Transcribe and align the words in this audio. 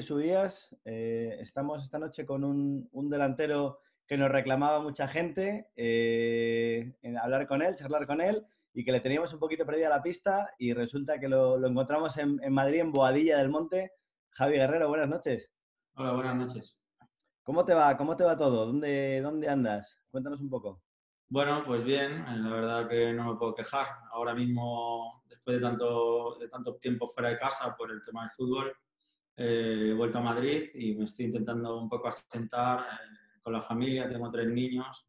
que 0.00 0.06
subías. 0.06 0.74
Eh, 0.86 1.36
estamos 1.40 1.84
esta 1.84 1.98
noche 1.98 2.24
con 2.24 2.42
un, 2.42 3.10
delantero 3.10 3.80
que 4.06 4.16
nos 4.16 4.30
reclamaba 4.30 4.80
mucha 4.80 5.06
gente, 5.06 5.68
eh, 5.76 6.96
en 7.02 7.18
hablar 7.18 7.46
con 7.46 7.60
él, 7.60 7.76
charlar 7.76 8.06
con 8.06 8.22
él, 8.22 8.42
y 8.72 8.82
que 8.82 8.92
le 8.92 9.00
teníamos 9.00 9.30
un 9.34 9.38
poquito 9.38 9.66
perdida 9.66 9.90
la 9.90 10.02
pista 10.02 10.54
y 10.58 10.72
resulta 10.72 11.20
que 11.20 11.28
lo, 11.28 11.66
encontramos 11.66 12.16
en, 12.16 12.40
Madrid, 12.50 12.80
en 12.80 12.92
Boadilla 12.92 13.36
del 13.36 13.50
Monte. 13.50 13.92
Javi 14.30 14.54
Guerrero, 14.54 14.88
buenas 14.88 15.10
noches. 15.10 15.52
Hola, 15.96 16.12
buenas 16.12 16.36
noches. 16.36 16.78
¿Cómo 17.42 17.66
te 17.66 17.74
va? 17.74 17.94
¿Cómo 17.98 18.16
te 18.16 18.24
va 18.24 18.38
todo? 18.38 18.64
¿Dónde, 18.64 19.20
dónde 19.20 19.50
andas? 19.50 20.00
Cuéntanos 20.10 20.40
un 20.40 20.48
poco. 20.48 20.82
Bueno, 21.28 21.62
pues 21.66 21.84
bien, 21.84 22.12
eh, 22.12 22.36
la 22.38 22.50
verdad 22.50 22.88
que 22.88 23.12
no 23.12 23.32
me 23.32 23.38
puedo 23.38 23.54
quejar. 23.54 23.86
Ahora 24.12 24.34
mismo, 24.34 25.22
después 25.26 25.58
de 25.58 25.62
tanto, 25.62 26.38
de 26.40 26.48
tanto 26.48 26.76
tiempo 26.76 27.06
fuera 27.06 27.28
de 27.28 27.36
casa 27.36 27.76
por 27.76 27.90
el 27.92 28.00
tema 28.00 28.22
del 28.22 28.30
fútbol, 28.30 28.72
eh, 29.42 29.88
he 29.90 29.94
vuelto 29.94 30.18
a 30.18 30.20
Madrid 30.20 30.68
y 30.74 30.94
me 30.94 31.04
estoy 31.04 31.24
intentando 31.24 31.80
un 31.80 31.88
poco 31.88 32.08
asentar 32.08 32.80
eh, 32.80 33.40
con 33.40 33.54
la 33.54 33.62
familia, 33.62 34.06
tengo 34.06 34.30
tres 34.30 34.48
niños 34.48 35.08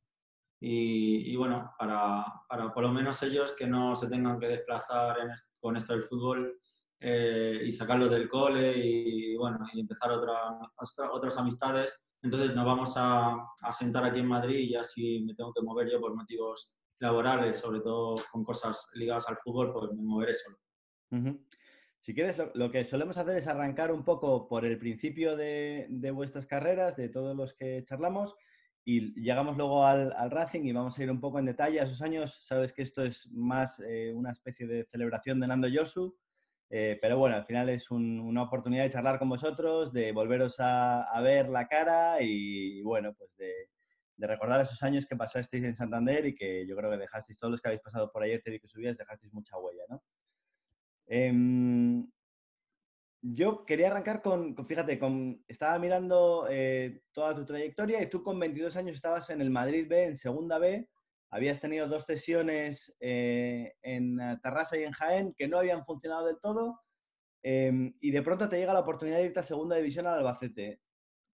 y, 0.64 1.36
bueno, 1.36 1.74
para, 1.78 2.24
para, 2.48 2.72
por 2.72 2.84
lo 2.84 2.94
menos 2.94 3.22
ellos 3.24 3.54
que 3.58 3.68
no 3.68 3.94
se 3.96 4.08
tengan 4.08 4.40
que 4.40 4.48
desplazar 4.48 5.18
con 5.60 5.76
esto 5.76 5.94
del 5.94 6.04
fútbol 6.04 6.60
y 7.02 7.72
sacarlos 7.72 8.12
del 8.12 8.30
cole 8.30 8.78
y, 8.78 9.36
bueno, 9.36 9.66
y 9.74 9.80
empezar 9.80 10.12
otra, 10.12 10.36
otras 11.12 11.38
amistades. 11.40 12.00
Entonces 12.22 12.56
nos 12.56 12.64
vamos 12.64 12.94
a, 12.96 13.36
a, 13.64 13.72
sentar 13.72 14.06
aquí 14.06 14.20
en 14.20 14.28
Madrid 14.28 14.60
y 14.60 14.70
ya 14.70 14.84
si 14.84 15.24
me 15.24 15.34
tengo 15.34 15.52
que 15.52 15.64
mover 15.64 15.90
yo 15.90 16.00
por 16.00 16.16
motivos 16.16 16.76
laborales, 17.00 17.58
sobre 17.60 17.80
todo 17.80 18.16
con 18.32 18.44
cosas 18.44 18.92
ligadas 18.94 19.28
al 19.30 19.38
fútbol, 19.38 19.74
pues 19.74 19.92
me 19.94 20.04
moveré 20.04 20.36
solo. 20.36 20.58
Si 22.02 22.16
quieres, 22.16 22.36
lo, 22.56 22.72
que 22.72 22.84
solemos 22.84 23.16
hacer 23.18 23.38
es 23.38 23.48
arrancar 23.48 23.92
un 23.92 24.04
poco 24.04 24.48
por 24.48 24.66
el 24.66 24.80
principio 24.80 25.36
de, 25.38 25.88
vuestras 26.12 26.48
carreras, 26.48 26.96
de 26.96 27.10
todos 27.10 27.36
los 27.36 27.54
que 27.54 27.84
charlamos, 27.84 28.36
y 28.84 29.14
llegamos 29.22 29.56
luego 29.56 29.86
al, 29.86 30.12
Racing 30.32 30.66
y 30.66 30.72
vamos 30.72 30.98
a 30.98 31.04
ir 31.04 31.12
un 31.12 31.22
poco 31.22 31.38
en 31.38 31.46
detalle 31.46 31.80
a 31.80 31.84
esos 31.84 32.02
años. 32.02 32.40
Sabes 32.42 32.74
que 32.74 32.82
esto 32.82 33.04
es 33.04 33.30
más 33.32 33.80
eh, 33.88 34.12
una 34.16 34.32
especie 34.32 34.66
de 34.66 34.84
celebración 34.86 35.40
de 35.40 35.46
Nando 35.46 35.68
Yosu, 35.68 36.18
eh, 36.72 36.98
pero 37.00 37.20
bueno, 37.20 37.36
al 37.36 37.46
final 37.46 37.70
es 37.70 37.92
una 37.92 38.42
oportunidad 38.42 38.84
de 38.84 38.90
charlar 38.90 39.20
con 39.20 39.30
vosotros, 39.30 39.94
de 39.94 40.12
volveros 40.12 40.56
a, 40.58 41.06
ver 41.22 41.50
la 41.50 41.68
cara 41.68 42.18
y, 42.20 42.82
bueno, 42.82 43.14
pues 43.14 43.30
de, 43.38 43.70
recordar 44.18 44.62
esos 44.62 44.82
años 44.82 45.06
que 45.06 45.16
pasasteis 45.16 45.64
en 45.66 45.76
Santander 45.76 46.26
y 46.26 46.34
que 46.34 46.66
yo 46.66 46.76
creo 46.76 46.90
que 46.90 46.98
dejasteis, 46.98 47.38
todos 47.38 47.52
los 47.52 47.62
que 47.62 47.68
habéis 47.68 47.82
pasado 47.84 48.12
por 48.12 48.24
ayer, 48.24 48.42
te 48.42 48.50
vi 48.50 48.60
que 48.60 48.68
subías, 48.68 48.98
dejasteis 48.98 49.32
mucha 49.34 49.56
huella, 49.60 49.84
¿no? 49.88 50.02
Em, 51.14 52.10
yo 53.22 53.66
quería 53.66 53.88
arrancar 53.88 54.22
con, 54.22 54.56
fíjate, 54.66 54.98
con, 54.98 55.44
estaba 55.46 55.78
mirando 55.78 56.48
eh, 56.50 57.02
toda 57.12 57.36
tu 57.36 57.46
trayectoria 57.46 58.02
y 58.02 58.10
tú 58.10 58.24
con 58.24 58.40
22 58.40 58.78
años 58.78 58.96
estabas 58.96 59.30
en 59.30 59.42
el 59.42 59.50
Madrid 59.50 59.88
B, 59.90 60.06
en 60.06 60.16
Segunda 60.16 60.58
B, 60.58 60.88
habías 61.30 61.60
tenido 61.60 61.90
dos 61.90 62.06
sesiones 62.06 62.96
eh, 63.02 63.74
en 63.82 64.20
Tarrasa 64.42 64.78
y 64.78 64.84
en 64.84 64.94
Jaén 64.94 65.34
que 65.38 65.50
no 65.50 65.58
habían 65.58 65.84
funcionado 65.84 66.28
del 66.28 66.40
todo 66.40 66.80
em, 67.44 67.94
y 68.00 68.12
de 68.12 68.22
pronto 68.22 68.48
te 68.48 68.58
llega 68.58 68.74
la 68.74 68.80
oportunidad 68.80 69.18
de 69.18 69.26
irte 69.26 69.42
a 69.42 69.44
segunda 69.44 69.76
división 69.76 70.08
al 70.08 70.20
Albacete. 70.20 70.80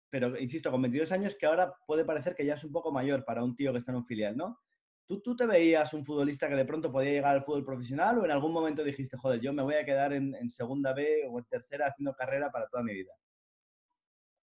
Pero, 0.08 0.39
insisto, 0.39 0.70
con 0.70 0.83
22 0.83 1.11
años 1.11 1.36
que 1.36 1.47
ahora 1.47 1.75
puede 1.86 2.05
parecer 2.05 2.36
que 2.36 2.47
ya 2.47 2.55
es 2.55 2.62
un 2.62 2.70
poco 2.70 2.92
mayor 2.92 3.25
para 3.25 3.42
un 3.42 3.56
tío 3.56 3.72
que 3.72 3.78
está 3.78 3.91
en 3.91 3.98
un 3.98 4.06
filial, 4.06 4.36
¿no? 4.36 4.61
¿Tú, 5.07 5.21
¿Tú 5.21 5.37
te 5.37 5.47
veías 5.47 5.93
un 5.93 6.05
futbolista 6.05 6.49
que 6.49 6.55
de 6.55 6.65
pronto 6.65 6.91
podía 6.91 7.11
llegar 7.11 7.35
al 7.35 7.45
fútbol 7.45 7.65
profesional 7.65 8.19
o 8.19 8.25
en 8.25 8.31
algún 8.31 8.53
momento 8.53 8.83
dijiste, 8.83 9.19
joder, 9.19 9.39
yo 9.41 9.53
me 9.53 9.63
voy 9.63 9.75
a 9.75 9.85
quedar 9.85 10.15
en, 10.15 10.51
segunda 10.51 10.95
B 10.95 11.27
o 11.29 11.39
en 11.39 11.45
tercera 11.45 11.89
haciendo 11.89 12.15
carrera 12.15 12.51
para 12.51 12.67
toda 12.69 12.83
mi 12.83 12.95
vida? 12.95 13.13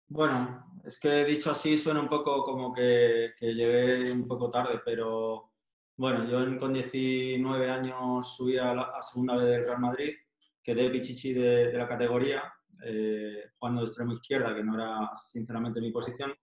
Bueno, 0.08 0.80
es 0.84 1.00
que 1.00 1.26
dicho 1.26 1.52
así 1.52 1.78
suena 1.78 2.00
un 2.00 2.08
poco 2.08 2.44
como 2.44 2.74
que, 2.74 3.34
llegué 3.40 4.12
un 4.12 4.28
poco 4.28 4.50
tarde, 4.50 4.82
pero 4.84 5.52
bueno, 5.96 6.28
yo 6.28 6.58
con 6.58 6.74
19 6.74 7.70
años 7.70 8.36
subí 8.36 8.58
a, 8.58 8.74
la, 8.74 9.02
segunda 9.02 9.36
vez 9.36 9.48
del 9.48 9.66
Real 9.66 9.80
Madrid, 9.80 10.16
quedé 10.64 10.90
pichichi 10.90 11.34
de, 11.34 11.74
la 11.74 11.88
categoría, 11.88 12.42
eh, 12.84 13.52
jugando 13.60 13.82
de 13.82 13.88
extremo 13.88 14.14
izquierda, 14.14 14.56
que 14.56 14.64
no 14.64 14.76
era 14.76 15.12
sinceramente 15.16 15.82
mi 15.82 15.92
posición. 15.92 16.34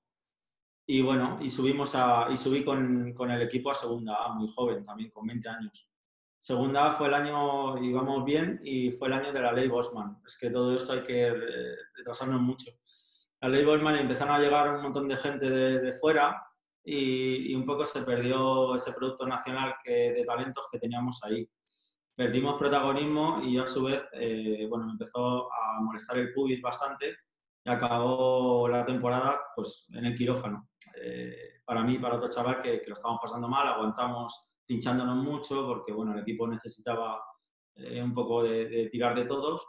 Y 0.86 1.00
bueno, 1.00 1.38
y, 1.40 1.48
subimos 1.48 1.94
a, 1.94 2.28
y 2.30 2.36
subí 2.36 2.62
con, 2.62 3.12
con 3.14 3.30
el 3.30 3.42
equipo 3.42 3.70
a 3.70 3.74
segunda 3.74 4.16
A, 4.24 4.34
muy 4.34 4.50
joven 4.50 4.84
también, 4.84 5.10
con 5.10 5.26
20 5.26 5.48
años. 5.48 5.88
Segunda 6.38 6.90
fue 6.92 7.08
el 7.08 7.14
año, 7.14 7.82
íbamos 7.82 8.24
bien, 8.24 8.60
y 8.62 8.90
fue 8.90 9.08
el 9.08 9.14
año 9.14 9.32
de 9.32 9.40
la 9.40 9.52
ley 9.52 9.68
Bosman. 9.68 10.18
Es 10.26 10.36
que 10.36 10.50
todo 10.50 10.76
esto 10.76 10.92
hay 10.92 11.02
que 11.02 11.34
retrasarnos 11.96 12.40
mucho 12.42 12.70
la 13.44 13.50
ley 13.50 13.62
Bolman 13.62 13.96
empezaron 13.96 14.34
a 14.34 14.38
llegar 14.38 14.74
un 14.74 14.82
montón 14.82 15.06
de 15.06 15.18
gente 15.18 15.50
de, 15.50 15.92
fuera 15.92 16.42
y, 16.82 17.54
un 17.54 17.66
poco 17.66 17.84
se 17.84 18.00
perdió 18.00 18.74
ese 18.74 18.94
producto 18.94 19.26
nacional 19.26 19.74
que, 19.84 20.14
de 20.14 20.24
talentos 20.24 20.66
que 20.72 20.78
teníamos 20.78 21.22
ahí. 21.24 21.46
Perdimos 22.16 22.58
protagonismo 22.58 23.42
y 23.44 23.58
a 23.58 23.66
su 23.66 23.82
vez, 23.84 24.02
eh, 24.12 24.66
bueno, 24.66 24.86
me 24.86 24.92
empezó 24.92 25.52
a 25.52 25.78
molestar 25.82 26.16
el 26.16 26.32
pubis 26.32 26.62
bastante 26.62 27.18
acabó 27.64 28.68
la 28.68 28.84
temporada 28.84 29.40
pues, 29.54 29.88
en 29.92 30.04
el 30.06 30.16
quirófano. 30.16 30.68
Eh, 31.00 31.60
para 31.64 31.82
mí, 31.82 31.98
para 31.98 32.16
otro 32.16 32.28
chaval 32.28 32.60
que, 32.60 32.82
lo 32.86 32.92
estábamos 32.92 33.20
pasando 33.22 33.48
mal, 33.48 33.66
aguantamos 33.68 34.52
pinchándonos 34.66 35.16
mucho 35.16 35.66
porque 35.66 35.92
bueno, 35.92 36.12
el 36.12 36.20
equipo 36.20 36.46
necesitaba 36.46 37.22
eh, 37.76 38.02
un 38.02 38.14
poco 38.14 38.42
de 38.42 38.88
tirar 38.90 39.14
de 39.14 39.24
todos 39.24 39.66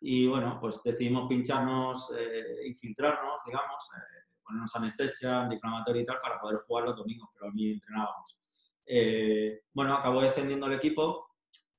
y 0.00 0.26
bueno, 0.28 0.58
pues 0.60 0.82
decidimos 0.82 1.28
pincharnos, 1.28 2.12
eh, 2.16 2.66
infiltrarnos, 2.66 3.40
digamos, 3.44 3.90
eh, 3.96 4.26
ponernos 4.44 4.74
anestesia, 4.76 5.42
antiinflamatoria 5.42 6.02
y 6.02 6.04
tal 6.04 6.20
para 6.20 6.40
poder 6.40 6.58
jugar 6.58 6.84
los 6.84 6.96
domingos, 6.96 7.28
pero 7.34 7.52
mí 7.52 7.72
entrenábamos. 7.72 8.40
Eh, 8.86 9.62
bueno, 9.72 9.94
acabó 9.94 10.22
descendiendo 10.22 10.66
el 10.66 10.74
equipo, 10.74 11.34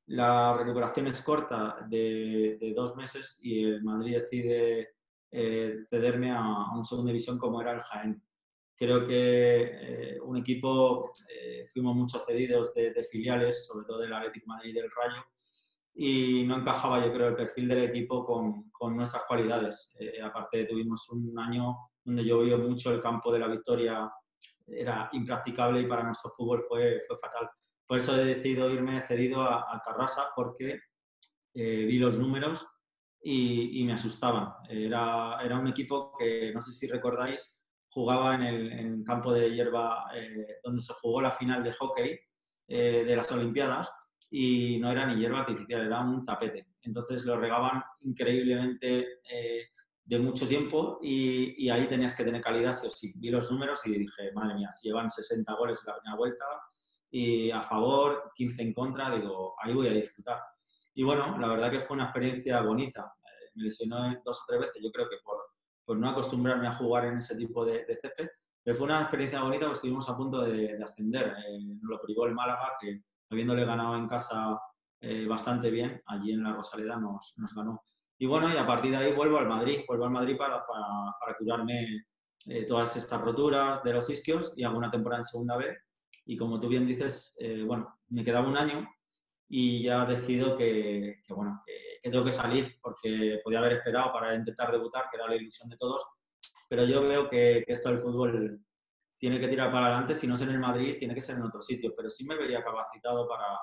la 0.07 0.55
recuperación 0.57 1.07
es 1.07 1.21
corta 1.21 1.77
de, 1.87 2.57
de 2.59 2.73
dos 2.73 2.95
meses 2.95 3.39
y 3.41 3.63
el 3.63 3.83
Madrid 3.83 4.17
decide 4.17 4.95
cederme 5.31 6.31
a, 6.31 6.39
a, 6.39 6.75
un 6.75 6.83
segunda 6.83 7.11
división 7.11 7.37
como 7.37 7.61
era 7.61 7.73
el 7.73 7.81
Jaén. 7.81 8.23
Creo 8.75 9.05
que 9.05 10.17
un 10.23 10.37
equipo, 10.37 11.11
fuimos 11.73 11.95
muchos 11.95 12.25
cedidos 12.25 12.73
de, 12.73 12.93
de, 12.93 13.03
filiales, 13.03 13.67
sobre 13.67 13.85
todo 13.85 13.99
del 13.99 14.13
Atlético 14.13 14.47
Madrid 14.47 14.69
y 14.69 14.73
del 14.73 14.89
Rayo, 14.89 15.21
y 16.01 16.43
no 16.45 16.57
encajaba, 16.57 17.05
yo 17.05 17.11
creo, 17.11 17.27
el 17.27 17.35
perfil 17.35 17.67
del 17.67 17.83
equipo 17.83 18.25
con, 18.25 18.69
con 18.71 18.95
nuestras 18.95 19.25
cualidades. 19.25 19.93
Eh, 19.99 20.21
aparte, 20.21 20.63
tuvimos 20.63 21.09
un 21.09 21.37
año 21.37 21.75
donde 22.05 22.23
yo 22.23 22.39
vi 22.39 22.55
mucho 22.55 22.93
el 22.93 23.01
campo 23.01 23.33
de 23.33 23.39
la 23.39 23.49
victoria, 23.49 24.09
era 24.65 25.09
impracticable 25.11 25.81
y 25.81 25.87
para 25.87 26.03
nuestro 26.03 26.29
fútbol 26.29 26.61
fue, 26.61 27.01
fue 27.05 27.17
fatal. 27.17 27.49
Por 27.85 27.97
eso 27.97 28.15
he 28.15 28.23
decidido 28.23 28.69
irme 28.71 29.01
cedido 29.01 29.41
a, 29.41 29.75
a 29.75 29.81
Tarrasa 29.81 30.29
porque 30.33 30.79
eh, 31.53 31.85
vi 31.85 31.99
los 31.99 32.17
números 32.17 32.65
y, 33.21 33.81
y, 33.81 33.83
me 33.83 33.93
asustaban. 33.93 34.53
Era, 34.69 35.39
era 35.43 35.59
un 35.59 35.67
equipo 35.67 36.13
que, 36.17 36.51
no 36.53 36.61
sé 36.61 36.71
si 36.71 36.87
recordáis, 36.87 37.61
jugaba 37.89 38.35
en 38.35 38.43
el 38.43 38.71
en 38.71 39.03
campo 39.03 39.33
de 39.33 39.53
hierba 39.53 40.05
eh, 40.15 40.59
donde 40.63 40.81
se 40.81 40.93
jugó 40.93 41.21
la 41.21 41.31
final 41.31 41.63
de 41.63 41.73
hockey 41.73 42.19
de 42.67 43.15
las 43.15 43.31
Olimpiadas 43.31 43.89
y 44.31 44.77
no 44.79 44.91
era 44.91 45.07
ni 45.07 45.19
hierba 45.19 45.39
artificial, 45.39 45.85
era 45.85 46.01
un 46.01 46.23
tapete. 46.23 46.67
Entonces 46.81 47.25
lo 47.25 47.39
regaban 47.39 47.81
increíblemente 48.01 49.19
eh, 49.29 49.69
de 50.05 50.19
mucho 50.19 50.47
tiempo 50.47 50.99
y, 51.01 51.65
y, 51.65 51.69
ahí 51.69 51.87
tenías 51.87 52.15
que 52.15 52.23
tener 52.23 52.41
calidad, 52.41 52.73
sí 52.73 52.87
o 52.87 52.89
sí. 52.89 53.13
Vi 53.15 53.29
los 53.29 53.51
números 53.51 53.85
y 53.85 53.97
dije, 53.97 54.31
madre 54.33 54.55
mía, 54.55 54.71
si 54.71 54.87
llevan 54.87 55.09
60 55.09 55.53
goles 55.53 55.81
en 55.85 55.91
la 55.91 55.99
primera 55.99 56.17
vuelta 56.17 56.45
y 57.11 57.51
a 57.51 57.61
favor, 57.61 58.31
15 58.35 58.61
en 58.61 58.73
contra, 58.73 59.15
digo, 59.15 59.55
ahí 59.61 59.73
voy 59.73 59.87
a 59.87 59.93
disfrutar. 59.93 60.39
Y 60.93 61.03
bueno, 61.03 61.37
la 61.37 61.47
verdad 61.47 61.71
que 61.71 61.79
fue 61.79 61.95
una 61.95 62.05
experiencia 62.05 62.61
bonita. 62.61 63.13
Me 63.55 63.63
lesionó 63.63 64.15
dos 64.23 64.41
o 64.41 64.45
tres 64.47 64.61
veces, 64.61 64.81
yo 64.83 64.91
creo 64.91 65.09
que 65.09 65.17
por, 65.23 65.37
por 65.85 65.97
no 65.97 66.09
acostumbrarme 66.09 66.67
a 66.67 66.75
jugar 66.75 67.05
en 67.05 67.17
ese 67.17 67.35
tipo 67.35 67.65
de, 67.65 67.85
de 67.85 67.97
césped, 67.97 68.29
pero 68.63 68.75
fue 68.75 68.85
una 68.85 69.01
experiencia 69.01 69.41
bonita 69.41 69.65
porque 69.65 69.77
estuvimos 69.77 70.09
a 70.09 70.17
punto 70.17 70.41
de, 70.41 70.77
de 70.77 70.83
ascender. 70.83 71.27
Eh, 71.27 71.59
lo 71.81 71.99
privó 72.01 72.25
el 72.25 72.35
Málaga, 72.35 72.73
que 72.79 73.01
habiéndole 73.29 73.65
ganado 73.65 73.95
en 73.95 74.07
casa 74.07 74.59
eh, 75.01 75.25
bastante 75.25 75.69
bien, 75.71 76.01
allí 76.07 76.33
en 76.33 76.43
la 76.43 76.53
Rosaleda 76.53 76.97
nos, 76.97 77.33
nos, 77.37 77.53
ganó. 77.53 77.81
Y 78.17 78.25
bueno, 78.25 78.53
y 78.53 78.57
a 78.57 78.67
partir 78.67 78.91
de 78.91 78.97
ahí 78.97 79.13
vuelvo 79.13 79.37
al 79.37 79.47
Madrid, 79.47 79.81
vuelvo 79.87 80.05
al 80.05 80.11
Madrid 80.11 80.35
para, 80.37 80.65
para, 80.65 81.15
para 81.19 81.37
curarme 81.37 82.05
eh, 82.47 82.65
todas 82.65 82.95
estas 82.97 83.21
roturas 83.21 83.81
de 83.83 83.93
los 83.93 84.09
isquios 84.09 84.53
y 84.57 84.63
alguna 84.63 84.91
temporada 84.91 85.21
en 85.21 85.25
segunda 85.25 85.55
B. 85.55 85.77
Y 86.25 86.35
como 86.35 86.59
tú 86.59 86.67
bien 86.67 86.85
dices, 86.85 87.37
eh, 87.39 87.63
bueno, 87.63 87.97
me 88.09 88.23
quedaba 88.23 88.47
un 88.47 88.57
año 88.57 88.87
y 89.47 89.83
ya 89.83 90.05
decido 90.05 90.57
que, 90.57 91.21
que 91.25 91.33
bueno, 91.33 91.63
que, 91.65 91.73
que, 92.01 92.09
tengo 92.09 92.25
que 92.25 92.31
salir 92.31 92.77
porque 92.81 93.39
podía 93.43 93.59
haber 93.59 93.73
esperado 93.73 94.11
para 94.13 94.35
intentar 94.35 94.71
debutar, 94.71 95.05
que 95.09 95.17
era 95.17 95.27
la 95.27 95.35
ilusión 95.35 95.69
de 95.69 95.77
todos. 95.77 96.05
Pero 96.69 96.85
yo 96.85 97.01
veo 97.01 97.29
que, 97.29 97.63
que 97.65 97.73
esto 97.73 97.89
del 97.89 97.99
fútbol 97.99 98.61
tiene 99.17 99.39
que 99.39 99.49
tirar 99.49 99.71
para 99.71 99.87
adelante, 99.87 100.15
si 100.15 100.27
no 100.27 100.35
es 100.35 100.41
en 100.41 100.49
el 100.49 100.59
Madrid, 100.59 100.97
tiene 100.97 101.13
que 101.13 101.21
ser 101.21 101.35
en 101.35 101.43
otro 101.43 101.61
sitio, 101.61 101.93
pero 101.95 102.09
sí 102.09 102.25
me 102.25 102.37
vería 102.37 102.63
capacitado 102.63 103.27
para, 103.27 103.59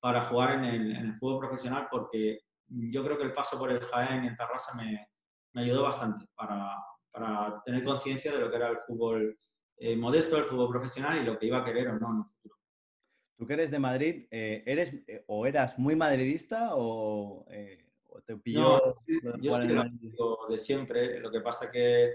para 0.00 0.22
jugar 0.22 0.54
en 0.54 0.64
el, 0.64 0.96
en 0.96 1.06
el, 1.06 1.14
fútbol 1.14 1.38
profesional 1.38 1.86
porque 1.90 2.40
yo 2.66 3.04
creo 3.04 3.16
que 3.16 3.24
el 3.24 3.32
paso 3.32 3.58
por 3.58 3.70
el 3.70 3.80
Jaén 3.80 4.24
y 4.24 4.28
el 4.28 4.36
Tarrasa 4.36 4.76
me, 4.76 5.08
me 5.52 5.62
ayudó 5.62 5.84
bastante 5.84 6.26
para, 6.34 6.76
para 7.12 7.62
tener 7.64 7.84
conciencia 7.84 8.32
de 8.32 8.40
lo 8.40 8.50
que 8.50 8.56
era 8.56 8.68
el 8.68 8.78
fútbol 8.78 9.38
eh, 9.78 9.96
modesto, 9.96 10.36
el 10.36 10.44
fútbol 10.44 10.70
profesional 10.70 11.18
y 11.18 11.24
lo 11.24 11.38
que 11.38 11.46
iba 11.46 11.58
a 11.58 11.64
querer 11.64 11.88
o 11.88 11.98
no 11.98 12.12
en 12.12 12.18
el 12.18 12.24
futuro. 12.24 12.56
Tú 13.36 13.46
que 13.46 13.52
eres 13.54 13.70
de 13.70 13.78
Madrid, 13.78 14.26
eh, 14.30 14.62
¿eres 14.66 14.94
o 15.26 15.46
eras 15.46 15.78
muy 15.78 15.94
madridista 15.94 16.70
o, 16.72 17.46
te 18.24 18.36
pilló? 18.36 18.94
yo 19.40 19.50
soy 19.52 19.68
de, 19.68 19.90
de 20.48 20.58
siempre. 20.58 21.20
Lo 21.20 21.30
que 21.30 21.40
pasa 21.40 21.70
que 21.70 22.06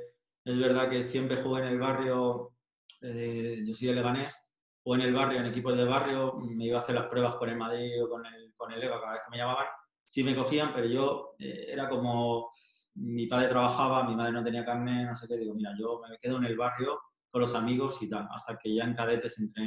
es 0.43 0.57
verdad 0.57 0.89
que 0.89 1.03
siempre 1.03 1.37
jugué 1.37 1.61
en 1.61 1.67
el 1.67 1.79
barrio, 1.79 2.53
yo 3.01 3.73
soy 3.73 3.87
de 3.87 3.93
Leganés, 3.93 4.35
o 4.83 4.95
en 4.95 5.01
el 5.01 5.13
barrio, 5.13 5.39
en 5.39 5.45
equipos 5.45 5.77
de 5.77 5.85
barrio, 5.85 6.33
me 6.39 6.65
iba 6.65 6.79
a 6.79 6.81
hacer 6.81 6.95
las 6.95 7.05
pruebas 7.05 7.35
con 7.35 7.49
el 7.49 7.57
Madrid 7.57 8.03
o 8.03 8.09
con 8.09 8.25
el, 8.25 8.53
con 8.55 8.71
el 8.71 8.81
EVA 8.81 8.99
cada 8.99 9.13
vez 9.13 9.21
que 9.23 9.31
me 9.31 9.37
llamaban, 9.37 9.67
sí 10.03 10.23
me 10.23 10.35
cogían, 10.35 10.73
pero 10.73 10.87
yo 10.87 11.35
era 11.37 11.87
como 11.87 12.49
mi 12.95 13.27
padre 13.27 13.47
trabajaba, 13.47 14.03
mi 14.03 14.15
madre 14.15 14.33
no 14.33 14.43
tenía 14.43 14.65
carne, 14.65 15.05
no 15.05 15.15
sé 15.15 15.27
qué, 15.27 15.37
digo, 15.37 15.53
mira, 15.53 15.71
yo 15.77 16.01
me 16.01 16.17
quedo 16.17 16.37
en 16.37 16.45
el 16.45 16.57
barrio 16.57 16.99
con 17.29 17.41
los 17.41 17.55
amigos 17.55 18.01
y 18.01 18.09
tal, 18.09 18.27
hasta 18.31 18.57
que 18.57 18.75
ya 18.75 18.83
en 18.83 18.93
cadetes 18.93 19.39
entré, 19.39 19.63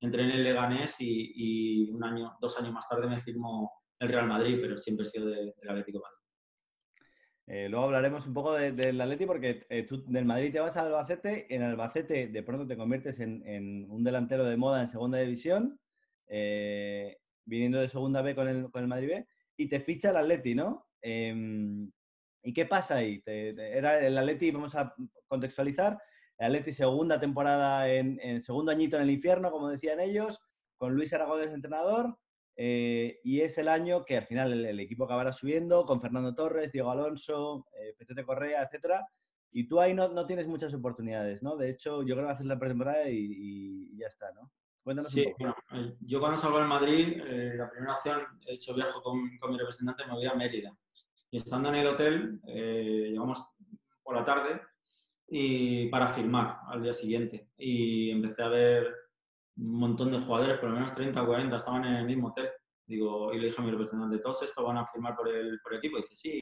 entré 0.00 0.22
en 0.24 0.30
el 0.30 0.44
Leganés 0.44 0.96
y, 1.00 1.90
un 1.90 2.04
año, 2.04 2.36
dos 2.40 2.58
años 2.58 2.72
más 2.72 2.88
tarde 2.88 3.08
me 3.08 3.20
firmó 3.20 3.72
el 3.98 4.08
Real 4.08 4.26
Madrid, 4.26 4.58
pero 4.60 4.76
siempre 4.76 5.04
he 5.04 5.08
sido 5.08 5.26
del 5.28 5.54
Atlético 5.68 6.00
Madrid. 6.00 6.18
Eh, 7.50 7.66
luego 7.70 7.86
hablaremos 7.86 8.26
un 8.26 8.34
poco 8.34 8.52
del 8.52 9.00
Atleti 9.00 9.24
porque 9.24 9.66
eh, 9.70 9.84
tú 9.84 10.04
del 10.06 10.26
Madrid 10.26 10.52
te 10.52 10.60
vas 10.60 10.76
al 10.76 10.88
Albacete, 10.88 11.52
en 11.52 11.62
Albacete 11.62 12.28
de 12.28 12.42
pronto 12.42 12.66
te 12.66 12.76
conviertes 12.76 13.20
en, 13.20 13.90
un 13.90 14.04
delantero 14.04 14.44
de 14.44 14.58
moda 14.58 14.82
en 14.82 14.88
segunda 14.88 15.18
división, 15.18 15.80
eh, 16.26 17.16
viniendo 17.46 17.80
de 17.80 17.88
segunda 17.88 18.20
B 18.20 18.34
con 18.34 18.48
el, 18.48 18.70
con 18.70 18.82
el 18.82 18.88
Madrid 18.88 19.08
B, 19.08 19.26
y 19.56 19.66
te 19.66 19.80
ficha 19.80 20.10
el 20.10 20.18
Atleti, 20.18 20.54
¿no? 20.54 20.88
Em, 21.00 21.90
¿Y 22.42 22.52
qué 22.52 22.66
pasa 22.66 22.96
ahí? 22.96 23.22
era 23.24 23.98
el 24.06 24.18
Atleti, 24.18 24.50
vamos 24.50 24.74
a 24.74 24.94
contextualizar, 25.26 25.98
el 26.38 26.46
Atleti 26.46 26.72
segunda 26.72 27.18
temporada 27.18 27.88
en, 27.88 28.42
segundo 28.42 28.72
añito 28.72 28.96
en 28.96 29.02
el 29.02 29.10
infierno, 29.10 29.50
como 29.50 29.68
decían 29.68 30.00
ellos, 30.00 30.40
con 30.76 30.94
Luis 30.94 31.12
Aragón 31.12 31.40
de 31.40 31.52
entrenador, 31.52 32.16
eh, 32.56 33.20
y 33.22 33.40
es 33.40 33.58
el 33.58 33.68
año 33.68 34.04
que 34.04 34.16
al 34.16 34.26
final 34.26 34.64
el, 34.64 34.80
equipo 34.80 35.04
acabará 35.04 35.32
subiendo 35.32 35.84
con 35.84 36.00
Fernando 36.00 36.34
Torres, 36.34 36.72
Diego 36.72 36.90
Alonso, 36.90 37.66
eh, 37.80 37.94
Petete 37.98 38.24
Correa, 38.24 38.62
etcétera. 38.62 39.06
Y 39.50 39.66
tú 39.66 39.80
ahí 39.80 39.94
no, 39.94 40.08
no, 40.08 40.26
tienes 40.26 40.46
muchas 40.46 40.74
oportunidades, 40.74 41.42
¿no? 41.42 41.56
De 41.56 41.70
hecho, 41.70 42.02
yo 42.02 42.14
creo 42.14 42.26
que 42.26 42.32
haces 42.32 42.46
la 42.46 42.58
pretemporada 42.58 43.08
y, 43.08 43.96
ya 43.96 44.06
está, 44.06 44.30
¿no? 44.32 44.50
Cuéntanos 44.82 45.10
sí, 45.10 45.24
un 45.26 45.32
poco. 45.32 45.62
Bueno, 45.70 45.88
eh, 45.88 45.96
yo 46.00 46.20
cuando 46.20 46.36
salgo 46.36 46.60
en 46.60 46.66
Madrid, 46.66 47.22
la 47.54 47.70
primera 47.70 47.94
opción, 47.94 48.20
he 48.46 48.54
hecho 48.54 48.74
viaje 48.74 48.92
con, 49.02 49.36
con 49.38 49.50
mi 49.50 49.58
representante, 49.58 50.06
me 50.06 50.12
voy 50.12 50.26
a 50.26 50.34
Mérida. 50.34 50.76
Y 51.30 51.36
estando 51.36 51.68
en 51.68 51.74
el 51.76 51.86
hotel, 51.86 52.40
eh, 52.46 53.08
llegamos 53.10 53.42
por 54.02 54.16
la 54.16 54.24
tarde 54.24 54.60
y 55.28 55.88
para 55.88 56.06
firmar 56.08 56.60
al 56.66 56.82
día 56.82 56.92
siguiente. 56.92 57.50
Y 57.56 58.10
empecé 58.10 58.42
a 58.42 58.48
ver 58.48 58.94
un 59.56 59.78
montón 59.78 60.12
de 60.12 60.18
jugadores, 60.18 60.58
por 60.58 60.70
lo 60.70 60.76
menos 60.76 60.92
30 60.92 61.22
o 61.22 61.26
40, 61.26 61.56
estaban 61.56 61.84
en 61.84 61.94
el 61.94 62.06
mismo 62.06 62.28
hotel. 62.28 62.48
Digo, 62.86 63.32
y 63.34 63.38
le 63.38 63.46
dije 63.46 63.60
a 63.60 63.64
mi 63.64 63.70
representante, 63.70 64.18
¿todos 64.18 64.42
estos 64.42 64.64
van 64.64 64.78
a 64.78 64.86
firmar 64.86 65.14
por 65.14 65.28
el, 65.28 65.60
por 65.60 65.72
el 65.72 65.78
equipo? 65.78 65.98
Y 65.98 66.02
dice, 66.02 66.14
sí, 66.14 66.40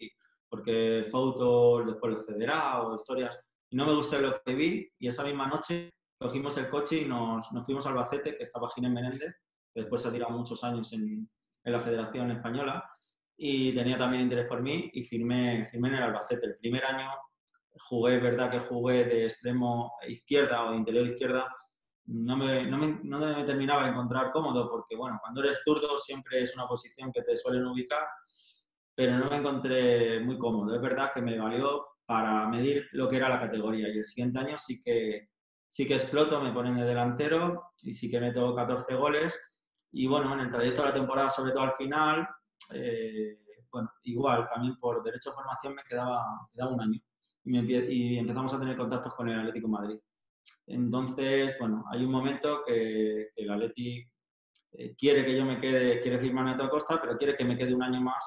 porque 0.49 1.07
Foto 1.11 1.85
después 1.85 2.15
lo 2.15 2.21
cederá 2.21 2.83
o 2.83 2.95
historias. 2.95 3.39
Y 3.69 3.77
no 3.77 3.87
me 3.87 3.95
gustó 3.95 4.21
lo 4.21 4.41
que 4.45 4.55
vi 4.55 4.89
y 4.99 5.09
esa 5.09 5.25
misma 5.25 5.49
noche 5.49 5.91
cogimos 6.19 6.57
el 6.57 6.69
coche 6.69 6.99
y 6.99 7.05
nos, 7.05 7.51
nos 7.53 7.65
fuimos 7.65 7.85
al 7.87 7.93
Albacete, 7.93 8.37
que 8.37 8.45
estaba 8.45 8.71
Ginés 8.71 8.93
Menéndez, 8.93 9.35
que 9.75 9.81
después 9.81 10.07
ha 10.07 10.13
tirado 10.13 10.33
muchos 10.33 10.63
años 10.63 10.93
en, 10.93 11.29
en 11.65 11.73
la 11.73 11.81
Federación 11.81 12.31
Española 12.31 12.89
y 13.37 13.75
tenía 13.75 13.99
también 13.99 14.23
interés 14.23 14.47
por 14.47 14.63
mí 14.63 14.89
y 14.95 15.03
firmé, 15.03 15.65
firmé 15.65 15.89
en 15.89 15.95
el 15.97 16.03
Albacete. 16.05 16.47
El 16.47 16.57
primer 16.57 16.85
año 16.85 17.11
jugué, 17.79 18.19
verdad 18.19 18.51
que 18.51 18.61
jugué 18.61 19.05
de 19.05 19.25
extremo 19.25 19.93
izquierda 20.09 20.65
o 20.65 20.71
de 20.71 20.77
interior 20.77 21.07
izquierda, 21.07 21.47
no 22.07 22.37
me, 22.37 22.67
no 22.67 22.79
me, 22.79 23.01
no 23.03 23.19
me 23.19 23.45
terminaba 23.45 23.85
de 23.85 23.91
encontrar 23.91 24.31
cómodo 24.31 24.69
porque, 24.71 24.97
bueno, 24.97 25.19
cuando 25.21 25.43
eres 25.43 25.61
zurdo 25.65 25.99
siempre 25.99 26.43
es 26.43 26.55
una 26.55 26.67
posición 26.67 27.13
que 27.13 27.23
te 27.23 27.37
suelen 27.37 27.67
ubicar, 27.67 28.07
pero 28.95 29.19
no 29.19 29.29
me 29.29 29.37
encontré 29.37 30.21
muy 30.21 30.39
cómodo. 30.39 30.75
Es 30.75 30.81
verdad 30.81 31.11
que 31.13 31.21
me 31.21 31.39
valió 31.39 31.87
para 32.05 32.47
medir 32.49 32.89
lo 32.93 33.09
que 33.09 33.17
era 33.17 33.29
la 33.29 33.41
categoría 33.41 33.89
y 33.89 33.99
el 33.99 34.05
siguiente 34.05 34.39
año 34.39 34.57
sí 34.57 34.81
que, 34.81 35.31
sí 35.69 35.87
que 35.87 35.95
exploto, 35.95 36.41
me 36.41 36.53
ponen 36.53 36.77
de 36.77 36.85
delantero 36.85 37.73
y 37.83 37.93
sí 37.93 38.11
que 38.11 38.21
meto 38.21 38.55
14 38.55 38.95
goles. 38.95 39.39
Y 39.91 40.07
bueno, 40.07 40.33
en 40.35 40.41
el 40.41 40.51
trayecto 40.51 40.83
de 40.83 40.89
la 40.89 40.95
temporada, 40.95 41.31
sobre 41.31 41.53
todo 41.53 41.65
al 41.65 41.73
final, 41.73 42.29
eh, 42.73 43.39
bueno, 43.71 43.91
igual, 44.05 44.49
también 44.49 44.79
por 44.79 45.03
derecho 45.03 45.31
de 45.31 45.35
formación 45.37 45.75
me 45.75 45.83
quedaba, 45.83 46.25
quedaba 46.53 46.73
un 46.73 46.81
año 46.81 47.01
y, 47.45 48.19
empezamos 48.19 48.53
a 48.55 48.61
tener 48.61 48.77
contactos 48.77 49.15
con 49.15 49.29
el 49.29 49.39
Atlético 49.41 49.69
Madrid. 49.69 49.99
Entonces, 50.67 51.57
bueno, 51.59 51.85
hay 51.91 52.05
un 52.05 52.11
momento 52.11 52.63
que, 52.67 53.31
el 53.37 53.51
Atlético 53.51 54.11
eh, 54.73 54.95
quiere 54.97 55.25
que 55.25 55.37
yo 55.37 55.45
me 55.45 55.61
quede, 55.61 56.01
quiere 56.01 56.19
firmarme 56.19 56.53
a 56.53 56.57
toda 56.57 56.71
costa, 56.71 57.01
pero 57.01 57.17
quiere 57.17 57.37
que 57.37 57.45
me 57.45 57.57
quede 57.57 57.75
un 57.75 57.83
año 57.83 58.01
más 58.01 58.25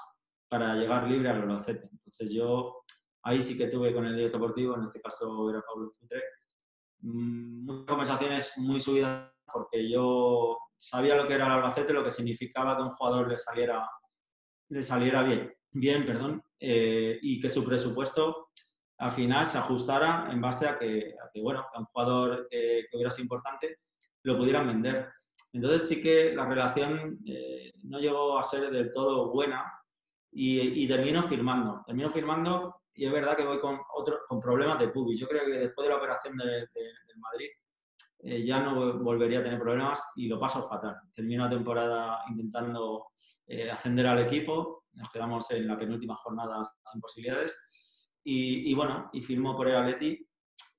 para 0.47 0.75
llegar 0.75 1.07
libre 1.07 1.29
al 1.29 1.41
Albacete. 1.41 1.89
Entonces 1.91 2.31
yo 2.31 2.83
ahí 3.23 3.41
sí 3.41 3.57
que 3.57 3.67
tuve 3.67 3.93
con 3.93 4.05
el 4.05 4.15
director 4.15 4.41
deportivo, 4.41 4.75
en 4.75 4.83
este 4.83 5.01
caso 5.01 5.49
era 5.49 5.61
Pablo 5.61 5.91
Futre, 5.99 6.23
mm, 7.01 7.65
muchas 7.65 7.85
conversaciones 7.85 8.57
muy 8.57 8.79
subidas 8.79 9.31
porque 9.51 9.89
yo 9.89 10.57
sabía 10.77 11.15
lo 11.15 11.27
que 11.27 11.33
era 11.33 11.45
el 11.45 11.51
Albacete, 11.51 11.93
lo 11.93 12.03
que 12.03 12.09
significaba 12.09 12.77
que 12.77 12.83
un 12.83 12.95
jugador 12.95 13.29
le 13.29 13.37
saliera 13.37 13.87
le 14.69 14.83
saliera 14.83 15.23
bien, 15.23 15.51
bien 15.71 16.05
perdón, 16.05 16.43
eh, 16.59 17.17
y 17.21 17.39
que 17.39 17.49
su 17.49 17.65
presupuesto 17.65 18.49
al 18.99 19.11
final 19.11 19.45
se 19.45 19.57
ajustara 19.57 20.29
en 20.29 20.41
base 20.41 20.67
a 20.67 20.77
que, 20.77 21.15
bueno, 21.41 21.65
a 21.73 21.79
un 21.79 21.85
jugador 21.85 22.47
que 22.49 22.85
hubiera 22.93 23.09
sido 23.09 23.23
importante 23.23 23.79
lo 24.23 24.37
pudieran 24.37 24.67
vender. 24.67 25.09
Entonces 25.53 25.87
sí 25.87 26.01
que 26.01 26.35
la 26.35 26.45
relación 26.45 27.19
eh, 27.25 27.71
no 27.83 27.99
llegó 27.99 28.37
a 28.37 28.43
ser 28.43 28.69
del 28.69 28.91
todo 28.91 29.31
buena 29.31 29.73
y, 30.31 30.85
termino 30.87 31.23
firmando. 31.23 31.81
Termino 31.85 32.09
firmando 32.09 32.81
y 32.93 33.05
es 33.05 33.11
verdad 33.11 33.37
que 33.37 33.45
voy 33.45 33.59
con, 33.59 33.79
otro, 33.95 34.19
con 34.27 34.39
problemas 34.39 34.77
de 34.77 34.89
pubis. 34.89 35.17
Yo 35.17 35.27
creo 35.27 35.45
que 35.45 35.51
después 35.53 35.87
de 35.87 35.93
la 35.93 35.97
operación 35.97 36.37
del 36.37 36.67
Madrid 37.17 37.47
eh, 38.19 38.45
ya 38.45 38.59
no 38.59 38.99
volvería 38.99 39.39
a 39.39 39.43
tener 39.43 39.59
problemas 39.59 40.11
y 40.17 40.27
lo 40.27 40.37
paso 40.37 40.67
fatal. 40.67 40.97
Termino 41.15 41.45
la 41.45 41.49
temporada 41.49 42.19
intentando 42.29 43.07
eh, 43.47 43.71
ascender 43.71 44.05
al 44.07 44.19
equipo, 44.19 44.83
nos 44.91 45.09
quedamos 45.09 45.49
en 45.51 45.68
la 45.68 45.77
penúltima 45.77 46.15
jornada 46.18 46.61
sin 46.91 46.99
posibilidades 46.99 47.57
y, 48.23 48.73
bueno, 48.76 49.09
y 49.14 49.21
firmo 49.21 49.56
por 49.56 49.68
el 49.68 49.76
Atleti 49.76 50.28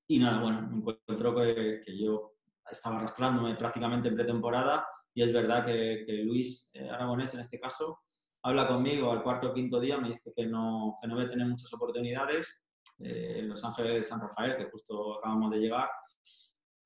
y 0.08 0.18
nada, 0.18 0.40
bueno, 0.40 0.62
me 0.62 0.76
encuentro 0.76 1.34
que, 1.34 1.82
que 1.84 1.98
yo 1.98 2.34
estaba 2.70 2.98
arrastrándome 2.98 3.56
prácticamente 3.56 4.08
en 4.08 4.14
pretemporada 4.14 4.86
y 5.14 5.22
es 5.22 5.32
verdad 5.32 5.64
que, 5.64 6.04
Luis 6.24 6.70
eh, 6.74 6.88
Aragonés 6.88 7.34
en 7.34 7.40
este 7.40 7.58
caso 7.58 8.00
habla 8.42 8.66
conmigo 8.68 9.10
al 9.10 9.22
cuarto 9.22 9.50
o 9.50 9.54
quinto 9.54 9.80
día, 9.80 9.98
me 9.98 10.10
dice 10.10 10.32
que 10.34 10.46
no, 10.46 10.96
que 11.00 11.08
no 11.08 11.16
voy 11.16 11.24
a 11.24 11.30
tener 11.30 11.46
muchas 11.46 11.72
oportunidades 11.74 12.62
en 12.98 13.48
Los 13.48 13.64
Ángeles 13.64 13.94
de 13.94 14.02
San 14.02 14.20
Rafael, 14.20 14.56
que 14.56 14.70
justo 14.70 15.18
acabamos 15.18 15.50
de 15.52 15.58
llegar, 15.58 15.88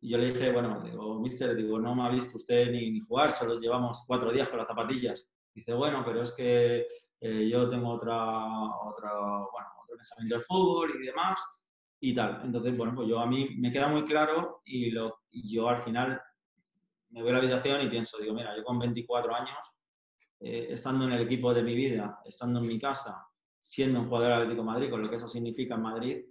y 0.05 0.11
yo 0.11 0.19
le 0.19 0.33
dije, 0.33 0.53
bueno, 0.53 0.83
digo, 0.83 1.19
mister, 1.19 1.57
digo, 1.57 1.81
no 1.81 1.95
me 1.95 2.03
ha 2.03 2.11
visto 2.11 2.37
usted 2.37 2.71
ni, 2.71 3.01
jugar, 3.01 3.33
solo 3.33 3.59
llevamos 3.59 4.05
cuatro 4.07 4.31
días 4.31 4.51
con 4.51 4.59
las 4.59 4.69
zapatillas. 4.69 5.31
Dice, 5.55 5.73
bueno, 5.73 6.03
pero 6.05 6.23
es 6.23 6.33
que 6.33 6.87
eh, 7.21 7.49
yo 7.49 7.71
tengo 7.71 7.91
otra, 7.91 8.17
otra, 8.17 9.13
bueno, 9.13 9.69
otro 9.83 9.97
pensamiento 9.97 10.35
del 10.35 10.45
fútbol 10.45 10.93
y 11.01 11.07
demás 11.07 11.41
y 12.01 12.13
tal. 12.13 12.43
Entonces, 12.45 12.77
bueno, 12.77 12.95
pues 12.95 13.09
yo 13.09 13.21
a 13.21 13.27
mí 13.27 13.51
me 13.57 13.71
queda 13.71 13.89
muy 13.89 14.05
claro 14.05 14.63
y, 14.65 14.91
lo, 14.91 15.21
yo 15.31 15.69
al 15.69 15.79
final 15.79 16.21
me 17.11 17.23
voy 17.23 17.31
a 17.31 17.35
la 17.35 17.39
habitación 17.39 17.83
y 17.83 17.89
pienso, 17.89 18.19
digo, 18.19 18.35
mira, 18.35 18.57
yo 18.57 18.65
con 18.65 18.79
24 18.79 19.35
años, 19.35 19.59
eh, 20.41 20.67
estando 20.71 21.05
en 21.05 21.13
el 21.13 21.23
equipo 21.23 21.55
de 21.55 21.63
mi 21.63 21.75
vida, 21.75 22.21
estando 22.25 22.59
en 22.61 22.67
mi 22.67 22.79
casa, 22.79 23.27
siendo 23.61 24.01
un 24.01 24.09
jugador 24.09 24.33
Atlético 24.33 24.65
Madrid, 24.65 24.91
con 24.91 25.03
lo 25.03 25.09
que 25.09 25.17
eso 25.17 25.29
significa 25.29 25.77
en 25.77 25.83
Madrid, 25.83 26.25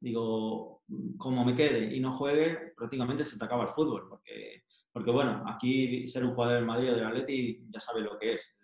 digo, 0.00 0.79
como 1.16 1.44
me 1.44 1.54
quede 1.54 1.94
y 1.94 2.00
no 2.00 2.12
juegue, 2.16 2.72
prácticamente 2.76 3.24
se 3.24 3.38
te 3.38 3.44
acaba 3.44 3.64
el 3.64 3.70
fútbol, 3.70 4.08
porque, 4.08 4.64
porque 4.92 5.10
bueno, 5.10 5.44
aquí 5.46 6.06
ser 6.06 6.24
un 6.24 6.34
jugador 6.34 6.56
del 6.56 6.66
Madrid 6.66 6.92
o 6.92 6.96
del 6.96 7.06
Atleti 7.06 7.66
ya 7.68 7.80
sabe 7.80 8.00
lo 8.00 8.18
que 8.18 8.34
es, 8.34 8.56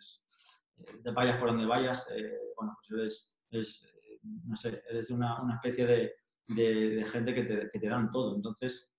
eh, 0.79 1.01
te 1.03 1.11
vayas 1.13 1.39
por 1.39 1.49
donde 1.49 1.67
vayas, 1.67 2.11
eh, 2.17 2.39
bueno, 2.57 2.77
pues 2.89 3.39
eres, 3.51 3.85
eh, 3.85 4.19
no 4.45 4.57
sé, 4.57 4.83
eres 4.89 5.11
una, 5.11 5.41
una 5.41 5.55
especie 5.55 5.87
de, 5.87 6.15
de, 6.49 7.05
gente 7.05 7.35
que 7.35 7.45
te, 7.45 7.71
que 7.73 7.79
te, 7.79 7.89
dan 7.89 8.11
todo. 8.11 8.35
Entonces, 8.35 8.93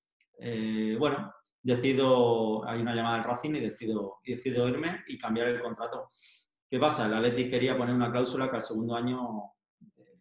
bueno, 0.99 1.33
decido, 1.61 2.67
hay 2.67 2.81
una 2.81 2.95
llamada 2.95 3.17
del 3.17 3.25
Racing 3.25 3.55
y 3.55 3.59
decido, 3.59 4.17
decido 4.25 4.67
irme 4.69 5.03
y 5.07 5.17
cambiar 5.17 5.49
el 5.49 5.61
contrato. 5.61 6.07
¿Qué 6.69 6.79
pasa? 6.79 7.07
El 7.07 7.13
Atleti 7.13 7.49
quería 7.49 7.77
poner 7.77 7.95
una 7.95 8.11
cláusula 8.11 8.49
que 8.49 8.57
al 8.57 8.61
segundo 8.61 8.95
año 8.95 9.53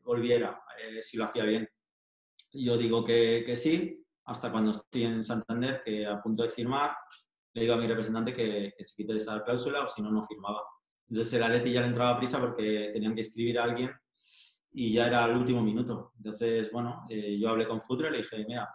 volviera, 0.02 0.62
si 1.00 1.16
lo 1.16 1.25
hacía 1.25 1.44
bien. 1.44 1.68
Yo 2.56 2.76
digo 2.76 3.04
que, 3.04 3.42
que, 3.44 3.56
sí, 3.56 4.04
hasta 4.25 4.50
cuando 4.50 4.72
estoy 4.72 5.04
en 5.04 5.22
Santander, 5.22 5.80
que 5.84 6.06
a 6.06 6.20
punto 6.20 6.42
de 6.42 6.48
firmar, 6.48 6.96
le 7.54 7.62
digo 7.62 7.75
a 7.75 7.76
mi 7.76 7.86
representante 7.86 8.32
que, 8.32 8.72
que 8.76 8.84
se 8.84 8.94
quite 8.96 9.16
esa 9.16 9.42
cláusula 9.42 9.82
o 9.84 9.88
si 9.88 10.02
no, 10.02 10.10
no 10.10 10.22
firmaba. 10.22 10.62
Entonces 11.08 11.34
el 11.34 11.42
Atleti 11.42 11.72
ya 11.72 11.80
le 11.80 11.88
entraba 11.88 12.18
prisa 12.18 12.40
porque 12.40 12.90
tenían 12.92 13.14
que 13.14 13.20
escribir 13.20 13.58
a 13.58 13.64
alguien 13.64 13.90
y 14.72 14.92
ya 14.92 15.06
era 15.06 15.25
el 15.25 15.36
último 15.36 15.62
minuto. 15.62 16.12
Entonces, 16.16 16.70
bueno, 16.72 17.04
eh, 17.08 17.38
yo 17.38 17.48
hablé 17.48 17.66
con 17.66 17.80
Futre 17.80 18.08
y 18.08 18.12
le 18.12 18.18
dije, 18.18 18.44
mira, 18.46 18.68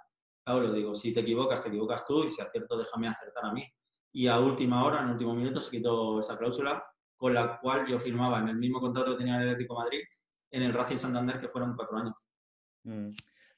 Pablo, 0.44 0.74
digo, 0.74 0.96
si 0.96 1.14
te 1.14 1.20
equivocas, 1.20 1.62
te 1.62 1.70
equivocas 1.70 2.06
tú 2.06 2.24
y 2.24 2.32
si 2.32 2.42
acierto, 2.42 2.78
déjame 2.78 3.08
acertar 3.08 3.46
a 3.46 3.54
mí. 3.54 3.64
Y 4.14 4.28
a 4.28 4.40
última 4.40 4.84
hora, 4.84 5.02
en 5.02 5.10
último 5.10 5.36
minuto, 5.36 5.62
se 5.62 5.70
quitó 5.70 6.20
esa 6.20 6.38
cláusula 6.38 6.84
con 7.16 7.34
la 7.34 7.60
cual 7.60 7.86
yo 7.88 8.00
firmaba 8.00 8.40
en 8.40 8.50
el 8.50 8.58
mismo 8.58 8.80
contrato 8.80 9.12
que 9.12 9.18
tenía 9.18 9.36
el 9.36 9.50
Atlético 9.50 9.76
Madrid 9.76 10.02
en 10.50 10.64
el 10.64 10.74
Racing 10.74 10.98
Santander, 10.98 11.40
que 11.40 11.48
fueron 11.48 11.76
cuatro 11.76 11.98
años. 11.98 12.16
Mm. 12.84 13.12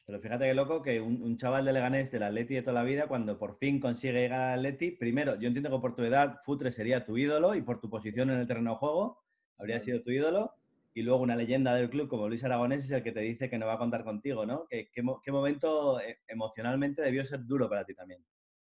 Pero 0.06 0.20
fíjate 0.20 0.46
qué 0.46 0.54
loco 0.54 0.82
que 0.82 1.00
un, 1.00 1.38
chaval 1.38 1.66
de 1.66 1.74
Leganés 1.74 2.12
del 2.12 2.24
Atleti 2.24 2.56
de 2.56 2.62
toda 2.62 2.74
la 2.74 2.84
vida, 2.84 3.08
cuando 3.08 3.38
por 3.38 3.58
fin 3.58 3.80
consigue 3.80 4.14
llegar 4.14 4.42
al 4.42 4.60
Atleti, 4.60 4.92
primero, 4.92 5.40
yo 5.40 5.48
entiendo 5.48 5.70
que 5.70 5.80
por 5.80 5.96
tu 5.96 6.04
edad 6.04 6.40
Futre 6.44 6.72
sería 6.72 7.06
tu 7.06 7.18
ídolo 7.18 7.56
y 7.56 7.62
por 7.62 7.80
tu 7.80 7.90
posición 7.90 8.30
en 8.30 8.40
el 8.40 8.48
terreno 8.48 8.72
de 8.72 8.78
juego 8.78 9.24
habría 9.58 9.80
sido 9.80 10.02
tu 10.02 10.12
ídolo, 10.12 10.52
y 10.94 11.04
luego 11.04 11.22
una 11.22 11.36
leyenda 11.36 11.74
del 11.74 11.90
club 11.90 12.10
como 12.10 12.28
Luis 12.28 12.44
Aragonés 12.44 12.84
es 12.84 12.92
el 12.92 13.02
que 13.02 13.12
te 13.12 13.22
dice 13.22 13.50
que 13.50 13.58
no 13.58 13.66
va 13.66 13.74
a 13.74 13.78
contar 13.78 14.04
contigo, 14.04 14.46
¿no? 14.46 14.68
¿Qué, 14.70 14.90
qué 14.92 15.32
momento 15.32 16.00
eh, 16.02 16.20
emocionalmente 16.28 17.02
debió 17.02 17.24
ser 17.24 17.46
duro 17.46 17.70
para 17.70 17.86
ti 17.86 17.96
también? 17.96 18.24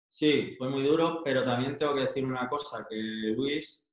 Sí, 0.09 0.53
fue 0.57 0.71
muy 0.71 0.83
duro, 0.83 1.21
pero 1.23 1.45
también 1.45 1.77
tengo 1.77 1.95
que 1.95 2.03
decir 2.03 2.25
una 2.25 2.49
cosa, 2.49 2.87
que 2.89 2.97
Luis 2.97 3.89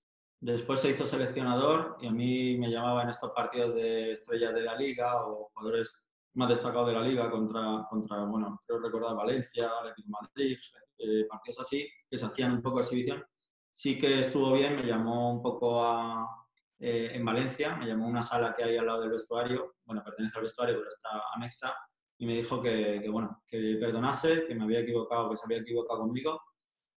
Después 0.46 0.80
se 0.80 0.92
hizo 0.92 1.08
seleccionador 1.08 1.98
y 2.02 2.06
a 2.08 2.12
mí 2.12 2.58
me 2.58 2.70
llamaba 2.70 3.02
en 3.02 3.10
estos 3.10 3.32
partidos 3.32 3.74
de 3.74 4.12
estrellas 4.12 4.54
de 4.54 4.62
la 4.62 4.76
liga 4.76 5.26
o 5.26 5.50
jugadores 5.54 6.05
más 6.36 6.50
destacados 6.50 6.88
de 6.88 6.94
la 6.94 7.02
liga 7.02 7.30
contra, 7.30 7.86
contra 7.90 8.24
bueno, 8.26 8.62
creo 8.66 8.80
recordar 8.80 9.16
Valencia, 9.16 9.70
Atlético 9.80 10.10
Madrid, 10.10 10.58
eh, 10.98 11.26
partidos 11.30 11.62
así, 11.62 11.88
que 12.10 12.18
se 12.18 12.26
hacían 12.26 12.54
un 12.54 12.62
poco 12.62 12.78
de 12.78 12.84
exhibición. 12.84 13.24
Sí 13.70 14.00
que 14.00 14.22
estuvo 14.22 14.54
bien, 14.54 14.76
me 14.76 14.84
llamó 14.84 15.34
un 15.34 15.42
poco 15.42 15.84
a, 15.84 16.48
eh, 16.80 17.12
en 17.14 17.26
Valencia, 17.26 17.76
me 17.76 17.86
llamó 17.86 18.06
a 18.06 18.10
una 18.10 18.22
sala 18.22 18.54
que 18.54 18.64
hay 18.64 18.78
al 18.78 18.86
lado 18.86 19.02
del 19.02 19.12
vestuario, 19.12 19.76
bueno, 19.86 20.04
pertenece 20.04 20.38
al 20.38 20.44
vestuario, 20.44 20.76
pero 20.76 20.88
está 20.88 21.10
anexa, 21.36 21.76
y 22.18 22.26
me 22.26 22.36
dijo 22.36 22.62
que, 22.62 23.00
que 23.02 23.10
bueno, 23.10 23.44
que 23.48 23.78
perdonase, 23.80 24.46
que 24.46 24.56
me 24.56 24.64
había 24.64 24.80
equivocado, 24.80 25.30
que 25.30 25.38
se 25.38 25.46
había 25.46 25.60
equivocado 25.60 26.02
conmigo 26.02 26.42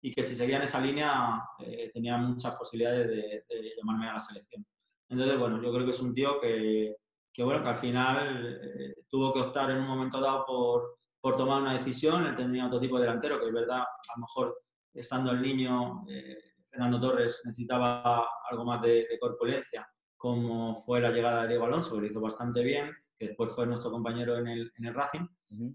y 0.01 0.13
que 0.13 0.23
si 0.23 0.37
seguía 0.37 0.57
en 0.57 0.63
esa 0.63 0.81
línea 0.81 1.43
eh, 1.59 1.91
tenía 1.93 2.17
muchas 2.17 2.57
posibilidades 2.57 3.09
de, 3.09 3.75
llamarme 3.77 4.09
a 4.09 4.15
la 4.15 4.21
selección. 4.21 4.65
Entonces, 5.09 5.39
bueno, 5.39 5.61
yo 5.63 5.73
creo 5.73 5.85
que 5.85 5.91
es 5.91 6.01
un 6.01 6.15
tío 6.15 6.41
que, 6.41 6.97
que 7.39 7.45
bueno, 7.45 7.63
que 7.63 7.69
al 7.69 7.77
final 7.77 8.59
eh, 8.61 8.97
tuvo 9.09 9.33
que 9.33 9.39
optar 9.39 9.71
en 9.71 9.77
un 9.79 9.87
momento 9.87 10.21
dado 10.21 10.45
por, 10.45 10.99
por, 11.21 11.37
tomar 11.37 11.63
una 11.63 11.79
decisión. 11.79 12.27
Él 12.27 12.35
tenía 12.35 12.67
otro 12.67 12.81
tipo 12.81 12.97
de 12.97 13.03
delantero, 13.03 13.39
que 13.39 13.47
es 13.47 13.53
verdad, 13.53 13.83
a 13.83 14.17
lo 14.17 14.23
mejor 14.23 14.61
estando 14.93 15.31
el 15.31 15.41
niño, 15.41 16.05
eh, 16.11 16.37
Fernando 16.69 16.99
Torres 16.99 17.41
necesitaba 17.45 18.27
algo 18.51 18.65
más 18.65 18.83
de, 18.83 19.07
de, 19.09 19.19
corpulencia, 19.21 19.89
como 20.17 20.75
fue 20.75 21.01
la 21.01 21.13
llegada 21.13 21.43
de 21.43 21.51
Diego 21.51 21.67
Alonso, 21.67 21.95
que 21.95 22.01
lo 22.01 22.07
hizo 22.09 22.21
bastante 22.21 22.61
bien, 22.65 22.91
que 23.17 23.29
después 23.29 23.55
fue 23.55 23.69
nuestro 23.69 23.93
compañero 23.93 24.37
en 24.37 24.49
el, 24.49 24.73
en 24.77 24.87
el 24.87 24.95
Racing 24.95 25.29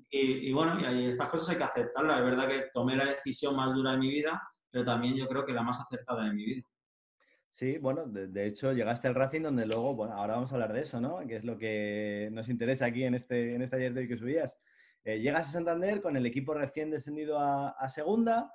y, 0.09 0.51
bueno, 0.51 0.81
y 0.91 1.05
estas 1.05 1.29
cosas 1.29 1.47
hay 1.47 1.55
que 1.55 1.63
aceptarlas. 1.63 2.19
Es 2.19 2.25
verdad 2.25 2.49
que 2.49 2.65
tomé 2.73 2.97
la 2.97 3.05
decisión 3.05 3.55
más 3.55 3.73
dura 3.73 3.93
de 3.93 3.99
mi 3.99 4.09
vida, 4.09 4.41
pero 4.69 4.83
también 4.83 5.15
yo 5.15 5.29
creo 5.29 5.45
que 5.45 5.53
la 5.53 5.63
más 5.63 5.79
acertada 5.79 6.25
de 6.25 6.33
mi 6.33 6.43
vida. 6.43 6.67
Sí, 7.53 7.77
bueno, 7.77 8.07
de, 8.07 8.47
hecho 8.47 8.73
llegaste 8.73 9.07
al 9.07 9.13
Racing 9.13 9.41
donde 9.43 9.67
luego, 9.67 9.93
bueno, 9.93 10.15
ahora 10.15 10.33
vamos 10.33 10.51
a 10.51 10.55
hablar 10.55 10.73
de 10.73 10.81
eso, 10.81 10.99
¿no? 10.99 11.19
Que 11.27 11.35
es 11.35 11.43
lo 11.43 11.55
que 11.59 12.29
nos 12.31 12.49
interesa 12.49 12.87
aquí 12.87 13.03
en 13.03 13.13
este, 13.13 13.53
en 13.53 13.61
este 13.61 13.75
ayer 13.75 13.93
de 13.93 14.01
hoy 14.01 14.07
que 14.07 14.17
subías. 14.17 14.57
Eh, 15.03 15.19
llegas 15.19 15.49
a 15.49 15.51
Santander 15.51 16.01
con 16.01 16.17
el 16.17 16.25
equipo 16.25 16.55
recién 16.55 16.89
descendido 16.89 17.37
a, 17.39 17.87
segunda, 17.89 18.51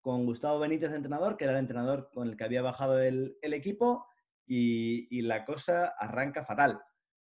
con 0.00 0.26
Gustavo 0.26 0.58
Benítez 0.58 0.92
entrenador, 0.92 1.36
que 1.36 1.44
era 1.44 1.52
el 1.52 1.60
entrenador 1.60 2.10
con 2.12 2.28
el 2.28 2.36
que 2.36 2.42
había 2.42 2.60
bajado 2.60 3.00
el, 3.00 3.36
equipo, 3.40 4.04
y, 4.44 5.22
la 5.22 5.44
cosa 5.44 5.94
arranca 5.96 6.44
fatal. 6.44 6.82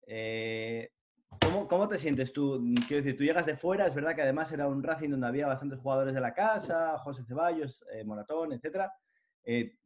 Eh, 0.07 0.91
¿Cómo, 1.71 1.89
te 1.89 1.99
sientes 1.99 2.35
tú? 2.35 2.63
Quiero 2.87 3.03
decir, 3.03 3.17
tú 3.17 3.25
llegas 3.25 3.47
de 3.47 3.57
fuera, 3.57 3.87
es 3.87 3.95
verdad 3.95 4.15
que 4.15 4.23
además 4.23 4.53
era 4.53 4.69
un 4.69 4.83
Racing 4.83 5.09
donde 5.09 5.27
había 5.27 5.47
bastantes 5.47 5.79
jugadores 5.79 6.13
de 6.13 6.21
la 6.21 6.35
casa, 6.35 6.99
José 6.99 7.25
Ceballos, 7.25 7.83
eh, 7.95 8.05
Moratón, 8.05 8.53
etc. 8.53 8.91
Eh, 9.43 9.79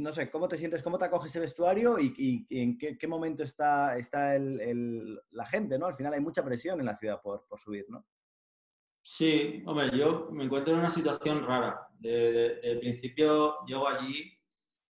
no 0.00 0.12
sé, 0.12 0.30
¿cómo 0.30 0.48
te 0.48 0.58
sientes? 0.58 0.82
¿Cómo 0.82 0.98
te 0.98 1.06
acoge 1.06 1.28
ese 1.28 1.40
vestuario 1.40 1.98
y, 1.98 2.46
en 2.50 2.76
qué, 2.78 3.06
momento 3.06 3.42
está, 3.42 3.96
está 3.96 4.38
la 4.38 5.46
gente? 5.46 5.78
¿no? 5.78 5.86
Al 5.86 5.96
final 5.96 6.12
hay 6.12 6.20
mucha 6.20 6.44
presión 6.44 6.78
en 6.80 6.86
la 6.86 6.96
ciudad 6.96 7.20
por, 7.22 7.44
subir, 7.56 7.86
¿no? 7.88 8.04
Sí, 9.02 9.62
hombre, 9.66 9.96
yo 9.96 10.28
me 10.32 10.44
encuentro 10.44 10.74
en 10.74 10.80
una 10.80 10.90
situación 10.90 11.44
rara. 11.46 11.88
De, 11.98 12.78
principio 12.80 13.64
llego 13.66 13.88
allí, 13.88 14.38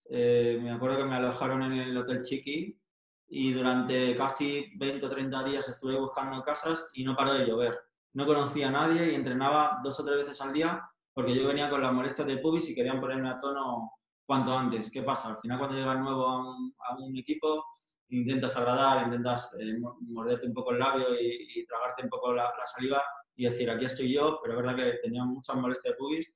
eh, 0.06 0.58
me 0.62 0.72
acuerdo 0.72 0.98
que 0.98 1.06
me 1.06 1.16
alojaron 1.16 1.62
en 1.64 1.74
el 1.74 1.98
Hotel 1.98 2.22
Chiqui 2.22 2.80
y 3.28 3.52
durante 3.52 4.16
casi 4.16 4.72
20 4.78 5.06
o 5.06 5.10
30 5.10 5.44
días 5.44 5.68
estuve 5.68 6.00
buscando 6.00 6.42
casas 6.44 6.88
y 6.94 7.04
no 7.04 7.16
paró 7.16 7.34
de 7.34 7.46
llover. 7.46 7.78
No 8.14 8.26
conocía 8.26 8.70
a 8.70 8.72
nadie 8.72 9.12
y 9.12 9.16
entrenaba 9.16 9.80
dos 9.84 10.00
o 10.00 10.06
tres 10.06 10.18
veces 10.24 10.40
al 10.42 10.54
día 10.54 10.82
porque 11.14 11.36
yo 11.36 11.48
venía 11.48 11.70
con 11.70 11.82
las 11.82 11.94
molestias 11.94 12.28
de 12.28 12.38
pubis 12.38 12.70
y 12.70 12.76
querían 12.76 13.02
ponerme 13.02 13.30
a 13.30 13.40
tono 13.40 13.92
cuanto 14.25 14.58
antes. 14.58 14.91
¿Qué 14.91 15.03
pasa? 15.03 15.29
Al 15.29 15.38
final 15.38 15.60
cuando 15.60 15.77
llegas 15.77 16.00
nuevo 16.00 16.27
a 16.27 16.39
un, 16.39 16.74
a 16.79 16.96
un 16.96 17.17
equipo 17.17 17.63
intentas 18.10 18.55
agradar, 18.58 19.05
intentas 19.05 19.55
eh, 19.60 19.77
morderte 20.01 20.48
un 20.48 20.53
poco 20.53 20.72
el 20.72 20.79
labio 20.79 21.08
y, 21.20 21.65
tragarte 21.65 22.03
un 22.03 22.10
poco 22.10 22.34
la, 22.34 22.51
saliva 22.65 23.01
y 23.36 23.46
decir 23.46 23.70
aquí 23.70 23.86
estoy 23.86 24.13
yo, 24.13 24.39
pero 24.41 24.53
es 24.53 24.65
verdad 24.65 24.75
que 24.75 25.00
tenía 25.01 25.24
muchas 25.25 25.55
molestias 25.55 25.94
de 25.94 25.98
pubis 25.98 26.36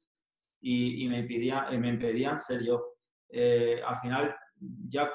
y, 0.62 1.06
y 1.06 1.08
me, 1.08 1.20
impedía, 1.20 1.68
me 1.72 1.90
impedían 1.90 2.40
ser 2.40 2.64
yo. 2.64 2.96
Eh, 3.30 3.82
al 3.86 4.00
final 4.02 4.36
ya 4.90 5.10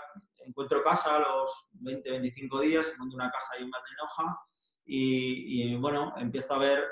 encuentro 0.47 0.83
casa 0.83 1.17
a 1.17 1.21
los 1.21 1.71
20, 1.75 2.11
25 2.11 2.61
días, 2.61 2.93
encuentro 2.93 3.17
una 3.17 3.31
casa 3.31 3.55
ahí 3.57 3.65
en 3.65 3.71
Valdenoja 3.71 4.39
y, 4.87 5.73
y 5.73 5.77
bueno, 5.77 6.15
empiezo 6.17 6.55
a 6.55 6.59
ver 6.59 6.85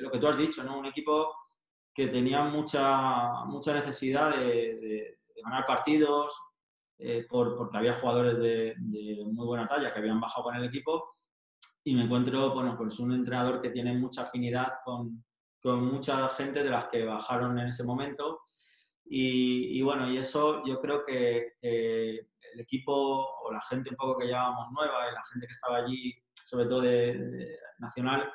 lo 0.00 0.10
que 0.10 0.18
tú 0.18 0.28
has 0.28 0.38
dicho, 0.38 0.62
¿no? 0.62 0.78
Un 0.78 0.86
equipo 0.86 1.34
que 1.94 2.08
tenía 2.08 2.42
mucha, 2.44 3.44
mucha 3.44 3.72
necesidad 3.72 4.36
de, 4.36 5.18
ganar 5.44 5.64
partidos, 5.66 6.34
eh, 6.98 7.26
por, 7.28 7.56
porque 7.56 7.76
había 7.76 7.94
jugadores 7.94 8.38
de, 8.38 8.74
muy 9.26 9.46
buena 9.46 9.66
talla 9.66 9.92
que 9.92 9.98
habían 9.98 10.20
bajado 10.20 10.44
con 10.44 10.56
el 10.56 10.64
equipo. 10.64 11.16
Y 11.84 11.94
me 11.94 12.02
encuentro, 12.02 12.54
bueno, 12.54 12.76
pues 12.76 12.98
un 12.98 13.12
entrenador 13.12 13.60
que 13.60 13.70
tiene 13.70 13.92
mucha 13.92 14.22
afinidad 14.22 14.74
con, 14.84 15.22
con 15.62 15.84
mucha 15.84 16.28
gente 16.30 16.64
de 16.64 16.70
las 16.70 16.86
que 16.86 17.04
bajaron 17.04 17.58
en 17.58 17.68
ese 17.68 17.84
momento. 17.84 18.40
Y, 19.06 19.82
bueno, 19.82 20.10
y 20.10 20.16
eso 20.16 20.64
yo 20.64 20.80
creo 20.80 21.04
que, 21.04 21.52
que 21.60 22.26
el 22.54 22.60
equipo 22.60 22.92
o 22.92 23.52
la 23.52 23.60
gente 23.60 23.90
un 23.90 23.96
poco 23.96 24.16
que 24.18 24.26
llevábamos 24.26 24.72
nueva 24.72 25.10
y 25.10 25.14
la 25.14 25.24
gente 25.30 25.46
que 25.46 25.52
estaba 25.52 25.76
allí, 25.76 26.14
sobre 26.42 26.66
todo 26.66 26.80
de, 26.80 27.58
nacional, 27.78 28.32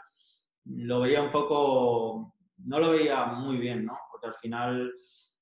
lo 0.65 1.01
veía 1.01 1.21
un 1.21 1.31
poco, 1.31 2.35
no 2.65 2.79
lo 2.79 2.91
veía 2.91 3.25
muy 3.25 3.57
bien, 3.57 3.85
¿no? 3.85 3.97
Porque 4.11 4.27
al 4.27 4.33
final 4.33 4.93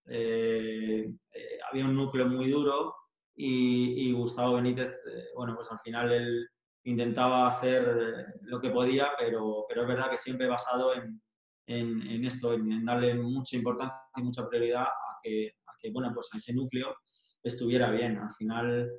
eh, 0.09 1.09
eh, 1.33 1.59
había 1.69 1.85
un 1.85 1.95
núcleo 1.95 2.27
muy 2.27 2.49
duro 2.49 2.95
y, 3.35 4.11
Gustavo 4.13 4.55
Benítez, 4.55 4.95
eh, 5.07 5.27
bueno, 5.35 5.55
pues 5.55 5.69
al 5.71 5.79
final 5.79 6.11
él 6.11 6.47
intentaba 6.85 7.47
hacer 7.47 8.33
lo 8.41 8.59
que 8.59 8.71
podía, 8.71 9.09
pero, 9.17 9.65
pero 9.67 9.81
es 9.81 9.87
verdad 9.87 10.09
que 10.09 10.17
siempre 10.17 10.47
basado 10.47 10.93
en, 10.95 11.21
en, 11.67 12.25
esto, 12.25 12.53
en, 12.53 12.85
darle 12.85 13.13
mucha 13.15 13.57
importancia 13.57 13.99
y 14.15 14.23
mucha 14.23 14.47
prioridad 14.47 14.83
a 14.83 15.19
que, 15.21 15.51
a 15.67 15.73
que, 15.79 15.91
bueno, 15.91 16.11
pues 16.13 16.29
a 16.33 16.37
ese 16.37 16.53
núcleo 16.53 16.95
estuviera 17.43 17.91
bien. 17.91 18.17
Al 18.17 18.31
final 18.31 18.91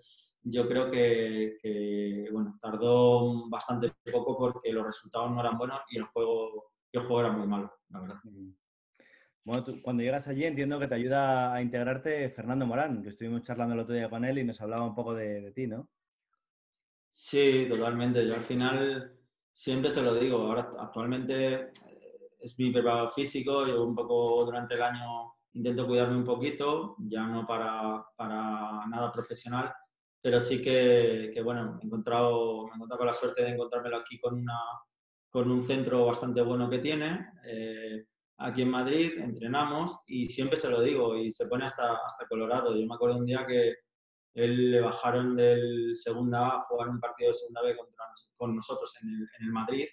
yo 0.43 0.69
creo 0.69 0.91
que, 0.91 2.29
bueno, 2.31 2.57
tardó 2.61 3.49
bastante 3.49 3.93
poco 4.13 4.37
porque 4.37 4.73
los 4.73 4.87
resultados 4.87 5.31
no 5.31 5.41
eran 5.41 5.59
buenos 5.59 5.81
y 5.91 5.99
el 5.99 6.05
juego, 6.05 6.73
el 6.99 7.07
juego 7.07 7.21
era 7.21 7.33
muy 7.33 7.47
malo, 7.47 7.73
la 7.91 8.01
verdad. 8.01 8.17
Bueno, 9.45 9.65
cuando 9.83 10.03
llegas 10.03 10.29
allí 10.29 10.45
entiendo 10.45 10.79
que 10.79 10.89
te 10.89 10.95
ayuda 10.95 11.55
a 11.55 11.63
integrarte 11.63 12.29
Fernando 12.29 12.67
Morán, 12.67 13.03
que 13.03 13.09
estuvimos 13.09 13.43
charlando 13.43 13.75
el 13.75 13.81
otro 13.81 13.95
día 13.95 14.11
con 14.11 14.25
él 14.25 14.39
y 14.39 14.45
nos 14.45 14.61
hablaba 14.61 14.85
un 14.85 14.95
poco 14.95 15.15
de, 15.15 15.53
ti, 15.53 15.67
¿no? 15.67 15.89
Sí, 17.09 17.67
totalmente. 17.71 18.27
Yo 18.27 18.35
al 18.35 18.43
final 18.43 19.19
siempre 19.51 19.89
se 19.89 20.03
lo 20.03 20.15
digo. 20.15 20.39
Ahora 20.39 20.71
actualmente 20.79 21.73
es 22.39 22.59
mi 22.59 22.71
preparado 22.71 23.09
físico. 23.09 23.67
Yo 23.67 23.85
un 23.85 23.95
poco 23.95 24.45
durante 24.45 24.75
el 24.75 24.83
año 24.83 25.33
intento 25.55 25.87
cuidarme 25.87 26.17
un 26.17 26.25
poquito, 26.25 26.97
ya 26.99 27.27
no 27.27 27.47
para, 27.47 28.05
para 28.17 28.87
nada 28.87 29.11
profesional, 29.11 29.73
pero 30.21 30.41
sí 30.41 30.61
que, 30.61 31.31
que, 31.33 31.43
bueno, 31.43 31.79
he, 31.81 31.87
encontrado, 31.87 32.67
me 32.67 32.73
he 32.73 32.75
encontrado 32.75 32.99
con 32.99 33.07
la 33.07 33.13
suerte 33.13 33.43
de 33.43 33.51
encontrármelo 33.51 33.97
aquí 33.97 34.19
con, 34.19 34.35
una, 34.35 34.59
con 35.31 35.51
un 35.51 35.63
centro 35.63 36.07
bastante 36.07 36.41
bueno 36.43 36.69
que 36.69 36.79
tiene. 36.79 37.33
Eh, 37.45 38.05
aquí 38.39 38.63
en 38.63 38.71
Madrid 38.71 39.13
entrenamos 39.19 40.03
y 40.07 40.27
siempre 40.27 40.57
se 40.57 40.71
lo 40.71 40.81
digo 40.81 41.17
y 41.17 41.31
se 41.31 41.47
pone 41.47 41.65
hasta, 41.65 41.95
hasta 42.05 42.27
colorado. 42.29 42.75
Yo 42.75 42.87
me 42.87 42.95
acuerdo 42.95 43.19
un 43.19 43.27
día 43.27 43.47
que 43.47 43.75
él 44.35 44.71
le 44.71 44.81
bajaron 44.81 45.35
del 45.35 45.97
segunda 45.97 46.47
A 46.47 46.57
a 46.57 46.63
jugar 46.63 46.89
un 46.89 47.01
partido 47.01 47.31
de 47.31 47.35
segunda 47.35 47.63
B 47.63 47.77
contra, 47.77 48.05
con 48.37 48.55
nosotros 48.55 48.95
en 49.03 49.09
el, 49.09 49.29
en 49.39 49.47
el 49.47 49.53
Madrid 49.53 49.87